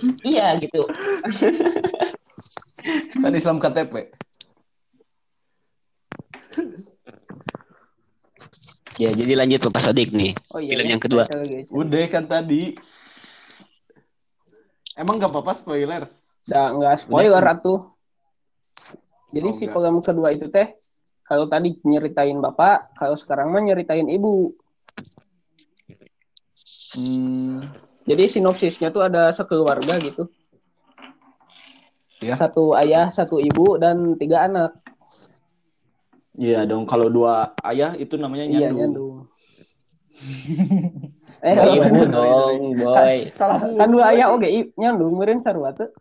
Iya 0.30 0.58
gitu. 0.58 0.82
kan 3.22 3.32
Islam 3.32 3.62
KTP. 3.62 3.94
Ya, 9.00 9.10
jadi 9.14 9.32
lanjut 9.34 9.60
Bapak 9.70 9.82
Sodik 9.82 10.12
nih. 10.12 10.36
oh 10.52 10.60
iya 10.60 10.76
Film 10.76 10.86
ya, 10.86 10.90
yang 10.94 11.02
kedua. 11.02 11.24
Udah 11.72 12.04
kan 12.10 12.24
tadi. 12.28 12.76
Emang 14.92 15.16
gak 15.16 15.32
apa-apa 15.32 15.52
spoiler? 15.56 16.02
Udah 16.44 16.66
nggak 16.74 16.94
spoiler 17.06 17.38
Udah. 17.38 17.54
atuh 17.54 17.80
jadi 19.32 19.48
Oh, 19.48 19.56
si 19.56 19.64
enggak. 19.64 19.74
film 19.78 19.96
kedua 20.04 20.28
itu 20.34 20.46
teh 20.52 20.68
kalau 21.24 21.48
tadi 21.48 21.78
nyeritain 21.86 22.36
bapak 22.36 22.92
kalau 22.92 23.16
sekarang 23.16 23.48
mah 23.50 23.62
nyeritain 23.64 24.06
ibu 24.06 24.52
Hmm, 26.92 27.64
jadi 28.08 28.24
sinopsisnya 28.28 28.90
tuh 28.90 29.06
ada 29.06 29.30
sekeluarga 29.30 29.98
gitu 30.02 30.26
ya. 32.22 32.34
satu 32.38 32.74
ayah 32.78 33.10
satu 33.10 33.38
ibu 33.38 33.78
dan 33.78 34.14
tiga 34.18 34.46
anak 34.46 34.72
Iya 36.32 36.64
dong 36.64 36.88
kalau 36.88 37.12
dua 37.12 37.60
ayah 37.60 37.92
itu 37.92 38.16
namanya 38.16 38.48
iya 38.48 38.72
nyandu. 38.72 39.28
eh 41.44 41.56
iya, 41.60 41.84
Ibu 41.92 42.08
dong, 42.08 42.72
boy. 42.80 43.28
Salah 43.36 43.60
kan 43.60 43.88
dua 43.92 44.16
ayah 44.16 44.32
oke 44.32 44.48
i- 44.48 44.72
nyandung 44.80 45.12
meureun 45.20 45.44
sarua 45.44 45.76
teu 45.76 45.92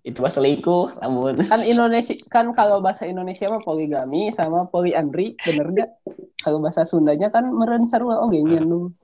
Itu 0.00 0.24
mah 0.24 0.32
selingkuh, 0.32 0.96
namun 0.96 1.44
kan 1.44 1.60
Indonesia 1.60 2.16
kan 2.26 2.56
kalau 2.56 2.80
bahasa 2.80 3.04
Indonesia 3.04 3.44
mah 3.46 3.60
poligami 3.60 4.32
sama 4.32 4.64
poliandri 4.64 5.36
bener 5.38 5.68
gak 5.70 5.90
kalau 6.40 6.58
bahasa 6.58 6.82
Sundanya 6.82 7.28
kan 7.28 7.44
meureun 7.46 7.84
sarua 7.84 8.20
oge 8.20 8.40
nyandung 8.40 8.96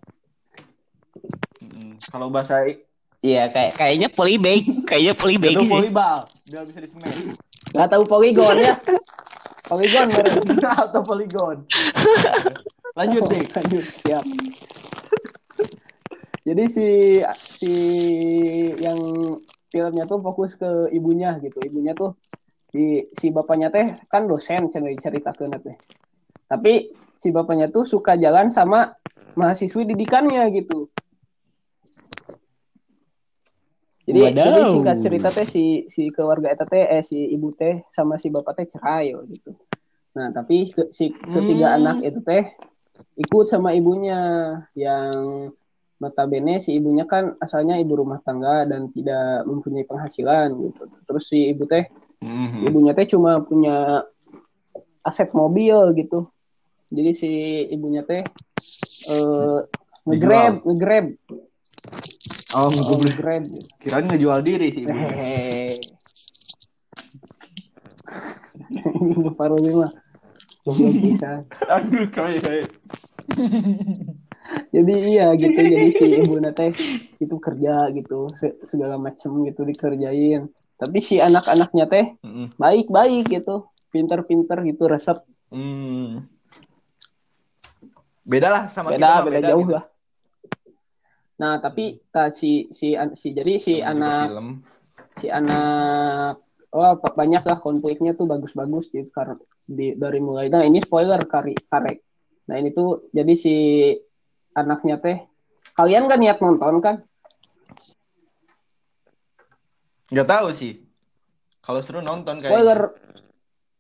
Mm, 1.57 1.97
Kalau 2.03 2.29
bahasa 2.29 2.65
I- 2.65 2.85
Iya, 3.19 3.49
kayak 3.49 3.73
kayaknya 3.75 4.09
polybag, 4.09 4.61
kayaknya 4.85 5.15
polybag 5.17 5.57
itu 5.57 5.65
sih. 5.65 5.73
volleyball, 5.73 6.29
dia 6.45 6.61
bisa 6.63 6.79
di 6.79 6.89
smash 6.89 7.25
nggak 7.67 7.89
tahu 7.91 8.05
poligon 8.07 8.57
ya 8.57 8.77
poligon 9.67 10.07
meureun 10.07 10.45
atau 10.63 11.03
poligon. 11.11 11.57
Lanjut 12.95 13.23
deh. 13.27 13.45
Lanjut, 13.51 13.85
siap. 14.01 14.25
Jadi 16.47 16.65
si 16.71 16.89
si 17.59 17.73
yang 18.79 19.01
filmnya 19.73 20.05
tuh 20.07 20.23
fokus 20.23 20.55
ke 20.55 20.91
ibunya 20.93 21.37
gitu. 21.43 21.59
Ibunya 21.63 21.93
tuh 21.95 22.15
si 22.71 23.07
si 23.15 23.27
bapaknya 23.31 23.69
teh 23.71 23.87
kan 24.11 24.27
dosen 24.27 24.69
cenah 24.73 24.91
diceritakeun 24.93 25.59
teh. 25.63 25.77
Tapi 26.47 26.95
si 27.19 27.29
bapaknya 27.35 27.71
tuh 27.73 27.87
suka 27.89 28.15
jalan 28.15 28.51
sama 28.53 28.95
mahasiswi 29.35 29.85
didikannya 29.89 30.47
gitu. 30.55 30.89
Jadi, 34.07 34.23
Wadaw. 34.23 34.47
jadi 34.47 34.61
singkat 34.71 34.97
cerita 35.03 35.29
teh 35.35 35.47
si 35.51 35.65
si 35.91 36.03
keluarga 36.15 36.55
eta 36.55 36.63
teh 36.63 36.79
eh 36.87 37.03
si 37.03 37.27
ibu 37.27 37.51
teh 37.59 37.83
sama 37.91 38.23
si 38.23 38.31
bapak 38.31 38.63
teh 38.63 38.67
cerai 38.71 39.11
gitu. 39.27 39.51
Nah, 40.15 40.31
tapi 40.31 40.71
ke- 40.71 40.95
si 40.95 41.11
ketiga 41.11 41.75
Hmm. 41.75 41.83
anak 41.83 42.07
itu 42.07 42.23
teh 42.23 42.47
ikut 43.19 43.51
sama 43.51 43.75
ibunya 43.75 44.21
yang 44.79 45.51
notabene 45.97 46.61
si 46.61 46.77
ibunya 46.77 47.09
kan 47.09 47.33
asalnya 47.41 47.81
ibu 47.81 47.97
rumah 47.97 48.21
tangga 48.21 48.69
dan 48.69 48.93
tidak 48.93 49.49
mempunyai 49.49 49.89
penghasilan 49.89 50.53
gitu. 50.61 50.83
Terus 51.09 51.25
si 51.27 51.51
ibu 51.51 51.65
teh 51.65 51.89
Mhm. 52.21 52.61
ibunya 52.65 52.93
teh 52.93 53.09
cuma 53.09 53.41
punya 53.41 54.05
aset 55.03 55.33
mobil 55.33 55.77
gitu. 55.97 56.29
Jadi 56.93 57.11
si 57.13 57.31
ibunya 57.69 58.03
teh 58.03 58.25
eh 59.07 59.59
ngegrab, 60.07 60.63
ngegrab, 60.63 61.07
Oh, 62.55 62.71
oh, 62.71 62.99
ngegrab. 63.03 63.43
kirain 63.83 64.07
ngejual 64.07 64.41
diri 64.41 64.69
sih. 64.73 64.83
ibu. 64.87 64.95
Mah. 69.37 69.91
Goblok 70.67 70.95
pisan. 70.99 71.47
Aduh, 71.75 72.07
kayak. 72.11 72.71
Jadi 74.75 74.95
iya 75.17 75.33
gitu 75.39 75.57
jadi 75.57 75.89
si 75.93 76.05
ibu 76.21 76.37
teh 76.53 76.73
itu 77.17 77.37
kerja 77.41 77.89
gitu 77.97 78.29
se- 78.37 78.59
segala 78.67 79.01
macem 79.01 79.33
gitu 79.49 79.65
dikerjain. 79.65 80.51
Tapi 80.77 80.99
si 81.01 81.17
anak-anaknya 81.17 81.85
teh 81.89 82.07
baik-baik 82.61 83.33
gitu, 83.33 83.69
pinter-pinter 83.93 84.61
gitu 84.67 84.85
resep 84.89 85.21
Hmm. 85.47 86.27
Beda 88.27 88.51
lah 88.51 88.63
sama 88.67 88.91
kita 88.91 89.23
beda 89.23 89.31
beda 89.31 89.49
jauh 89.55 89.63
gitu. 89.63 89.75
lah. 89.79 89.85
Nah 91.39 91.63
tapi 91.63 92.03
ta, 92.11 92.35
si 92.35 92.67
si 92.75 92.99
an- 92.99 93.15
si 93.15 93.31
jadi 93.31 93.55
si 93.63 93.79
juga 93.79 93.95
anak 93.95 94.27
film. 94.35 94.49
si 95.23 95.27
anak 95.31 96.43
oh 96.75 96.93
banyak 96.99 97.43
lah 97.47 97.59
konfliknya 97.63 98.19
tuh 98.19 98.27
bagus-bagus 98.27 98.91
gitu 98.91 99.07
karena 99.15 99.39
di, 99.67 99.95
dari 99.95 100.19
mulai 100.19 100.51
nah 100.51 100.63
ini 100.67 100.83
spoiler 100.83 101.23
kari 101.31 101.55
karek 101.71 102.03
nah 102.47 102.59
ini 102.59 102.71
tuh 102.71 103.11
jadi 103.11 103.33
si 103.35 103.55
anaknya 104.57 104.97
teh 104.97 105.21
kalian 105.77 106.09
kan 106.09 106.19
niat 106.19 106.41
nonton 106.41 106.81
kan 106.81 106.97
Nggak 110.07 110.29
tahu 110.31 110.49
sih. 110.55 110.87
Kalau 111.59 111.83
seru 111.83 111.99
nonton 111.99 112.39
kayak. 112.39 112.47
spoiler 112.55 112.81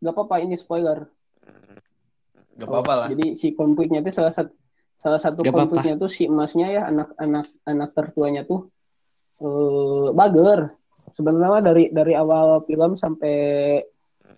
gak 0.02 0.12
apa-apa 0.12 0.36
ini 0.42 0.58
spoiler 0.58 1.06
Gak 2.58 2.66
apa-apa 2.66 2.92
lah. 2.98 3.06
jadi 3.14 3.38
si 3.38 3.54
konfliknya 3.54 4.02
tuh 4.02 4.12
salah 4.12 4.32
satu 4.34 4.52
salah 4.98 5.20
satu 5.22 5.40
Gak 5.46 5.54
konfliknya 5.54 5.94
tuh 5.94 6.10
si 6.10 6.26
emasnya 6.26 6.66
ya 6.68 6.82
anak-anak 6.90 7.46
anak 7.64 7.90
tertuanya 7.94 8.42
tuh 8.42 8.68
eh 9.38 10.08
bager 10.12 10.72
sebenarnya 11.14 11.62
dari 11.62 11.84
dari 11.94 12.12
awal 12.18 12.64
film 12.66 12.98
sampai 12.98 13.36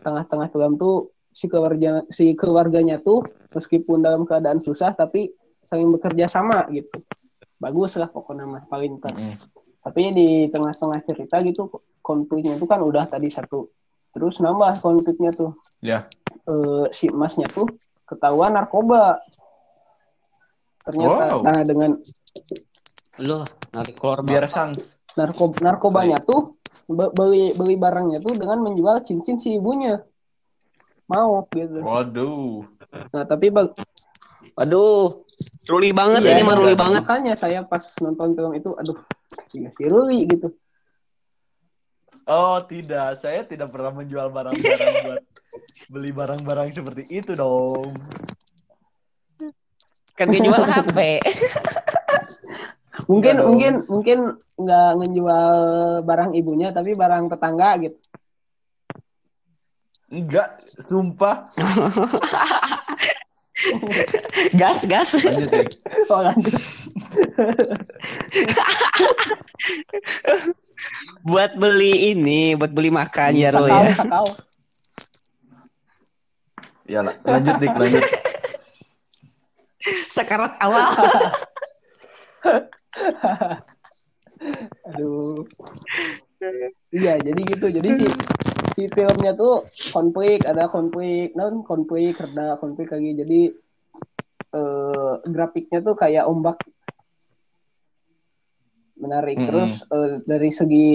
tengah-tengah 0.04 0.52
film 0.52 0.76
tuh 0.76 1.14
si 1.32 1.46
keluarga 1.46 2.02
si 2.10 2.34
keluarganya 2.34 3.00
tuh 3.00 3.22
meskipun 3.54 4.02
dalam 4.02 4.26
keadaan 4.28 4.60
susah 4.60 4.92
tapi 4.92 5.30
saling 5.68 5.92
bekerja 5.92 6.24
sama 6.26 6.64
gitu 6.72 7.04
bagus 7.60 7.94
lah 7.94 8.08
pokoknya 8.08 8.48
mas 8.48 8.64
paling 8.64 8.96
kan 8.96 9.12
Mm-mm. 9.12 9.36
tapi 9.84 10.08
di 10.10 10.28
tengah-tengah 10.48 11.00
cerita 11.04 11.36
gitu 11.44 11.68
konfliknya 12.00 12.56
tuh 12.56 12.64
kan 12.64 12.80
udah 12.80 13.04
tadi 13.04 13.28
satu 13.28 13.68
terus 14.10 14.40
nambah 14.40 14.80
konfliknya 14.80 15.30
tuh 15.30 15.52
Ya. 15.78 16.08
eh, 16.48 16.86
si 16.90 17.12
emasnya 17.12 17.46
tuh 17.46 17.68
ketahuan 18.02 18.56
narkoba 18.56 19.20
ternyata 20.82 21.36
Wow. 21.36 21.44
nah 21.44 21.60
dengan 21.60 21.90
Loh, 23.18 23.42
keluar 23.98 24.22
Biar 24.22 24.46
sans. 24.46 24.96
narkoba 25.18 25.58
narkobanya 25.60 26.22
tuh 26.22 26.56
be- 26.86 27.10
beli 27.10 27.50
beli 27.52 27.74
barangnya 27.74 28.22
tuh 28.22 28.38
dengan 28.38 28.62
menjual 28.62 29.02
cincin 29.02 29.36
si 29.36 29.58
ibunya 29.58 29.98
mau 31.10 31.42
gitu 31.50 31.82
Waduh. 31.82 32.62
nah 33.10 33.26
tapi 33.26 33.50
bag- 33.50 33.74
Aduh, 34.58 35.22
ruli 35.64 35.90
banget 35.92 36.20
Iya, 36.20 36.32
ini 36.32 36.42
mah 36.42 36.56
ruli 36.56 36.74
iya. 36.74 36.80
banget. 36.80 37.00
makanya 37.00 37.34
saya 37.34 37.60
pas 37.62 37.84
nonton 37.98 38.34
film 38.34 38.52
itu 38.52 38.74
aduh 38.74 38.98
iya 39.52 39.70
si 39.70 39.86
Ruli 39.86 40.26
gitu 40.26 40.50
Oh 42.24 42.60
tidak, 42.62 43.16
saya 43.16 43.40
tidak 43.42 43.70
pernah 43.70 43.88
menjual 43.90 44.28
barang-barang 44.28 44.94
buat 45.06 45.22
beli 45.88 46.10
barang-barang 46.10 46.68
seperti 46.70 47.08
itu 47.08 47.32
dong. 47.32 47.88
Kan 50.12 50.28
dijual 50.28 50.60
HP. 50.60 50.98
mungkin 53.08 53.32
Enggak 53.32 53.34
dong. 53.38 53.48
mungkin 53.48 53.72
mungkin 53.86 54.18
nggak 54.58 54.90
ngejual 54.98 55.48
barang 56.02 56.30
ibunya 56.34 56.68
tapi 56.68 56.92
barang 56.92 57.30
tetangga 57.30 57.70
gitu 57.80 57.96
Enggak, 60.08 60.60
sumpah. 60.76 61.48
gas, 64.60 64.78
gas. 64.86 65.08
Lanjut 65.24 65.48
deh. 65.50 65.66
oh 66.12 66.20
lanjut 66.22 66.54
buat 71.28 71.52
beli 71.58 72.14
ini, 72.14 72.54
buat 72.54 72.70
beli 72.70 72.90
makan 72.94 73.34
ya 73.34 73.50
Rul 73.52 73.68
ya. 73.68 73.92
kakao 73.94 74.26
Ya 76.88 77.04
la- 77.04 77.20
lanjut 77.20 77.60
dik, 77.60 77.74
lanjut. 77.76 78.00
Sekarat 80.16 80.56
awal. 80.64 80.88
Aduh. 84.88 85.44
Iya, 86.94 87.18
jadi 87.18 87.40
gitu. 87.54 87.66
Jadi 87.68 87.88
si 87.98 88.06
si 88.78 88.82
filmnya 88.94 89.34
tuh 89.34 89.66
konflik, 89.90 90.46
ada 90.46 90.70
konflik, 90.70 91.34
non 91.34 91.66
konflik, 91.66 92.14
reda 92.14 92.54
konflik 92.62 92.88
lagi. 92.94 93.10
Jadi 93.18 93.40
eh 94.48 95.14
grafiknya 95.28 95.82
tuh 95.82 95.94
kayak 95.98 96.30
ombak 96.30 96.62
menarik. 98.96 99.36
Mm-mm. 99.38 99.48
Terus 99.50 99.72
eh, 99.82 100.14
dari 100.24 100.50
segi 100.54 100.90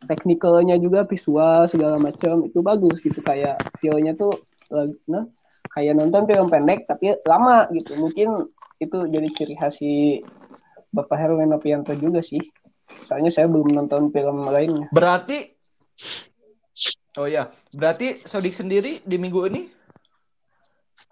teknikalnya 0.00 0.80
juga 0.80 1.04
visual 1.04 1.68
segala 1.68 2.00
macam 2.00 2.48
itu 2.48 2.58
bagus 2.64 3.04
gitu 3.04 3.20
kayak 3.20 3.52
feelnya 3.84 4.16
tuh 4.16 4.32
nah, 5.04 5.28
kayak 5.76 5.92
nonton 5.92 6.24
film 6.24 6.48
pendek 6.50 6.90
tapi 6.90 7.14
lama 7.22 7.70
gitu. 7.70 7.94
Mungkin 8.00 8.50
itu 8.80 8.98
jadi 9.12 9.28
ciri 9.30 9.54
khas 9.60 9.76
si 9.76 10.24
Bapak 10.90 11.16
Herwin 11.20 11.54
Nopianto 11.54 11.94
juga 11.94 12.24
sih. 12.24 12.40
Soalnya 13.10 13.34
saya 13.34 13.50
belum 13.50 13.74
nonton 13.74 14.14
film 14.14 14.46
lainnya. 14.46 14.86
Berarti 14.94 15.58
Oh 17.18 17.26
ya, 17.26 17.50
berarti 17.74 18.22
Sodik 18.22 18.54
sendiri 18.54 19.02
di 19.02 19.18
minggu 19.18 19.42
ini 19.50 19.66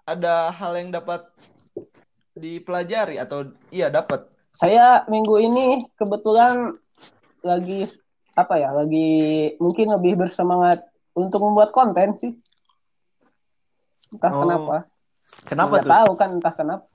ada 0.07 0.47
hal 0.47 0.79
yang 0.79 0.95
dapat 0.95 1.27
dipelajari 2.31 3.19
atau 3.19 3.51
iya 3.67 3.91
dapat. 3.91 4.31
Saya 4.55 5.03
minggu 5.11 5.35
ini 5.43 5.83
kebetulan 5.99 6.79
lagi 7.43 7.83
apa 8.31 8.55
ya? 8.55 8.71
Lagi 8.71 9.11
mungkin 9.59 9.91
lebih 9.91 10.23
bersemangat 10.23 10.87
untuk 11.11 11.43
membuat 11.43 11.75
konten 11.75 12.15
sih. 12.15 12.31
Entah 14.15 14.31
Oh, 14.33 14.41
kenapa. 14.47 14.75
Kenapa 15.45 15.73
Nggak 15.77 15.83
tuh? 15.83 15.91
tahu 15.93 16.11
kan 16.15 16.29
entah 16.39 16.53
kenapa. 16.55 16.87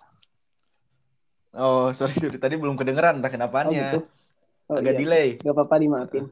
Oh, 1.55 1.93
sorry, 1.95 2.17
sorry. 2.19 2.40
Tadi 2.40 2.57
belum 2.59 2.75
kedengeran 2.75 3.21
entah 3.21 3.31
Oh 3.31 3.37
kenapaannya. 3.37 4.01
gitu. 4.01 4.24
Oh, 4.70 4.81
Agak 4.81 4.96
iya. 4.96 5.00
delay. 5.00 5.29
Gak 5.40 5.55
apa-apa 5.55 5.77
dimaafin. 5.77 6.27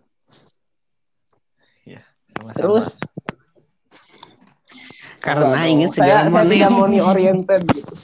Sama-sama. 2.32 2.56
Terus 2.56 2.86
Karena 5.22 5.54
Enggak 5.54 5.68
ingin 5.70 5.86
dong. 5.86 5.94
saya, 5.94 6.16
segera 6.26 6.32
saya 6.32 6.50
tidak 6.50 6.70
money. 6.72 6.98
money 6.98 6.98
oriented 6.98 7.62
gitu. 7.70 7.94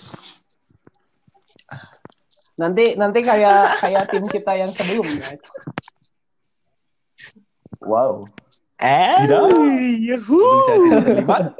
Nanti 2.58 2.84
nanti 2.94 3.18
kayak 3.26 3.58
kayak 3.82 4.04
tim 4.10 4.24
kita 4.30 4.52
yang 4.54 4.70
sebelumnya. 4.70 5.34
Wow. 7.82 8.26
Eh, 8.78 9.26
terlibat. 11.02 11.58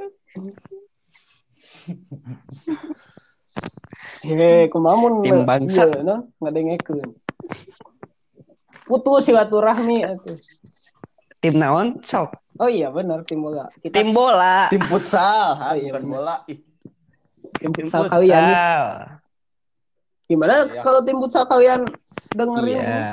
Hei, 4.23 4.71
kumamun 4.71 5.27
Tim 5.27 5.43
bangsat. 5.43 5.91
Iya, 5.91 6.07
no? 6.07 6.17
ngadengekeun. 6.39 7.11
Putus 8.89 9.29
silaturahmi 9.29 10.03
atuh. 10.03 10.37
Tim 11.39 11.55
naon? 11.55 12.01
Sok. 12.03 12.33
Oh 12.59 12.67
iya 12.67 12.91
benar 12.91 13.23
tim 13.23 13.39
bola. 13.39 13.69
Kita 13.79 13.95
Tim 13.95 14.11
bola. 14.11 14.67
Tim 14.67 14.83
futsal, 14.83 15.55
ha, 15.55 15.71
Oh, 15.71 15.75
iya, 15.79 15.95
bukan 15.95 16.05
bola. 16.11 16.35
Ih, 16.51 16.59
tim 17.55 17.71
futsal 17.71 18.11
kalian. 18.11 18.43
Gimana 20.27 20.67
Iya. 20.67 20.83
kalau 20.83 21.01
tim 21.07 21.17
futsal 21.23 21.45
kalian 21.47 21.87
dengerin? 22.35 22.83
Iya. 22.83 23.09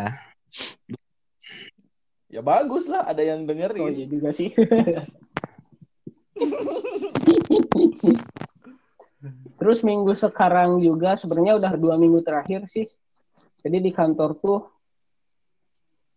ya 2.26 2.42
bagus 2.44 2.92
lah 2.92 3.08
ada 3.08 3.22
yang 3.22 3.46
Oh 3.46 3.48
dengerin. 3.48 3.94
iya 3.94 4.06
juga 4.10 4.34
sih. 4.34 4.50
Terus 9.56 9.80
minggu 9.82 10.12
sekarang 10.14 10.84
juga 10.84 11.16
sebenarnya 11.16 11.58
udah 11.58 11.72
dua 11.80 11.96
minggu 11.96 12.22
terakhir 12.22 12.68
sih. 12.68 12.86
Jadi 13.64 13.78
di 13.82 13.90
kantor 13.90 14.38
tuh 14.38 14.60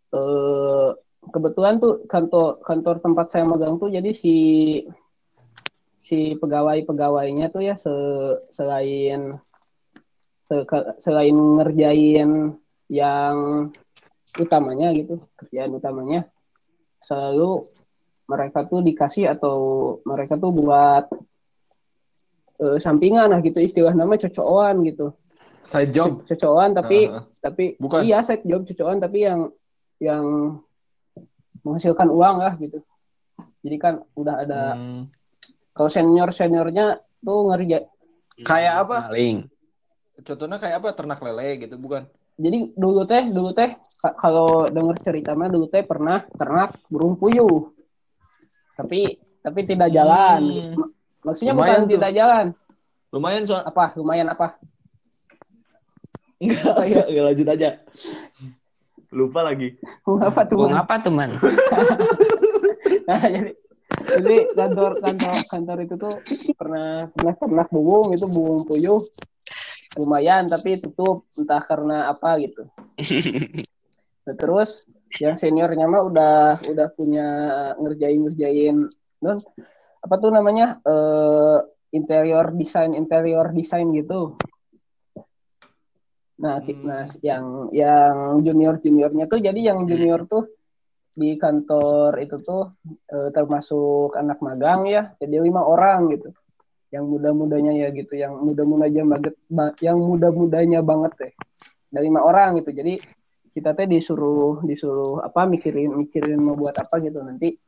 eh 0.08 0.88
kebetulan 1.28 1.76
tuh 1.76 2.08
kantor 2.08 2.64
kantor 2.64 2.96
tempat 2.98 3.26
saya 3.28 3.44
magang 3.44 3.76
tuh 3.76 3.92
jadi 3.92 4.10
si 4.12 4.36
si 5.98 6.32
pegawai-pegawainya 6.40 7.52
tuh 7.52 7.62
ya 7.62 7.74
se- 7.76 8.40
selain 8.48 9.36
se- 10.48 10.64
selain 10.96 11.36
ngerjain 11.36 12.56
yang 12.88 13.36
utamanya 14.40 14.88
gitu 14.96 15.20
kerjaan 15.36 15.76
utamanya 15.76 16.24
selalu 17.04 17.68
mereka 18.24 18.64
tuh 18.64 18.80
dikasih 18.80 19.28
atau 19.28 19.56
mereka 20.04 20.40
tuh 20.40 20.52
buat 20.52 21.04
eh, 22.58 22.78
sampingan 22.80 23.28
lah 23.28 23.40
gitu 23.44 23.60
istilah 23.60 23.92
nama 23.92 24.16
cocokan 24.16 24.80
gitu 24.88 25.12
Side 25.60 25.92
job. 25.92 26.24
cocokan 26.24 26.72
tapi 26.72 27.12
Ah, 27.12 27.24
tapi 27.44 27.76
Bukan. 27.76 28.00
iya 28.02 28.24
side 28.24 28.44
job 28.48 28.64
cocokan 28.64 28.98
tapi 28.98 29.28
yang 29.28 29.52
yang 29.98 30.58
menghasilkan 31.66 32.08
uang 32.10 32.36
lah 32.38 32.54
gitu 32.56 32.78
jadi 33.62 33.76
kan 33.78 33.94
udah 34.14 34.34
ada 34.46 34.62
hmm, 34.78 35.10
Kalau 35.74 35.90
senior 35.90 36.30
seniornya 36.34 36.98
tuh 37.22 37.54
ngerja. 37.54 37.86
Kayak 38.42 38.86
apa? 38.86 39.10
Maling. 39.10 39.46
Contohnya 40.26 40.58
kayak 40.58 40.82
apa? 40.82 40.88
Ternak 40.90 41.22
lele 41.22 41.66
gitu, 41.66 41.78
bukan? 41.78 42.02
Jadi 42.38 42.74
dulu 42.74 43.06
teh 43.06 43.30
dulu 43.30 43.50
teh 43.54 43.78
ka- 43.98 44.14
kalau 44.18 44.66
denger 44.66 44.98
cerita 45.02 45.38
mah 45.38 45.46
dulu 45.46 45.70
teh 45.70 45.86
pernah 45.86 46.22
ternak 46.34 46.74
burung 46.90 47.14
puyuh. 47.14 47.70
Tapi 48.74 49.22
tapi 49.42 49.60
tidak 49.66 49.94
jalan. 49.94 50.74
Hmm. 50.74 50.90
Maksudnya 51.22 51.54
Lumayan 51.54 51.66
bukan 51.66 51.82
tuh. 51.86 51.92
tidak 51.94 52.10
jalan. 52.14 52.46
Lumayan 53.14 53.42
soal 53.46 53.62
Apa? 53.62 53.94
Lumayan 53.94 54.28
apa? 54.34 54.58
enggak, 56.42 56.74
enggak, 56.86 57.06
enggak 57.06 57.24
lanjut 57.26 57.48
aja. 57.54 57.68
Lupa 59.08 59.40
lagi. 59.46 59.76
apa 60.04 60.40
tuh? 60.44 60.56
Man? 60.68 60.72
apa 60.76 60.94
tuh, 61.00 61.12
Man? 61.12 61.30
Nah, 63.08 63.24
jadi 63.24 63.52
jadi 63.88 64.36
kantor 64.52 65.00
kantor 65.00 65.36
kantor 65.48 65.78
itu 65.84 65.94
tuh 65.96 66.14
pernah 66.56 67.08
pernah 67.08 67.34
ternak 67.40 67.68
burung 67.72 68.12
itu 68.12 68.28
burung 68.28 68.62
puyuh 68.68 69.00
lumayan 69.96 70.44
tapi 70.44 70.76
tutup 70.76 71.24
entah 71.34 71.64
karena 71.64 72.12
apa 72.12 72.36
gitu. 72.44 72.68
Nah, 74.28 74.34
terus 74.36 74.84
yang 75.24 75.40
seniornya 75.40 75.88
mah 75.88 76.04
udah 76.04 76.36
udah 76.68 76.88
punya 76.92 77.26
ngerjain 77.80 78.28
ngerjain 78.28 78.76
non 79.24 79.40
apa 80.04 80.14
tuh 80.20 80.30
namanya 80.30 80.78
eh 80.84 81.58
interior 81.96 82.52
desain 82.52 82.92
interior 82.92 83.48
desain 83.56 83.88
gitu. 83.96 84.36
Nah, 86.38 86.62
Hmm. 86.62 86.78
nah 86.86 87.02
yang 87.18 87.44
yang 87.74 88.14
junior 88.46 88.78
juniornya 88.78 89.26
tuh 89.26 89.42
jadi 89.42 89.74
yang 89.74 89.90
junior 89.90 90.22
tuh 90.30 90.46
di 91.18 91.34
kantor 91.34 92.14
itu 92.22 92.38
tuh 92.38 92.78
eh, 93.10 93.30
termasuk 93.34 94.14
anak 94.14 94.38
magang 94.38 94.86
ya 94.86 95.10
jadi 95.18 95.42
lima 95.42 95.66
orang 95.66 96.14
gitu. 96.14 96.30
Yang 96.94 97.04
muda-mudanya 97.10 97.72
ya 97.74 97.88
gitu 97.90 98.14
yang 98.14 98.38
muda-mudanya 98.38 99.02
banget 99.04 99.34
ba- 99.50 99.74
yang 99.82 99.98
muda-mudanya 99.98 100.80
banget 100.80 101.12
teh 101.18 101.32
dari 101.90 102.06
lima 102.06 102.22
orang 102.22 102.62
gitu 102.62 102.70
jadi 102.70 103.02
kita 103.50 103.74
teh 103.74 103.90
disuruh 103.90 104.62
disuruh 104.62 105.18
apa 105.24 105.42
mikirin 105.50 105.90
mikirin 105.98 106.38
mau 106.38 106.54
buat 106.54 106.78
apa 106.78 107.02
gitu. 107.02 107.18
Nanti 107.18 107.58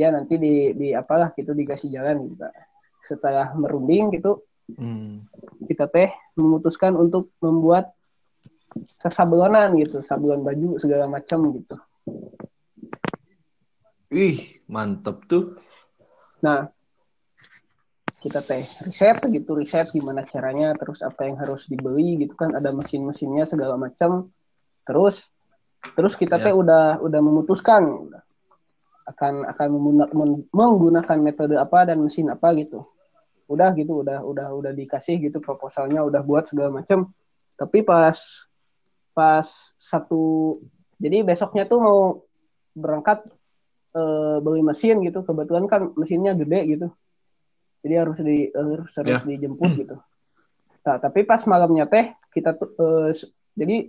ya 0.00 0.08
nanti 0.08 0.40
di 0.40 0.72
di 0.72 0.88
apalah 0.96 1.36
gitu 1.36 1.52
dikasih 1.52 1.92
jalan 1.92 2.24
gitu 2.32 2.48
setelah 3.04 3.52
merunding 3.52 4.16
gitu 4.16 4.45
Hmm. 4.66 5.22
kita 5.70 5.86
teh 5.86 6.10
memutuskan 6.34 6.98
untuk 6.98 7.30
membuat 7.38 7.94
sesablonan 8.98 9.78
gitu 9.78 10.02
sablon 10.02 10.42
baju 10.42 10.74
segala 10.82 11.06
macam 11.06 11.54
gitu 11.54 11.78
Ih, 14.06 14.62
mantep 14.70 15.26
tuh. 15.26 15.58
Nah, 16.38 16.70
kita 18.22 18.38
teh 18.38 18.62
riset 18.86 19.18
gitu, 19.34 19.58
riset 19.58 19.90
gimana 19.90 20.22
caranya, 20.22 20.78
terus 20.78 21.02
apa 21.02 21.26
yang 21.26 21.34
harus 21.42 21.66
dibeli 21.66 22.14
gitu 22.22 22.38
kan, 22.38 22.54
ada 22.54 22.70
mesin-mesinnya 22.70 23.50
segala 23.50 23.74
macam. 23.74 24.30
Terus, 24.86 25.26
terus 25.98 26.14
kita 26.14 26.38
teh 26.38 26.54
Ya. 26.54 26.58
udah 26.58 27.02
udah 27.02 27.20
memutuskan 27.22 28.14
akan 29.06 29.46
akan 29.50 29.68
menggunakan 30.54 31.18
metode 31.18 31.58
apa 31.58 31.90
dan 31.90 31.98
mesin 32.02 32.30
apa 32.30 32.54
gitu. 32.54 32.86
Udah 33.46 33.70
gitu, 33.74 34.02
udah 34.02 34.22
udah 34.26 34.48
udah 34.52 34.72
dikasih 34.74 35.22
gitu 35.22 35.38
proposalnya, 35.38 36.02
udah 36.02 36.20
buat 36.22 36.50
segala 36.50 36.82
macam. 36.82 37.10
Tapi 37.54 37.82
pas 37.82 38.18
pas 39.10 39.46
satu, 39.80 40.56
jadi 40.98 41.24
besoknya 41.24 41.64
tuh 41.64 41.80
mau 41.80 42.00
berangkat 42.76 43.24
eh, 43.96 44.36
beli 44.44 44.60
mesin 44.60 45.00
gitu 45.00 45.24
kebetulan 45.24 45.64
kan 45.64 45.88
mesinnya 45.96 46.36
gede 46.36 46.76
gitu 46.76 46.88
jadi 47.80 48.04
harus 48.04 48.18
di 48.20 48.52
harus, 48.52 48.92
harus 48.92 49.24
Ya. 49.24 49.24
dijemput 49.24 49.72
gitu 49.80 49.96
nah 50.84 51.00
tapi 51.00 51.24
pas 51.24 51.40
malamnya 51.48 51.88
teh 51.88 52.12
kita 52.30 52.52
tuh 52.52 52.76
s- 53.08 53.24
jadi 53.56 53.88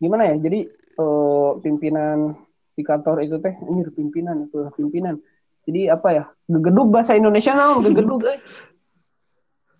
gimana 0.00 0.32
ya 0.32 0.40
jadi 0.40 0.64
eh, 0.72 1.50
pimpinan 1.60 2.32
di 2.72 2.80
kantor 2.80 3.28
itu 3.28 3.36
teh 3.44 3.52
ini 3.60 3.84
pimpinan 3.92 4.48
itu 4.48 4.72
pimpinan 4.72 5.20
jadi 5.68 5.92
apa 5.92 6.08
ya 6.16 6.24
gegedug 6.48 6.88
bahasa 6.88 7.12
Indonesia 7.12 7.52
naon 7.52 7.84
gegedug 7.84 8.24
eh. 8.24 8.40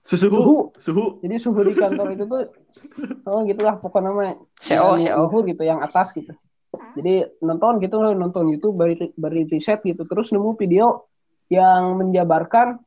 Suhu, 0.06 0.70
suhu. 0.78 1.18
jadi 1.18 1.34
suhu 1.42 1.66
di 1.66 1.74
kantor 1.74 2.14
itu 2.14 2.30
tuh 2.30 2.46
oh 3.26 3.42
gitulah 3.42 3.74
pokoknya 3.82 4.38
CO, 4.54 4.94
yang 5.02 5.18
CO. 5.18 5.26
luhur 5.26 5.42
gitu 5.50 5.66
yang 5.66 5.82
atas 5.82 6.14
gitu. 6.14 6.30
Jadi 6.94 7.26
nonton 7.42 7.82
gitu 7.82 7.98
nonton 8.14 8.46
YouTube 8.46 8.78
bari 8.78 8.94
bari 9.18 9.50
riset 9.50 9.82
gitu 9.82 10.06
terus 10.06 10.30
nemu 10.30 10.54
video 10.54 11.10
yang 11.50 11.98
menjabarkan 11.98 12.78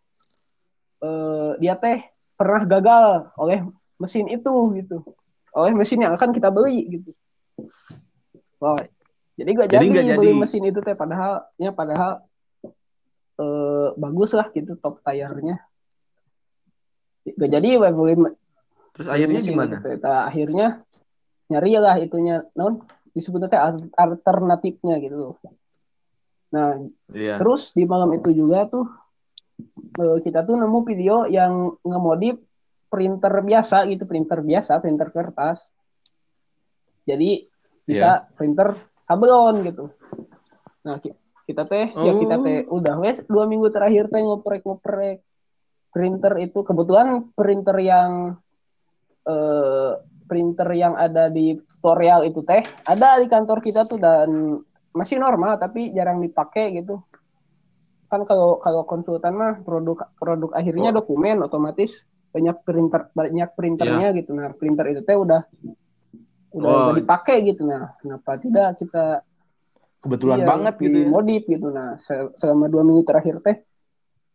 eh, 1.04 1.60
dia 1.60 1.76
teh 1.76 2.08
pernah 2.40 2.64
gagal 2.64 3.36
oleh 3.36 3.68
mesin 4.00 4.32
itu 4.32 4.80
gitu. 4.80 5.04
Oleh 5.52 5.76
mesin 5.76 6.00
yang 6.00 6.16
akan 6.16 6.32
kita 6.32 6.48
beli 6.48 6.88
gitu. 6.88 7.12
Wah, 8.64 8.80
jadi 9.36 9.50
gak 9.60 9.68
Jadi 9.76 9.92
jadi, 9.92 9.92
nggak 9.92 10.20
beli 10.24 10.32
jadi. 10.32 10.40
mesin 10.40 10.64
itu 10.64 10.80
teh 10.80 10.96
padahal 10.96 11.44
ya 11.60 11.76
padahal 11.76 12.24
eh, 13.44 13.88
bagus 14.00 14.32
lah 14.32 14.48
gitu 14.56 14.80
top 14.80 15.04
tire-nya 15.04 15.60
gak 17.36 17.52
jadi 17.52 17.70
beli 17.78 18.34
Terus 18.96 19.08
akhirnya 19.08 19.40
gimana? 19.40 19.76
Nah, 19.80 20.22
akhirnya 20.28 20.68
nyari 21.50 21.72
lah 21.80 21.96
itunya 21.98 22.44
non 22.54 22.84
disebutnya 23.16 23.50
alternatifnya 23.96 25.02
gitu. 25.02 25.34
Nah, 26.54 26.84
Iya. 27.14 27.38
terus 27.42 27.74
di 27.74 27.86
malam 27.86 28.14
itu 28.14 28.30
juga 28.34 28.66
tuh 28.70 28.86
eh, 29.98 30.18
kita 30.24 30.44
tuh 30.46 30.56
nemu 30.60 30.80
video 30.84 31.26
yang 31.30 31.74
ngemodif 31.82 32.38
printer 32.90 33.34
biasa 33.46 33.86
gitu, 33.88 34.04
printer 34.10 34.42
biasa, 34.42 34.82
printer 34.82 35.10
kertas. 35.14 35.62
Jadi 37.06 37.46
bisa 37.86 38.30
printer 38.38 38.78
sablon 39.02 39.66
gitu. 39.66 39.90
Nah, 40.86 41.02
ki- 41.02 41.18
kita 41.50 41.66
teh 41.66 41.90
ya 41.98 42.14
kita 42.14 42.36
Oh. 42.38 42.44
teh 42.46 42.58
udah 42.70 42.96
wes 43.02 43.18
dua 43.26 43.50
minggu 43.50 43.74
terakhir 43.74 44.06
teh 44.10 44.22
ngoprek-ngoprek 44.22 45.26
printer 45.90 46.38
itu 46.38 46.62
kebetulan 46.62 47.08
printer 47.34 47.78
yang 47.78 48.38
eh, 49.24 49.92
printer 50.26 50.70
yang 50.72 50.94
ada 50.94 51.28
di 51.28 51.58
tutorial 51.58 52.22
itu 52.24 52.42
teh 52.42 52.62
ada 52.84 53.18
di 53.18 53.26
kantor 53.26 53.60
kita 53.60 53.84
tuh 53.84 53.98
dan 53.98 54.62
masih 54.92 55.18
normal 55.18 55.58
tapi 55.58 55.90
jarang 55.90 56.20
dipakai 56.20 56.76
gitu 56.76 57.02
kan 58.06 58.26
kalau 58.26 58.58
kalau 58.58 58.82
konsultan 58.84 59.34
mah 59.34 59.54
produk 59.60 60.10
produk 60.16 60.50
akhirnya 60.52 60.90
Oh. 60.90 60.98
dokumen 60.98 61.42
otomatis 61.42 62.02
banyak 62.30 62.58
printer 62.62 63.10
banyak 63.12 63.50
printernya 63.54 64.14
gitu 64.14 64.34
nah 64.34 64.50
printer 64.52 64.86
itu 64.88 65.02
teh 65.02 65.14
udah 65.14 65.46
udah, 66.52 66.66
Oh. 66.68 66.82
udah 66.88 66.96
dipakai 66.96 67.42
gitu 67.44 67.66
nah 67.66 67.94
kenapa 67.98 68.38
tidak 68.38 68.78
kita 68.78 69.22
Kebetulan 70.00 70.40
iya, 70.40 70.48
banget 70.48 70.74
gitu 70.80 70.96
ya. 70.96 71.08
modif 71.08 71.44
gitu 71.44 71.68
nah 71.70 72.00
se- 72.00 72.32
selama 72.34 72.66
dua 72.66 72.82
minggu 72.82 73.04
terakhir 73.04 73.42
teh 73.42 73.58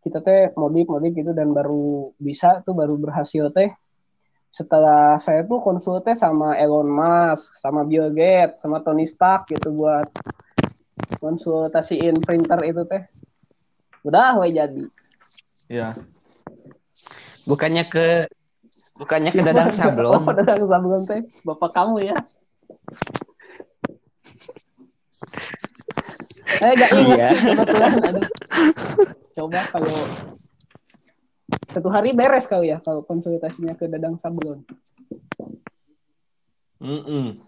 kita 0.04 0.20
teh 0.20 0.52
modif 0.54 0.84
modif 0.86 1.16
gitu 1.16 1.32
dan 1.32 1.50
baru 1.50 2.12
bisa 2.20 2.60
tuh 2.60 2.76
baru 2.76 3.00
berhasil 3.00 3.48
teh 3.50 3.72
setelah 4.52 5.16
saya 5.18 5.42
tuh 5.42 5.58
konsul 5.58 5.98
teh 5.98 6.14
sama 6.14 6.54
Elon 6.54 6.86
Musk 6.86 7.56
sama 7.58 7.82
Bill 7.82 8.12
Gates 8.12 8.60
sama 8.60 8.84
Tony 8.84 9.08
Stark 9.08 9.48
gitu 9.48 9.72
buat 9.72 10.06
konsultasiin 11.18 12.20
printer 12.20 12.60
itu 12.62 12.84
teh 12.84 13.02
udah 14.04 14.38
we 14.38 14.52
jadi 14.52 14.84
Iya. 15.64 15.96
Bukannya 17.48 17.88
ke 17.88 18.28
bukannya 18.94 19.32
ke 19.32 19.40
dadang 19.40 19.72
oh, 19.72 19.74
sablon. 19.74 20.22
dadang 20.36 20.68
sablon 20.68 21.02
teh 21.08 21.24
bapak 21.42 21.72
kamu 21.72 22.12
ya 22.12 22.16
saya 26.60 26.72
gak 26.76 26.90
ingat 26.92 27.16
Iya. 27.18 27.28
kebetulan. 27.32 27.92
Coba 29.34 29.66
kalau 29.68 29.98
satu 31.74 31.88
hari 31.90 32.14
beres 32.14 32.46
kali 32.46 32.70
ya 32.70 32.78
kalau 32.80 33.02
konsultasinya 33.02 33.74
ke 33.74 33.90
dadang 33.90 34.16
sablon 34.16 34.62
Mm-mm. 36.84 37.40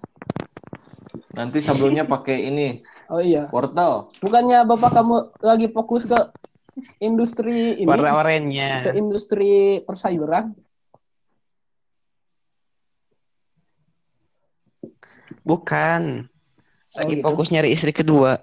Nanti 1.37 1.61
sablonnya 1.61 2.09
pakai 2.09 2.49
ini, 2.49 2.81
oh 3.13 3.21
iya 3.21 3.53
wortel. 3.53 4.09
bukannya 4.25 4.65
bapak 4.65 4.91
kamu 4.97 5.17
lagi 5.45 5.67
fokus 5.69 6.09
ke 6.09 6.17
industri 7.05 7.77
ini 7.77 7.89
Warna 7.89 8.13
ke 8.13 8.17
oranye. 8.17 8.71
industri 8.97 9.85
persayuran 9.85 10.57
Bukan. 15.47 16.27
Lagi 16.97 17.15
gitu. 17.21 17.23
fokus 17.23 17.53
nyari 17.55 17.71
istri 17.71 17.93
kedua. 17.95 18.41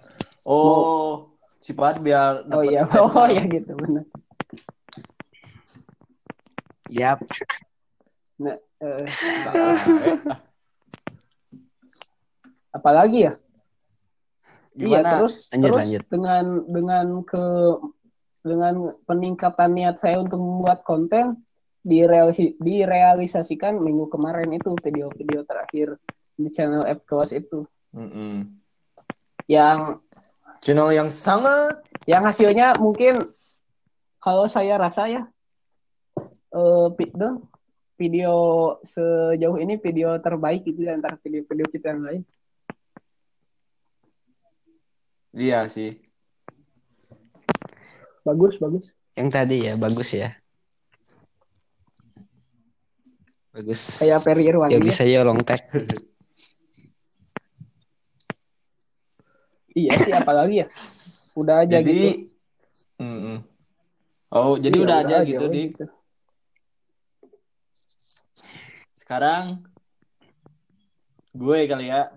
Oh, 0.47 1.32
sifat 1.63 2.03
biar 2.03 2.43
oh 2.51 2.61
dapat 2.61 2.69
iya 2.69 2.81
statement. 2.83 3.15
oh 3.15 3.27
iya 3.31 3.43
gitu 3.47 3.71
benar 3.79 4.05
Yap. 6.93 7.19
nah, 8.37 8.57
apalagi 12.77 13.31
ya 13.31 13.33
Iya 14.73 15.05
Gimana? 15.05 15.09
terus 15.21 15.33
Lanjut, 15.53 15.69
terus 15.69 15.77
lanjut. 15.85 16.03
dengan 16.09 16.45
dengan 16.65 17.05
ke 17.21 17.45
dengan 18.41 18.73
peningkatan 19.05 19.69
niat 19.77 20.01
saya 20.01 20.17
untuk 20.19 20.41
membuat 20.41 20.81
konten 20.81 21.45
direalisi, 21.85 22.57
direalisasikan 22.57 23.77
minggu 23.77 24.09
kemarin 24.09 24.49
itu 24.49 24.73
video-video 24.81 25.45
terakhir 25.45 25.95
di 26.33 26.49
channel 26.49 26.89
App 26.89 27.05
Kelas 27.05 27.31
itu 27.37 27.69
Mm-mm. 27.93 28.49
yang 29.45 30.01
Channel 30.63 30.95
yang 30.95 31.11
sangat 31.11 31.83
yang 32.07 32.23
hasilnya 32.23 32.79
mungkin 32.79 33.35
kalau 34.23 34.47
saya 34.47 34.79
rasa 34.79 35.11
ya 35.11 35.23
eh 36.55 36.87
dong, 37.19 37.51
video 37.99 38.33
sejauh 38.87 39.59
ini 39.59 39.75
video 39.75 40.15
terbaik 40.23 40.63
itu 40.63 40.87
di 40.87 40.91
antara 40.91 41.19
video-video 41.19 41.67
kita 41.67 41.91
yang 41.91 42.01
lain 42.07 42.21
iya 45.35 45.67
sih. 45.67 45.99
bagus 48.23 48.55
bagus 48.55 48.87
Yang 49.19 49.29
tadi 49.29 49.57
ya 49.67 49.73
bagus 49.75 50.09
ya. 50.15 50.31
Bagus. 53.53 54.01
kayak 54.01 54.23
Ferry 54.25 54.49
Irwandi 54.49 54.73
Ya 54.73 54.79
ya. 54.81 54.85
bisa 54.85 55.03
ya 55.05 55.21
long 55.27 55.43
tag. 55.45 55.61
iya 59.73 59.91
sih 60.01 60.13
apalagi 60.13 60.63
ya 60.63 60.67
udah 61.33 61.55
aja 61.65 61.77
Jadi 61.81 61.91
gitu 61.91 62.09
Mm-mm. 63.01 63.37
Oh, 64.33 64.57
jadi 64.57 64.73
Iya, 64.73 64.85
udah 64.85 64.97
aja 65.05 65.17
gitu, 65.29 65.45
weh, 65.45 65.53
Dik. 65.53 65.71
Sekarang 68.97 69.61
gue 71.33 71.57
kali 71.69 71.85
ya. 71.93 72.09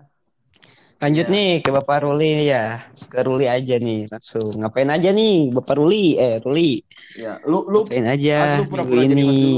Lanjut 0.97 1.29
Ya. 1.29 1.33
nih 1.33 1.49
ke 1.61 1.69
Bapak 1.69 2.09
Ruli 2.09 2.49
ya. 2.49 2.89
Ke 3.13 3.21
Ruli 3.21 3.45
aja 3.45 3.77
nih 3.77 4.09
langsung. 4.09 4.49
Ngapain 4.57 4.89
aja 4.89 5.13
nih 5.13 5.53
Bapak 5.53 5.77
Ruli? 5.77 6.17
Eh 6.17 6.41
Ruli. 6.41 6.81
Ya, 7.13 7.37
lu 7.45 7.69
lu 7.69 7.85
Ngapain 7.85 8.07
aja 8.09 8.37
lu 8.57 8.65
minggu 8.65 8.69
pura-pura 8.69 9.01
jadi 9.05 9.21
host 9.21 9.45
ini? 9.45 9.57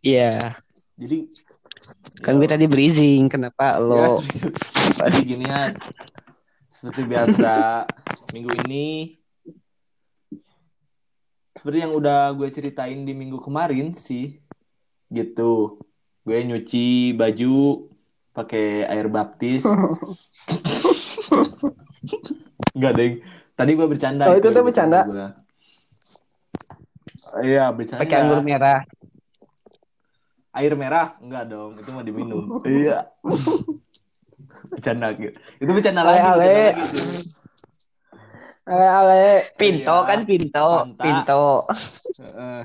Iya. 0.00 0.32
Jadi 0.96 1.16
Kan 2.22 2.42
gue 2.42 2.48
tadi 2.50 2.66
berizing. 2.66 3.30
Kenapa 3.30 3.78
Ya, 3.78 3.82
lo? 3.82 4.20
serius. 4.22 4.42
Jadi 4.98 5.18
ginian. 5.24 5.70
Seperti 6.68 7.02
biasa, 7.10 7.84
minggu 8.34 8.54
ini 8.66 9.18
seperti 11.58 11.82
yang 11.82 11.90
udah 11.90 12.30
gue 12.38 12.48
ceritain 12.54 13.02
di 13.02 13.12
minggu 13.18 13.42
kemarin 13.42 13.90
sih. 13.94 14.38
Gitu. 15.10 15.82
Gue 16.22 16.38
nyuci 16.44 17.18
baju 17.18 17.88
pakai 18.30 18.86
air 18.86 19.10
baptis. 19.10 19.66
Enggak, 22.78 22.92
Deng. 22.94 23.14
Tadi 23.58 23.70
gue 23.74 23.86
bercanda 23.90 24.30
Oh, 24.30 24.38
itu 24.38 24.54
tuh 24.54 24.62
bercanda? 24.62 25.02
Iya, 27.42 27.74
bercanda. 27.74 28.06
Pakai 28.06 28.16
anggur 28.22 28.40
merah. 28.46 28.86
Air 30.58 30.74
merah? 30.74 31.14
Enggak 31.18 31.44
dong, 31.46 31.78
itu 31.78 31.88
mau 31.88 32.02
diminum. 32.02 32.58
iya. 32.66 33.06
bercanda 34.70 35.14
gitu. 35.14 35.32
Itu 35.56 35.70
bercanda 35.70 36.02
lagi, 36.02 36.20
Ale, 36.20 36.54
tuh. 36.84 37.22
ale 38.68 38.84
ale 38.86 39.22
Pinto 39.56 39.96
Iya. 39.96 40.04
kan 40.04 40.20
pinto. 40.22 40.68
Mantap. 40.84 41.00
Pinto. 41.00 41.46
Heeh. 42.20 42.60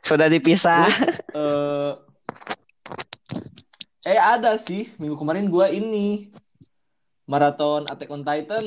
Sudah 0.00 0.26
dipisah. 0.26 0.88
eh 1.36 1.92
eh 4.08 4.16
ada 4.16 4.56
sih 4.56 4.88
minggu 4.96 5.20
kemarin 5.20 5.52
gua 5.52 5.68
ini 5.68 6.32
maraton 7.28 7.84
Attack 7.84 8.08
on 8.08 8.24
Titan. 8.24 8.64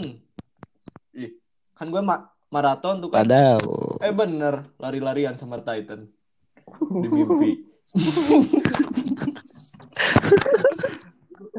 Ih, 1.17 1.33
kan 1.73 1.89
gue 1.89 1.97
ma- 1.99 2.29
maraton 2.47 3.01
tuh 3.01 3.09
kan. 3.09 3.25
Wadaw. 3.25 3.65
Eh 4.05 4.13
bener, 4.13 4.69
lari-larian 4.77 5.33
sama 5.33 5.57
Titan 5.59 6.05
di 6.73 7.07
mimpi. 7.09 7.51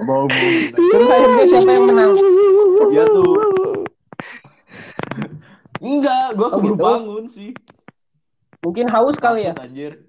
Bau 0.02 0.24
terus 0.26 1.08
akhirnya 1.08 1.44
siapa 1.46 1.70
yang 1.70 1.84
menang 1.86 2.12
Ya 2.90 3.04
tuh. 3.04 3.32
Enggak, 5.82 6.26
gua 6.38 6.48
Oh, 6.48 6.60
gitu? 6.60 6.78
bangun 6.78 7.24
sih. 7.26 7.50
mungkin 8.62 8.86
haus 8.86 9.18
kali 9.18 9.50
ya 9.50 9.54
Anjir. 9.58 10.06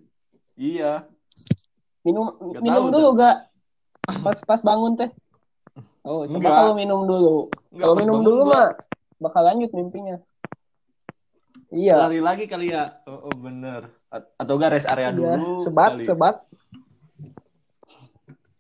Iya. 0.54 1.10
minum 2.04 2.30
Nggak 2.38 2.62
minum 2.62 2.84
tahu 2.86 2.94
dulu 2.94 3.10
gak 3.18 3.38
pas 4.22 4.38
pas 4.44 4.62
bangun 4.62 4.94
teh 4.94 5.10
oh 6.04 6.22
coba 6.24 6.38
Enggak. 6.38 6.54
kalau 6.54 6.74
minum 6.76 7.00
dulu 7.04 7.50
Enggak, 7.72 7.82
kalau 7.82 7.96
minum 7.98 8.18
dulu 8.22 8.42
gua 8.46 8.54
mah 8.54 8.68
bakal 9.20 9.42
lanjut 9.42 9.72
mimpinya 9.74 10.22
iya 11.74 11.98
lari 11.98 12.22
lagi 12.22 12.46
kali 12.46 12.70
ya. 12.70 13.02
Oh, 13.10 13.32
oh, 13.32 13.34
bener. 13.34 13.90
Atau 14.14 14.54
enggak 14.56 14.74
rest 14.74 14.86
area 14.86 15.10
Iya, 15.10 15.18
dulu. 15.36 15.58
sebat 15.60 15.92
kali. 15.92 16.06
sebat 16.06 16.36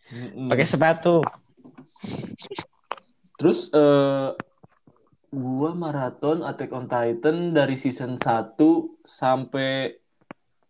Mm-mm. 0.09 0.45
Pakai 0.45 0.65
sepatu. 0.65 1.21
Terus 3.35 3.69
eh 3.69 4.29
gua 5.29 5.73
maraton 5.73 6.41
Attack 6.41 6.69
on 6.69 6.85
Titan 6.85 7.49
dari 7.51 7.73
season 7.73 8.17
1 8.17 8.53
sampai 9.01 9.97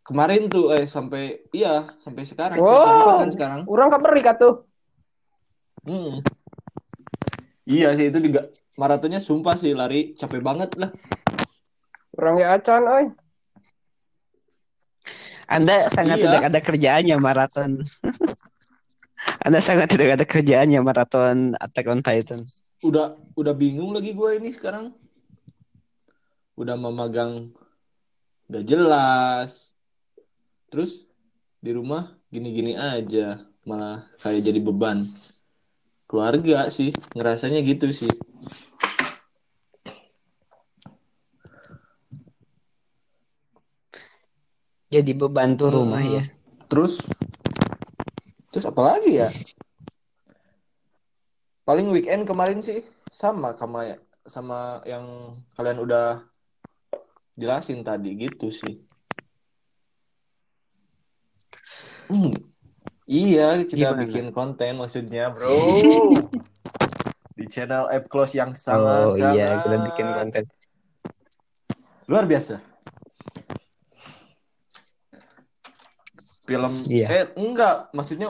kemarin 0.01 0.47
tuh 0.47 0.71
eh 0.71 0.84
sampai 0.84 1.43
iya 1.51 1.91
sampai 1.97 2.23
sekarang 2.23 2.55
Wow. 2.55 2.67
season 2.69 2.95
4 2.97 3.15
kan 3.17 3.29
sekarang. 3.29 3.61
orang 3.65 3.89
kaberi 3.89 4.21
tuh 4.34 4.55
Mm. 5.84 6.23
Iya 7.65 7.91
sih 7.93 8.07
itu 8.07 8.19
juga 8.21 8.47
maratonnya 8.73 9.19
sumpah 9.19 9.55
sih 9.55 9.71
lari 9.71 10.11
capek 10.13 10.39
banget 10.39 10.71
lah. 10.75 10.95
orang 12.13 12.36
ya 12.38 12.47
acan 12.53 12.84
oi 12.86 13.05
Anda 15.48 15.88
sangat 15.91 16.18
Iya. 16.20 16.26
tidak 16.30 16.44
ada 16.50 16.60
kerjaannya 16.60 17.16
maraton. 17.20 17.72
Anda 19.46 19.60
sangat 19.64 19.88
tidak 19.91 20.20
ada 20.20 20.26
kerjaannya 20.28 20.80
maraton 20.84 21.56
Attack 21.60 21.88
on 21.88 22.04
Titan. 22.04 22.39
Udah 22.84 23.16
udah 23.39 23.54
bingung 23.56 23.96
lagi 23.96 24.12
gua 24.12 24.36
ini 24.36 24.52
sekarang. 24.52 24.91
Udah 26.60 26.76
memegang 26.76 27.50
gak 28.48 28.66
jelas. 28.68 29.72
Terus 30.68 31.08
di 31.64 31.72
rumah 31.72 32.12
gini-gini 32.28 32.76
aja 32.76 33.39
malah 33.64 34.04
kayak 34.20 34.44
jadi 34.44 34.60
beban 34.60 35.08
keluarga 36.04 36.68
sih 36.68 36.91
ngerasanya 37.16 37.64
gitu 37.64 37.88
sih 37.96 38.12
Jadi 44.94 45.12
beban 45.18 45.58
tuh 45.58 45.74
rumah 45.74 45.98
Hmm. 45.98 46.22
ya. 46.22 46.24
terus 46.70 47.02
terus 48.50 48.66
apa 48.66 48.82
lagi 48.82 49.18
ya 49.18 49.30
paling 51.64 51.89
weekend 51.89 52.26
kemarin 52.26 52.62
sih 52.62 52.82
sama 53.10 53.54
sama 53.58 53.98
sama 54.26 54.60
yang 54.86 55.06
kalian 55.54 55.80
udah 55.82 56.22
jelasin 57.34 57.82
tadi 57.82 58.14
gitu 58.16 58.54
sih 58.54 58.78
Hmm, 62.04 62.36
iya 63.10 63.64
kita 63.66 63.96
Gimana? 63.96 64.02
bikin 64.06 64.26
konten 64.30 64.78
maksudnya 64.78 65.34
bro 65.34 65.50
di 67.38 67.46
channel 67.50 67.89
app 67.89 68.06
close 68.06 68.38
yang 68.38 68.54
sangat 68.54 69.10
oh 69.10 69.18
iya, 69.18 69.34
sangat 69.50 69.58
kita 69.66 69.78
bikin 69.82 70.08
konten. 70.14 70.44
luar 72.06 72.26
biasa 72.28 72.60
film 76.44 76.72
Iya. 76.86 77.08
eh 77.10 77.24
enggak 77.36 77.89
maksudnya 77.91 78.30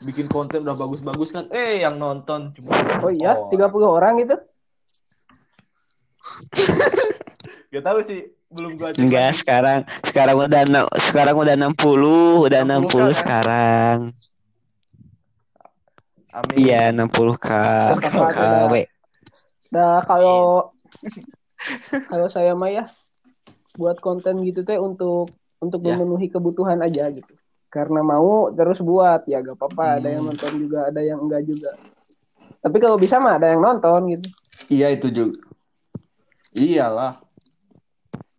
bikin 0.00 0.30
konten 0.30 0.62
udah 0.62 0.78
bagus-bagus 0.78 1.34
kan 1.34 1.50
eh 1.50 1.82
yang 1.82 1.98
nonton 1.98 2.54
cuma 2.54 2.70
oh 3.02 3.10
iya 3.10 3.34
30 3.50 3.88
orang 3.88 4.14
gitu 4.22 4.36
gak 7.72 7.84
tahu 7.84 7.98
sih 8.02 8.20
belum 8.48 8.78
gua 8.78 8.94
cek 8.94 9.02
Enggak, 9.02 9.28
lagi. 9.28 9.38
sekarang 9.42 9.80
sekarang 10.00 10.36
udah 10.40 10.62
sekarang 10.96 11.36
udah 11.36 11.54
60, 11.58 12.46
udah 12.48 12.60
60K 12.64 12.80
60 12.88 12.88
kan? 12.88 13.12
sekarang. 13.12 13.98
amin 16.30 16.56
Iya, 16.56 16.82
60k 16.94 17.48
Tepat, 18.00 18.32
KW. 18.32 18.74
nah 19.68 20.00
kalau 20.00 20.72
kalau 22.08 22.26
saya 22.32 22.56
mah 22.56 22.70
ya 22.70 22.84
buat 23.76 24.00
konten 24.00 24.40
gitu 24.42 24.64
teh 24.64 24.80
untuk 24.80 25.28
untuk 25.58 25.80
Ya. 25.82 25.92
memenuhi 25.92 26.30
kebutuhan 26.30 26.80
aja 26.80 27.10
gitu 27.10 27.34
karena 27.68 28.00
mau 28.00 28.48
terus 28.50 28.80
buat 28.80 29.28
ya 29.28 29.40
gak 29.40 29.56
apa-apa 29.56 30.00
ada 30.00 30.08
yang 30.08 30.24
Hmm. 30.24 30.32
nonton 30.32 30.52
juga 30.56 30.88
ada 30.88 31.00
yang 31.00 31.20
enggak 31.20 31.44
juga 31.44 31.70
tapi 32.58 32.76
kalau 32.80 32.96
bisa 32.96 33.20
mah 33.20 33.36
ada 33.36 33.52
yang 33.52 33.60
nonton 33.60 34.00
gitu 34.08 34.26
iya 34.68 34.88
itu 34.90 35.08
juga 35.08 35.36
iyalah 36.50 37.20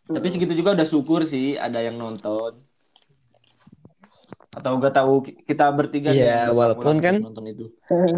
tapi 0.10 0.28
segitu 0.28 0.58
juga 0.58 0.74
udah 0.74 0.84
syukur 0.84 1.24
sih 1.24 1.54
ada 1.54 1.78
yang 1.80 1.94
nonton 1.96 2.58
atau 4.50 4.72
gak 4.76 4.96
tahu 4.98 5.14
ki- 5.22 5.46
kita 5.46 5.70
bertiga 5.70 6.10
Iya, 6.10 6.50
walaupun 6.50 6.98
kan- 6.98 7.22
nonton 7.22 7.46
itu 7.48 7.66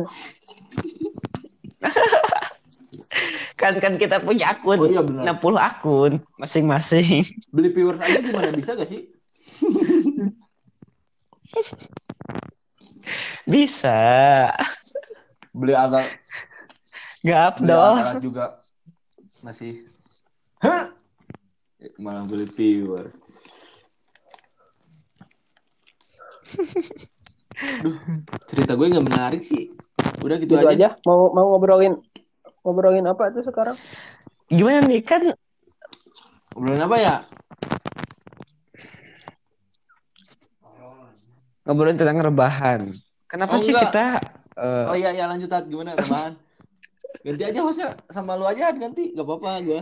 kan 3.55 3.77
kan 3.77 3.93
kita 3.95 4.17
punya 4.19 4.57
akun 4.57 4.79
Oh 4.79 4.87
iya 4.89 5.01
benar. 5.05 5.37
60 5.37 5.59
akun 5.59 6.11
masing-masing. 6.35 7.29
Beli 7.53 7.69
viewers 7.69 8.01
aja 8.01 8.17
gimana 8.17 8.49
bisa 8.49 8.73
gak 8.73 8.89
sih? 8.89 9.11
Bisa. 13.43 13.99
Beli 15.51 15.73
alat, 15.75 16.07
Gak 17.21 17.59
beli 17.59 17.69
dong. 17.69 17.97
alat 17.99 18.17
juga 18.23 18.45
masih. 19.41 19.83
Hah? 20.61 20.93
Malah 21.97 22.23
beli 22.25 22.45
viewer. 22.47 23.09
Duh, 27.81 27.95
cerita 28.49 28.73
gue 28.73 28.87
nggak 28.89 29.05
menarik 29.05 29.41
sih. 29.45 29.69
Udah 30.21 30.37
gitu, 30.41 30.53
Gitu 30.53 30.65
aja. 30.65 30.73
aja. 30.73 30.89
Mau 31.05 31.29
mau 31.29 31.53
ngobrolin 31.53 31.97
ngobrolin 32.61 33.05
apa 33.05 33.29
tuh 33.33 33.43
sekarang? 33.45 33.77
Gimana 34.47 34.83
nih 34.85 35.01
kan 35.01 35.21
Ngobrolin 36.53 36.83
apa 36.83 36.97
ya? 36.99 37.15
Ngobrolin 41.63 41.97
tentang 41.99 42.19
rebahan. 42.19 42.91
Kenapa 43.29 43.55
Oh, 43.55 43.61
sih 43.61 43.71
enggak. 43.71 43.91
kita 43.93 44.05
eh, 44.59 44.85
Oh 44.91 44.95
iya, 44.97 45.09
ya 45.15 45.25
lanjut 45.29 45.47
Tat. 45.47 45.65
Gimana 45.69 45.95
rebahan? 45.95 46.35
Ganti 47.21 47.43
aja 47.45 47.59
hostnya 47.61 47.89
sama 48.09 48.33
lu 48.33 48.49
aja 48.49 48.73
ganti, 48.73 49.13
gak 49.13 49.25
apa-apa 49.27 49.51
gue. 49.61 49.81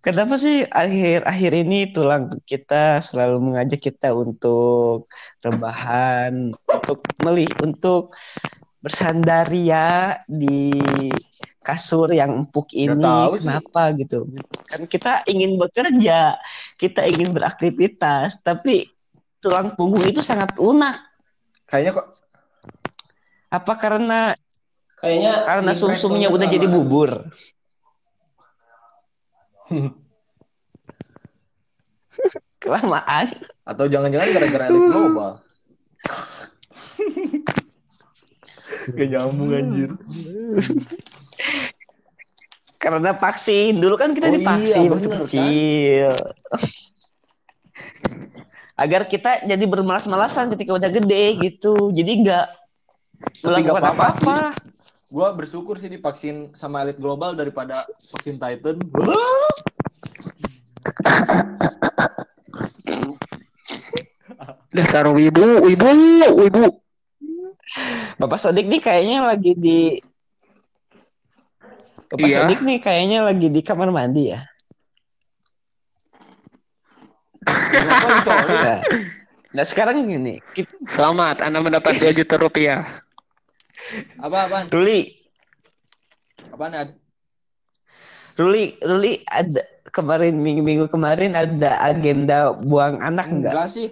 Kenapa 0.00 0.40
sih 0.40 0.64
akhir-akhir 0.64 1.52
ini 1.60 1.92
tulang 1.92 2.32
kita 2.48 3.04
selalu 3.04 3.52
mengajak 3.52 3.84
kita 3.84 4.16
untuk 4.16 5.12
rebahan, 5.44 6.56
untuk 6.56 7.04
melih, 7.20 7.52
untuk 7.60 8.16
bersandaria 8.80 10.16
di 10.24 10.80
kasur 11.60 12.08
yang 12.12 12.32
empuk 12.44 12.72
ini. 12.72 12.96
tahu 12.96 13.36
sih. 13.36 13.44
Kenapa 13.44 13.92
gitu? 13.96 14.24
Kan 14.64 14.88
kita 14.88 15.22
ingin 15.28 15.60
bekerja, 15.60 16.40
kita 16.80 17.04
ingin 17.04 17.36
beraktivitas, 17.36 18.40
tapi 18.40 18.88
tulang 19.40 19.76
punggung 19.76 20.04
itu 20.08 20.24
sangat 20.24 20.56
lunak. 20.56 20.96
Kayaknya 21.68 21.92
kok 22.00 22.06
Apa 23.50 23.74
karena 23.76 24.34
Kayaknya 25.00 25.42
karena 25.42 25.72
sumsumnya 25.74 26.28
udah 26.30 26.46
jadi 26.46 26.66
bubur? 26.68 27.32
Kelamaan. 32.60 33.32
atau 33.64 33.86
jangan-jangan 33.86 34.28
gara-gara 34.34 34.66
elit 34.68 34.84
global. 34.90 35.40
Gak 38.96 39.08
nyambung 39.10 39.50
anjir. 39.54 39.90
Karena 42.80 43.12
vaksin 43.12 43.76
dulu 43.76 44.00
kan 44.00 44.16
kita 44.16 44.32
Oh 44.32 44.32
iya, 44.32 44.40
divaksin 44.40 44.88
waktu 44.88 45.04
bener, 45.04 45.12
kan? 45.12 45.20
kecil. 45.28 46.12
Agar 48.80 49.04
kita 49.04 49.44
jadi 49.44 49.64
bermalas-malasan 49.68 50.48
ketika 50.56 50.80
udah 50.80 50.88
gede 50.88 51.36
gitu. 51.44 51.92
Jadi 51.92 52.24
nggak 52.24 52.46
melakukan 53.44 53.84
apa-apa. 53.84 54.56
Gue 55.12 55.28
bersyukur 55.36 55.76
sih 55.76 55.92
divaksin 55.92 56.56
sama 56.56 56.80
elit 56.88 56.96
global 56.96 57.36
daripada 57.36 57.84
vaksin 58.16 58.40
Titan. 58.40 58.80
Dasar 64.72 65.04
wibu, 65.12 65.68
wibu, 65.68 65.90
wibu. 66.40 66.64
Bapak 68.16 68.40
Sodik 68.40 68.70
nih 68.70 68.80
kayaknya 68.80 69.28
lagi 69.28 69.52
di 69.52 70.00
Bapak 72.10 72.26
Iya. 72.26 72.42
Sodik 72.42 72.60
nih 72.66 72.78
kayaknya 72.82 73.18
lagi 73.22 73.46
di 73.46 73.60
kamar 73.62 73.94
mandi 73.94 74.34
ya. 74.34 74.42
Kenapa 77.46 78.06
ditolak? 78.18 78.46
Nah, 78.50 78.80
nah 79.54 79.64
sekarang 79.64 80.04
gini, 80.04 80.42
kita, 80.52 80.74
Selamat, 80.90 81.38
Anda 81.40 81.62
mendapat 81.62 82.02
2 82.02 82.18
juta 82.18 82.34
rupiah. 82.36 82.82
Apa 84.18 84.50
apaan? 84.50 84.66
Ruli, 84.68 85.20
Apaan 86.50 86.74
Ad? 86.74 86.90
Ruli, 88.36 88.74
Ruli 88.82 89.22
ada 89.30 89.62
kemarin 89.94 90.38
minggu-minggu 90.38 90.90
kemarin 90.90 91.38
ada 91.38 91.78
agenda 91.82 92.54
buang 92.54 92.98
anak 92.98 93.30
enggak? 93.30 93.54
Enggak 93.54 93.70
sih. 93.70 93.88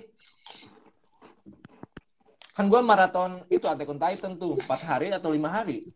Kan 2.55 2.67
gue 2.67 2.81
maraton 2.83 3.47
itu 3.47 3.71
Attack 3.71 3.91
on 3.95 4.03
Titan 4.03 4.33
tuh 4.35 4.59
4 4.59 4.83
hari 4.83 5.09
atau 5.15 5.31
lima 5.31 5.47
hari. 5.47 5.87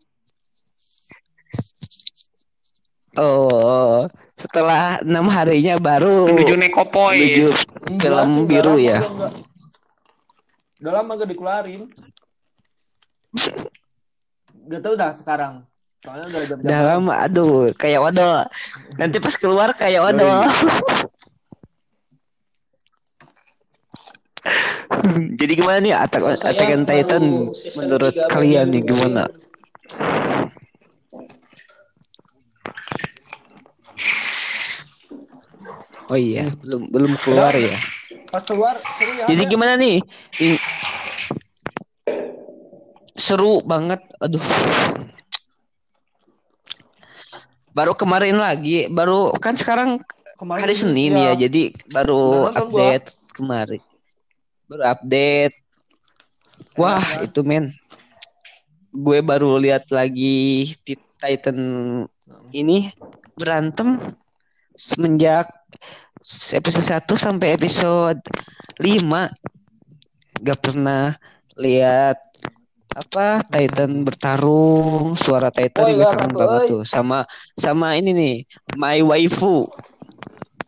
Oh, 3.13 4.09
setelah 4.41 4.97
enam 5.05 5.29
harinya 5.29 5.77
baru 5.77 6.33
Menuju 6.33 6.57
Nekopoy. 6.57 7.17
menuju 7.21 7.47
film 8.01 8.31
biru 8.49 8.81
ya. 8.81 9.05
Udah 10.81 10.93
lama 10.97 11.21
gak 11.21 11.29
dikeluarin. 11.29 11.93
Gak 14.65 14.81
tau 14.81 14.97
dah 14.97 15.13
sekarang. 15.13 15.69
Soalnya 16.01 16.27
udah 16.33 16.43
jam-jam. 16.49 16.67
Udah 16.67 16.81
lama, 16.83 17.13
aduh, 17.21 17.71
kayak 17.77 18.01
waduh. 18.01 18.49
Nanti 18.97 19.21
pas 19.21 19.37
keluar 19.37 19.77
kayak 19.77 20.03
waduh. 20.03 20.49
Jadi 25.39 25.53
gimana 25.55 25.79
nih 25.79 25.95
Attack 25.95 26.43
Attack 26.43 26.69
on 26.75 26.85
Titan 26.85 27.25
menurut 27.79 28.15
kalian 28.27 28.75
nih 28.75 28.83
gimana? 28.83 29.31
Oh 36.13 36.21
iya, 36.21 36.53
belum 36.61 36.93
belum 36.93 37.13
keluar 37.25 37.57
ya. 37.57 37.81
Pas 38.29 38.45
keluar 38.45 38.77
seru 39.01 39.17
ya. 39.17 39.25
Jadi 39.33 39.43
gimana 39.49 39.81
nih? 39.81 40.05
Ini- 40.37 40.61
Seru 43.17 43.65
banget. 43.65 44.05
Aduh. 44.21 44.45
Baru 47.73 47.97
kemarin 47.97 48.37
lagi, 48.37 48.93
baru 48.93 49.33
kan 49.41 49.57
sekarang 49.57 50.05
Kemarin 50.37 50.69
hari 50.69 50.77
Senin 50.77 51.17
ya, 51.17 51.33
jadi 51.33 51.73
baru 51.89 52.53
nonton 52.53 52.69
gua. 52.69 52.77
update 52.93 53.07
kemarin. 53.33 53.81
Baru 54.69 54.83
update. 54.85 55.57
Wah, 56.77 57.25
itu 57.25 57.41
men. 57.41 57.73
Gue 58.93 59.25
baru 59.25 59.57
lihat 59.57 59.89
lagi 59.89 60.77
di 60.85 60.93
Titan 61.17 61.57
ini 62.53 62.93
berantem 63.33 64.13
semenjak 64.77 65.49
episode 66.55 66.87
1 66.87 67.19
sampai 67.19 67.59
episode 67.59 68.23
5 68.79 70.43
gak 70.43 70.61
pernah 70.63 71.19
lihat 71.59 72.19
apa 72.93 73.41
Titan 73.49 74.05
bertarung 74.05 75.17
suara 75.17 75.49
Titan 75.49 75.83
kangen 75.83 76.05
apa-apa, 76.05 76.37
banget 76.37 76.61
tuh. 76.69 76.83
Sama 76.85 77.25
sama 77.57 77.97
ini 77.97 78.13
nih 78.13 78.37
my 78.77 79.01
waifu. 79.03 79.65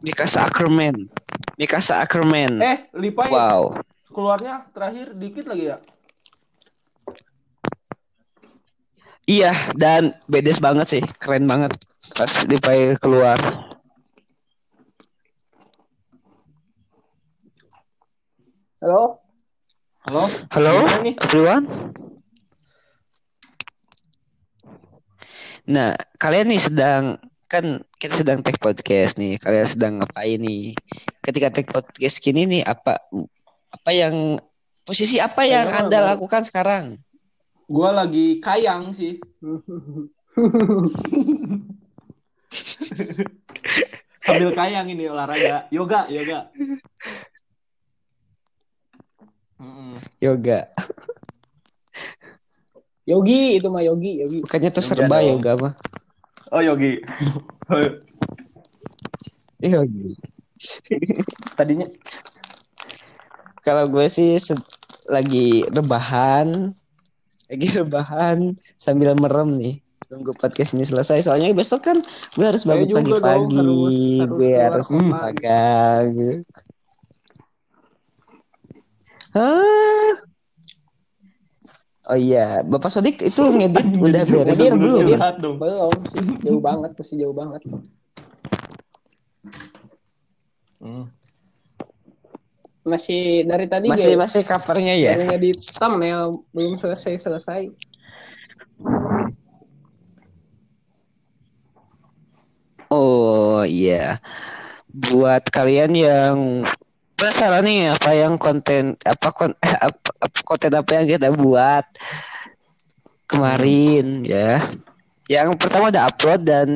Mikasa 0.05 0.45
Ackerman. 0.45 1.09
Mikasa 1.57 2.05
Ackerman. 2.05 2.61
Eh, 2.61 2.89
Lipai 2.93 3.33
wow. 3.33 3.73
keluarnya 4.13 4.69
terakhir 4.73 5.17
dikit 5.17 5.49
lagi 5.49 5.73
ya. 5.73 5.79
iya 9.25 9.73
dan 9.73 10.13
bedes 10.29 10.61
banget 10.61 10.87
sih. 10.89 11.03
Keren 11.17 11.49
banget 11.49 11.73
pas 12.13 12.45
Lipai 12.45 12.97
keluar 13.01 13.41
Halo? 18.85 19.17
Halo? 20.05 20.29
halo 20.53 20.85
everyone 21.09 21.65
nah 25.65 25.97
kalian 26.21 26.53
nih 26.53 26.61
sedang 26.61 27.17
kan 27.49 27.81
kita 27.97 28.21
sedang 28.21 28.45
take 28.45 28.61
podcast 28.61 29.17
nih 29.17 29.41
kalian 29.41 29.65
sedang 29.65 30.05
ngapain 30.05 30.37
nih 30.37 30.77
ketika 31.25 31.49
take 31.49 31.73
podcast 31.73 32.21
gini 32.21 32.45
nih 32.45 32.61
apa 32.61 33.01
apa 33.73 33.91
yang 33.97 34.37
posisi 34.85 35.17
apa 35.17 35.49
yang 35.49 35.73
Kayaknya 35.73 35.89
anda 35.89 35.99
baru- 36.05 36.09
lakukan 36.21 36.43
sekarang 36.45 36.85
Gua 37.65 37.97
lagi 37.97 38.45
kayang 38.45 38.93
sih. 38.93 39.17
Sambil 44.21 44.53
kayang 44.53 44.85
ini 44.85 45.09
olahraga. 45.09 45.65
Yoga, 45.73 46.05
yoga. 46.13 46.53
Mm-mm. 49.57 49.97
yoga 50.19 50.67
Yogi 53.05 53.61
itu 53.61 53.69
mah 53.69 53.85
Yogi, 53.85 54.17
Yogi. 54.19 54.39
bukannya 54.41 54.71
tuh 54.71 54.81
Yoga 54.81 54.89
serba 54.97 55.17
dong. 55.17 55.29
yoga 55.31 55.53
mah 55.61 55.75
Oh, 56.49 56.61
yogi. 56.61 57.01
yoga 59.61 60.09
Tadinya 61.57 61.87
kalau 63.61 63.89
gue 63.89 64.07
sih 64.07 64.37
se- 64.37 64.57
lagi 65.07 65.65
rebahan 65.67 66.73
lagi 67.47 67.67
rebahan 67.79 68.39
sambil 68.77 69.13
merem 69.15 69.57
nih. 69.57 69.75
Tunggu 70.05 70.33
podcast 70.33 70.73
ini 70.73 70.85
selesai. 70.85 71.25
Soalnya 71.25 71.53
besok 71.53 71.81
kan 71.83 71.97
gue 72.35 72.45
harus 72.45 72.61
Saya 72.63 72.77
bangun 72.77 72.93
pagi-pagi. 72.93 73.25
harus- 73.25 73.57
harus 73.57 74.29
Gue 74.31 74.53
harus 74.55 74.87
magang 74.93 76.05
gitu. 76.11 76.35
Hah? 79.35 80.15
Oh 82.05 82.19
iya, 82.21 82.61
Bapak 82.63 82.93
Sodik 82.93 83.19
itu 83.25 83.41
ngedit 83.41 83.97
udah 83.97 84.23
beres 84.29 84.61
apa 84.61 84.77
belum? 84.77 84.99
curhat 85.09 85.37
dong. 85.41 85.57
Belum 85.57 85.91
jauh 86.45 86.61
banget, 86.61 86.91
masih 87.01 87.17
jauh 87.17 87.33
banget. 87.33 87.63
Hmm. 90.85 91.09
Masih 92.85 93.49
dari 93.49 93.65
tadi 93.65 93.89
Masih 93.89 94.21
masih 94.21 94.45
covernya 94.45 94.95
ya? 95.01 95.17
baru 95.17 95.33
ngedit 95.33 95.59
thumbnail 95.81 96.45
belum 96.53 96.77
selesai-selesai. 96.77 97.73
Oh 102.93 103.65
iya. 103.65 104.21
Buat 104.93 105.49
kalian 105.49 105.97
yang 105.97 106.37
penasaran 107.15 107.63
nih 107.63 107.95
apa 107.95 108.11
yang 108.13 108.35
konten 108.37 108.99
apa 109.03 109.29
kon 109.31 109.51
apa, 109.87 110.11
apa- 110.21 110.45
konten 110.45 110.73
apa 110.75 110.91
yang 110.99 111.07
kita 111.09 111.29
buat 111.33 111.85
kemarin 113.27 114.23
ya. 114.27 114.71
Yang 115.25 115.57
pertama 115.57 115.89
ada 115.89 116.05
upload 116.05 116.45
dan 116.45 116.69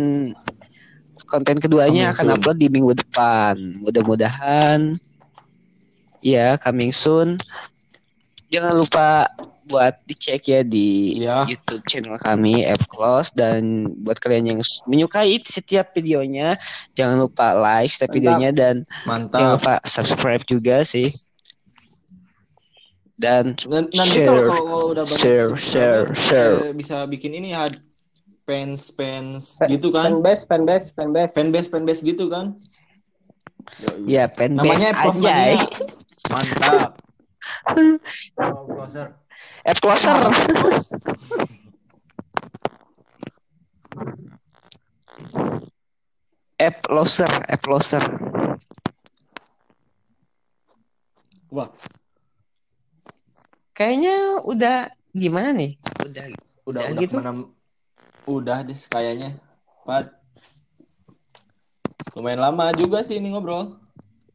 konten 1.28 1.60
keduanya 1.60 2.08
Coming 2.08 2.14
akan 2.16 2.24
soon. 2.24 2.34
upload 2.40 2.56
di 2.56 2.68
minggu 2.72 2.92
depan. 2.96 3.54
Mudah-mudahan 3.84 4.96
ya 6.24 6.56
coming 6.56 6.88
soon. 6.90 7.36
Jangan 8.48 8.72
lupa 8.80 9.28
buat 9.68 10.00
dicek 10.02 10.42
ya 10.44 10.60
di 10.62 11.20
Iya. 11.20 11.44
YouTube 11.44 11.84
channel 11.84 12.16
kami 12.16 12.64
F 12.64 12.88
Close 12.88 13.28
dan 13.30 13.60
buat 14.00 14.16
kalian 14.16 14.44
yang 14.48 14.60
menyukai 14.84 15.36
setiap 15.44 15.92
videonya 15.92 16.56
jangan 16.92 17.20
lupa 17.20 17.52
like 17.52 17.88
setiap 17.88 18.08
Mantap. 18.08 18.16
videonya 18.16 18.50
dan 18.50 18.74
jangan 18.82 19.28
Mantap. 19.28 19.52
lupa 19.54 19.74
subscribe 19.84 20.42
juga 20.42 20.82
sih. 20.82 21.12
Dan 23.14 23.58
Nan- 23.66 23.90
Nanti 23.90 24.14
Share, 24.14 24.30
kalau 24.30 24.42
kalau 24.46 24.64
kalau 24.64 24.86
udah 24.92 25.04
banyak 25.04 25.18
share, 25.18 25.50
share, 25.58 26.04
share. 26.14 26.54
bisa 26.70 27.02
bikin 27.04 27.34
ini 27.34 27.50
ya 27.50 27.66
fans 28.46 28.94
fans 28.94 29.58
Fa- 29.58 29.66
gitu 29.66 29.90
kan 29.90 30.14
Fanbase, 30.14 30.46
fanbase, 30.46 30.86
fanbase. 30.94 31.32
fanbase 31.34 31.68
fanbase 31.68 32.00
gitu 32.00 32.30
kan 32.30 32.54
ya 34.06 34.30
fanbase 34.30 34.54
namanya 34.54 34.90
aja. 34.96 35.36
Mantap 36.32 36.90
oh, 38.38 38.62
closer 38.66 39.18
F 39.68 39.78
Closer. 39.84 40.16
F 46.56 46.74
Closer, 46.82 47.30
F 47.46 47.60
Closer. 47.60 48.04
wah 51.48 51.68
Kayaknya 53.76 54.42
udah 54.42 54.90
gimana 55.14 55.54
nih? 55.54 55.78
Udah 56.02 56.24
udah 56.66 56.82
udah 56.92 57.00
gitu. 57.00 57.14
ke 57.16 57.22
mana 57.22 57.32
udah 58.28 58.60
deh 58.60 58.76
kayaknya 58.92 59.40
Pat 59.88 60.12
lumayan 62.12 62.44
lama 62.44 62.68
juga 62.76 63.00
sih 63.00 63.16
ini 63.16 63.32
ngobrol 63.32 63.80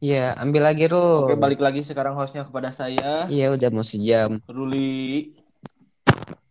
ya 0.04 0.36
ambil 0.36 0.68
lagi 0.68 0.84
Ro. 0.84 1.24
oke 1.24 1.32
balik 1.34 1.64
lagi 1.64 1.80
sekarang 1.80 2.12
hostnya 2.12 2.44
kepada 2.44 2.68
saya 2.68 3.24
Iya 3.26 3.56
udah 3.56 3.68
mau 3.72 3.80
sejam. 3.80 4.36
Ruli 4.44 5.32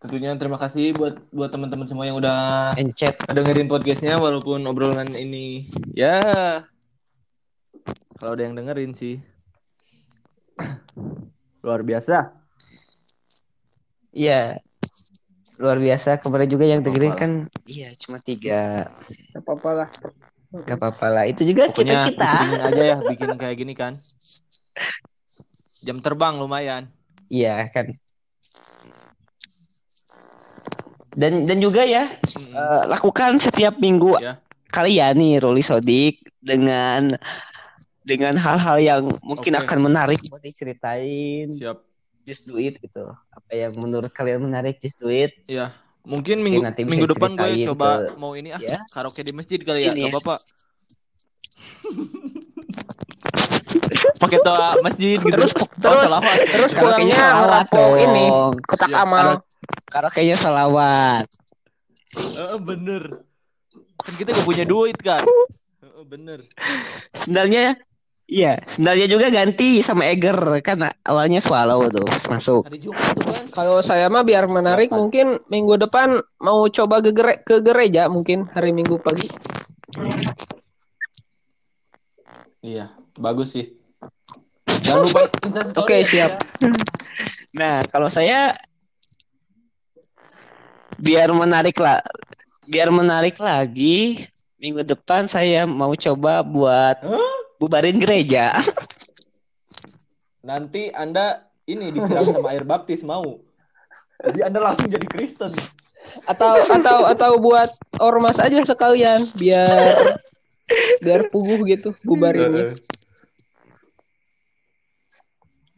tentunya 0.02 0.34
terima 0.36 0.58
kasih 0.58 0.92
buat 0.98 1.22
buat 1.30 1.48
teman-teman 1.48 1.86
semua 1.86 2.04
yang 2.04 2.18
udah 2.18 2.74
Encet. 2.76 3.16
dengerin 3.30 3.70
podcastnya 3.70 4.18
walaupun 4.18 4.60
obrolan 4.66 5.08
ini 5.14 5.70
ya 5.94 6.20
kalau 8.18 8.36
ada 8.36 8.44
yang 8.44 8.58
dengerin 8.58 8.98
sih 8.98 9.22
luar 11.62 11.86
biasa 11.86 12.42
Iya. 14.14 14.62
Luar 15.58 15.82
biasa. 15.82 16.22
Kemarin 16.22 16.46
juga 16.46 16.70
yang 16.70 16.86
dengerin 16.86 17.18
kan 17.18 17.32
iya 17.66 17.90
cuma 17.98 18.22
tiga. 18.22 18.86
Gak 19.34 19.42
apa-apa 19.42 19.70
lah. 19.74 19.90
Gak 20.54 20.78
apa-apa 20.78 21.08
lah. 21.10 21.24
Itu 21.26 21.42
juga 21.44 21.74
pokoknya 21.74 22.06
kita 22.06 22.14
kita. 22.14 22.32
bikin 22.38 22.62
aja 22.62 22.82
ya 22.86 22.98
bikin 23.02 23.30
kayak 23.36 23.58
gini 23.58 23.74
kan 23.74 23.94
jam 25.82 25.98
terbang 26.00 26.38
lumayan 26.38 26.86
Iya 27.28 27.66
kan. 27.74 27.98
Dan 31.14 31.46
dan 31.46 31.58
juga 31.58 31.82
ya 31.86 32.10
Mm-mm. 32.10 32.54
eh, 32.54 32.84
lakukan 32.90 33.38
setiap 33.38 33.78
minggu 33.78 34.18
Ya. 34.18 34.38
kalian 34.70 35.14
nih 35.18 35.34
Roli 35.38 35.62
Sodik 35.62 36.22
dengan 36.38 37.14
dengan 38.02 38.34
hal-hal 38.36 38.78
yang 38.78 39.04
mungkin 39.22 39.54
Oke. 39.54 39.62
akan 39.62 39.78
menarik 39.82 40.20
buat 40.26 40.42
diceritain. 40.42 41.54
siap 41.54 41.82
Just 42.24 42.48
do 42.48 42.56
it 42.56 42.80
gitu. 42.80 43.04
Apa 43.30 43.52
yang 43.52 43.76
menurut 43.76 44.08
kalian 44.10 44.48
menarik 44.48 44.80
just 44.80 44.96
do 44.96 45.12
it. 45.12 45.34
ya 45.44 45.76
mungkin 46.04 46.38
minggu 46.40 46.62
nanti 46.62 46.84
minggu 46.84 47.08
depan 47.10 47.32
gue 47.34 47.64
coba 47.66 48.04
ke- 48.04 48.16
mau 48.18 48.34
ini 48.34 48.52
ah 48.52 48.60
ya. 48.60 48.76
karaoke 48.90 49.22
di 49.22 49.32
masjid 49.32 49.56
kali 49.58 49.80
ya 49.80 49.90
Sini 49.90 50.04
gak 50.04 50.06
ya. 50.06 50.12
apa-apa 50.14 50.36
pakai 54.18 54.40
toa 54.40 54.68
masjid 54.82 55.18
gitu 55.18 55.32
Terus- 55.34 55.56
oh, 55.56 55.68
terus- 55.74 56.04
salawat. 56.04 56.38
terus 56.46 56.72
Ya. 56.72 56.78
pulangnya 56.78 57.16
salawat 57.18 57.40
ngerapo 57.42 57.84
ini, 57.98 58.24
dong. 58.26 58.54
Kotak 58.64 58.90
Iya, 58.90 58.98
amal. 59.02 59.28
Karaoke-nya 59.86 60.36
salawat. 60.36 61.26
Eh, 62.14 62.58
bener 62.60 63.04
kan 63.96 64.14
kita 64.14 64.30
gak 64.34 64.44
punya 64.44 64.66
duit 64.66 64.98
kan 64.98 65.24
Eh, 65.84 66.06
bener 66.06 66.44
Sendalnya 67.12 67.80
Iya, 68.24 68.64
sendalnya 68.66 69.06
juga 69.12 69.28
ganti 69.28 69.84
sama 69.84 70.08
Eger 70.08 70.64
kan 70.64 70.80
awalnya 71.04 71.44
swallow 71.44 71.92
tuh 71.92 72.08
pas 72.08 72.24
masuk. 72.32 72.64
hari 72.66 72.80
Jumat 72.80 73.04
tuh 73.20 73.24
kan 73.28 73.46
Kalau 73.52 73.84
saya 73.84 74.08
mah 74.08 74.24
biar 74.24 74.48
menarik 74.48 74.88
Siapa? 74.90 74.98
mungkin 74.98 75.28
minggu 75.52 75.76
depan 75.76 76.24
mau 76.40 76.64
coba 76.72 77.04
ke, 77.04 77.12
gere- 77.12 77.44
ke 77.44 77.60
gereja 77.60 78.08
mungkin 78.08 78.48
hari 78.56 78.72
Minggu 78.72 78.96
pagi. 79.04 79.28
iya 82.64 82.96
bagus 83.20 83.60
sih 83.60 83.76
jangan 84.88 85.04
lupa 85.04 85.20
Oke, 85.84 86.02
ya, 86.02 86.08
siap. 86.08 86.32
ya. 86.32 86.40
Nah, 87.54 87.76
kalau 87.92 88.08
saya 88.08 88.56
biar 90.96 91.28
menarik 91.36 91.76
lah, 91.76 92.00
biar 92.64 92.88
menarik 92.88 93.36
lagi 93.36 94.26
minggu 94.56 94.88
depan 94.88 95.28
saya 95.28 95.68
mau 95.68 95.92
coba 95.92 96.40
buat 96.40 97.04
Hah? 97.04 97.43
Bubarin 97.64 97.96
gereja. 97.96 98.52
nanti 100.44 100.92
anda 100.92 101.48
ini 101.64 101.96
disiram 101.96 102.28
sama 102.28 102.52
air 102.52 102.68
baptis 102.68 103.00
mau 103.00 103.40
jadi 104.20 104.52
anda 104.52 104.60
langsung 104.60 104.92
jadi 104.92 105.08
Kristen 105.08 105.56
Atau 106.28 106.68
atau 106.68 107.08
atau 107.08 107.32
buat 107.40 107.72
ormas 107.96 108.36
aja 108.36 108.60
sekalian 108.68 109.24
biar 109.40 110.20
biar 111.00 111.32
puguh 111.32 111.64
gitu 111.64 111.96
bubarinnya. 112.04 112.76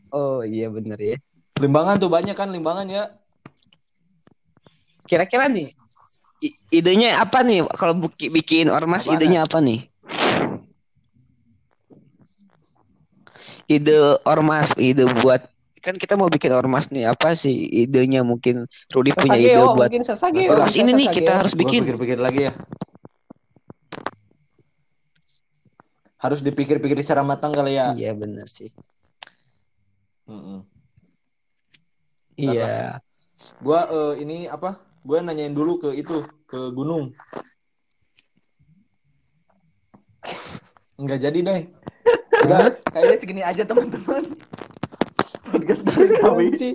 Oh 0.09 0.41
iya 0.41 0.73
bener 0.73 0.97
ya. 0.97 1.17
limbangan 1.61 2.01
tuh 2.01 2.09
banyak 2.09 2.33
kan 2.33 2.49
limbangan 2.49 2.89
ya 2.89 3.13
Kira-kira 5.05 5.45
nih 5.45 5.69
idenya 6.73 7.21
apa 7.21 7.45
nih 7.45 7.61
kalau 7.77 8.01
bikin 8.17 8.73
ormas 8.73 9.05
Apaan? 9.05 9.21
idenya 9.21 9.45
apa 9.45 9.61
nih? 9.61 9.85
Ide 13.65 14.21
ormas, 14.29 14.69
ide 14.77 15.09
buat 15.25 15.49
kan 15.81 15.97
kita 15.97 16.17
mau 16.17 16.29
bikin 16.29 16.53
ormas 16.53 16.89
nih 16.93 17.09
apa 17.09 17.33
sih 17.33 17.53
idenya? 17.53 18.21
Mungkin 18.21 18.69
Rudi 18.93 19.09
punya 19.17 19.37
ide 19.41 19.57
Sasageo, 19.57 19.73
buat 19.73 19.89
ormas 20.53 20.77
ini 20.77 20.91
nih 20.93 21.07
kita 21.09 21.41
harus 21.41 21.57
bikin. 21.57 21.81
pikir-pikir 21.81 22.21
lagi 22.21 22.49
ya. 22.49 22.53
Harus 26.21 26.45
dipikir-pikir 26.45 27.01
secara 27.01 27.25
matang 27.25 27.53
kali 27.53 27.77
ya. 27.77 27.93
Iya 27.97 28.13
bener 28.13 28.45
sih. 28.45 28.69
Mm-mm. 30.29 30.65
Iya. 32.37 33.01
gua 33.61 33.89
eh, 33.89 34.13
ini 34.25 34.45
apa? 34.45 34.77
Gua 35.05 35.21
nanyain 35.25 35.53
dulu 35.53 35.81
ke 35.81 35.89
itu 35.97 36.21
ke 36.45 36.69
gunung. 36.69 37.13
Nggak 41.01 41.19
jadi 41.29 41.39
deh 41.41 41.61
kayaknya 42.93 43.17
segini 43.17 43.41
aja 43.41 43.63
teman-teman 43.65 44.23
podcast 45.49 45.81
dari 45.87 46.15
kami 46.19 46.47
sih. 46.57 46.73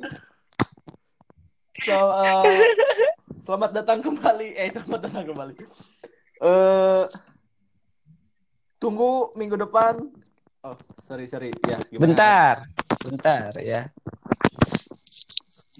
So, 1.84 1.96
eh, 1.96 2.44
selamat 3.44 3.70
datang 3.72 4.04
kembali. 4.04 4.48
Eh, 4.56 4.68
selamat 4.68 5.00
datang 5.08 5.24
kembali. 5.32 5.54
Eh, 6.40 7.04
tunggu 8.80 9.32
minggu 9.36 9.56
depan. 9.56 9.96
Oh, 10.60 10.76
sorry 11.00 11.24
sorry. 11.24 11.52
Ya, 11.64 11.80
gimana? 11.88 12.04
Bentar, 12.04 12.54
bentar 13.00 13.52
ya. 13.60 13.88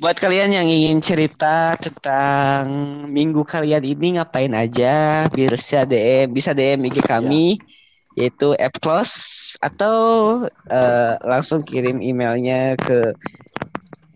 buat 0.00 0.16
kalian 0.16 0.56
yang 0.56 0.64
ingin 0.64 0.96
cerita 1.04 1.76
tentang 1.76 2.64
minggu 3.04 3.44
kalian 3.44 3.84
ini 3.84 4.16
ngapain 4.16 4.48
aja, 4.56 5.28
bisa 5.28 5.84
DM, 5.84 6.32
bisa 6.32 6.56
DM 6.56 6.88
IG 6.88 7.04
kami 7.04 7.60
yaitu 8.18 8.56
appclose 8.58 9.29
atau 9.60 9.98
eh, 10.66 11.14
langsung 11.22 11.60
kirim 11.60 12.00
emailnya 12.00 12.74
ke 12.80 13.12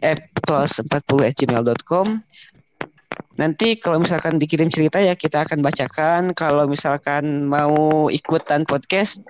appclose40@gmail.com. 0.00 2.06
Nanti 3.34 3.76
kalau 3.76 3.98
misalkan 3.98 4.38
dikirim 4.38 4.70
cerita 4.70 4.98
ya 4.98 5.14
kita 5.14 5.44
akan 5.44 5.60
bacakan. 5.60 6.32
Kalau 6.32 6.64
misalkan 6.66 7.44
mau 7.44 8.08
ikutan 8.08 8.64
podcast, 8.64 9.20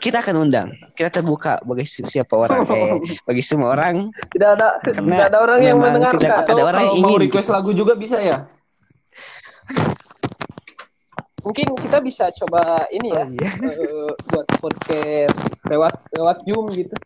kita 0.00 0.24
akan 0.24 0.48
undang. 0.48 0.72
Kita 0.96 1.20
terbuka 1.20 1.60
bagi 1.60 1.84
si- 1.84 2.04
siapa 2.08 2.32
orang, 2.36 2.64
eh, 2.72 2.96
bagi 3.22 3.42
semua 3.44 3.76
orang. 3.76 4.08
Tidak 4.32 4.48
ada 4.56 4.80
Karena 4.80 5.12
tidak 5.12 5.28
ada 5.28 5.38
orang 5.44 5.60
yang 5.60 5.76
mendengarkan. 5.76 6.20
tidak 6.20 6.38
Atau 6.44 6.56
Ada 6.56 6.64
orang 6.66 6.82
kalau 6.82 6.96
yang 6.96 7.04
mau 7.04 7.10
ingin 7.12 7.20
request 7.28 7.48
gitu. 7.48 7.56
lagu 7.56 7.70
juga 7.76 7.92
bisa 7.94 8.16
ya? 8.18 8.36
Mungkin 11.40 11.72
kita 11.72 12.04
bisa 12.04 12.28
coba 12.36 12.84
ini 12.92 13.16
ya, 13.16 13.24
eh, 13.24 14.12
buat 14.28 14.44
podcast 14.60 15.40
lewat 15.70 15.94
lewat 16.10 16.36
Zoom 16.42 16.66
gitu. 16.74 16.96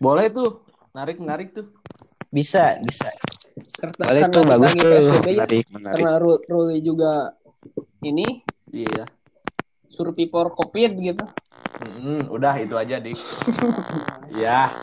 Boleh 0.00 0.26
tuh. 0.32 0.66
Narik 0.90 1.22
menarik 1.22 1.54
tuh. 1.54 1.70
Bisa, 2.34 2.80
bisa. 2.82 3.06
Karena, 3.78 4.04
Boleh 4.10 4.22
karena 4.26 4.34
tuh 4.34 4.42
bagus 4.42 4.72
tuh. 4.74 4.90
Menarik, 5.22 5.66
menarik. 5.70 6.02
Karena 6.02 6.12
Ru- 6.18 6.42
Ruli 6.48 6.78
juga 6.82 7.36
ini 8.02 8.42
Iya. 8.70 9.06
survivor 9.90 10.50
COVID 10.54 10.92
gitu. 10.98 11.24
Mm-mm, 11.80 12.28
udah 12.28 12.54
itu 12.58 12.74
aja, 12.76 12.96
Dik. 12.98 13.18
ya. 14.42 14.74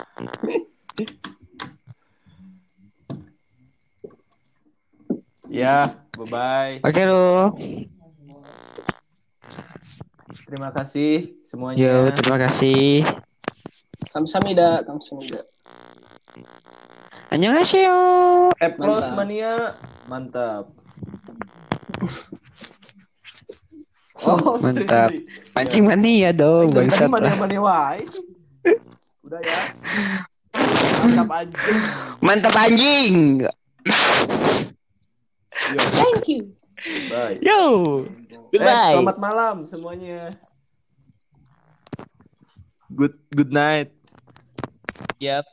Ya, 5.47 5.95
bye-bye. 6.13 6.84
Oke 6.84 7.01
lu. 7.07 7.25
Terima 10.48 10.72
kasih 10.72 11.36
semuanya. 11.43 11.80
Yo, 11.80 11.98
terima 12.16 12.38
kasih. 12.39 13.04
Kamsahamnida, 14.12 14.84
kamsahamnida. 14.88 15.43
Annyeonghaseyo. 17.28 18.00
Eplos 18.58 19.08
mania, 19.12 19.76
mantap. 20.08 20.72
Oh, 24.18 24.58
Mantap. 24.58 25.14
sorry. 25.14 25.30
Mancing 25.54 25.86
mania 25.86 26.34
dong, 26.34 26.74
tadi 26.74 26.89
bangsat 26.89 27.06
mania 27.06 27.30
lah. 27.30 27.36
mania 27.38 27.62
wae. 27.62 28.02
Udah 29.22 29.39
ya. 29.45 29.60
Mantap 31.06 31.30
aja. 31.30 31.58
Mantap 32.18 32.56
anjing. 32.58 33.45
Yo, 35.70 35.80
Thank 35.93 36.26
you. 36.34 36.57
Bye. 37.09 37.38
Yo. 37.41 37.61
Eh, 38.05 38.38
Goodbye. 38.53 38.95
selamat 38.95 39.17
malam 39.17 39.55
semuanya. 39.67 40.38
Good 42.88 43.15
good 43.34 43.51
night. 43.51 43.91
Yap. 45.19 45.45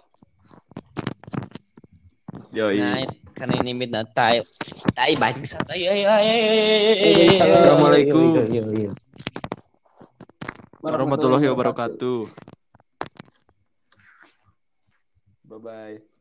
Yo, 2.54 2.70
Night. 2.70 3.10
Karena 3.34 3.54
ini 3.66 3.74
midnight 3.74 4.14
time. 4.14 4.46
Tai 4.94 5.12
bangsat. 5.18 5.66
Ayo 5.74 5.90
ayo 5.90 6.06
ayo 6.06 6.30
ayo. 6.30 7.50
Assalamualaikum. 7.50 8.22
Yo, 8.38 8.42
yo, 8.46 8.62
yo, 8.62 8.88
yo. 8.88 8.92
warahmatullahi 10.84 11.48
wabarakatuh. 11.50 12.30
Bye 15.50 15.58
bye. 15.58 16.13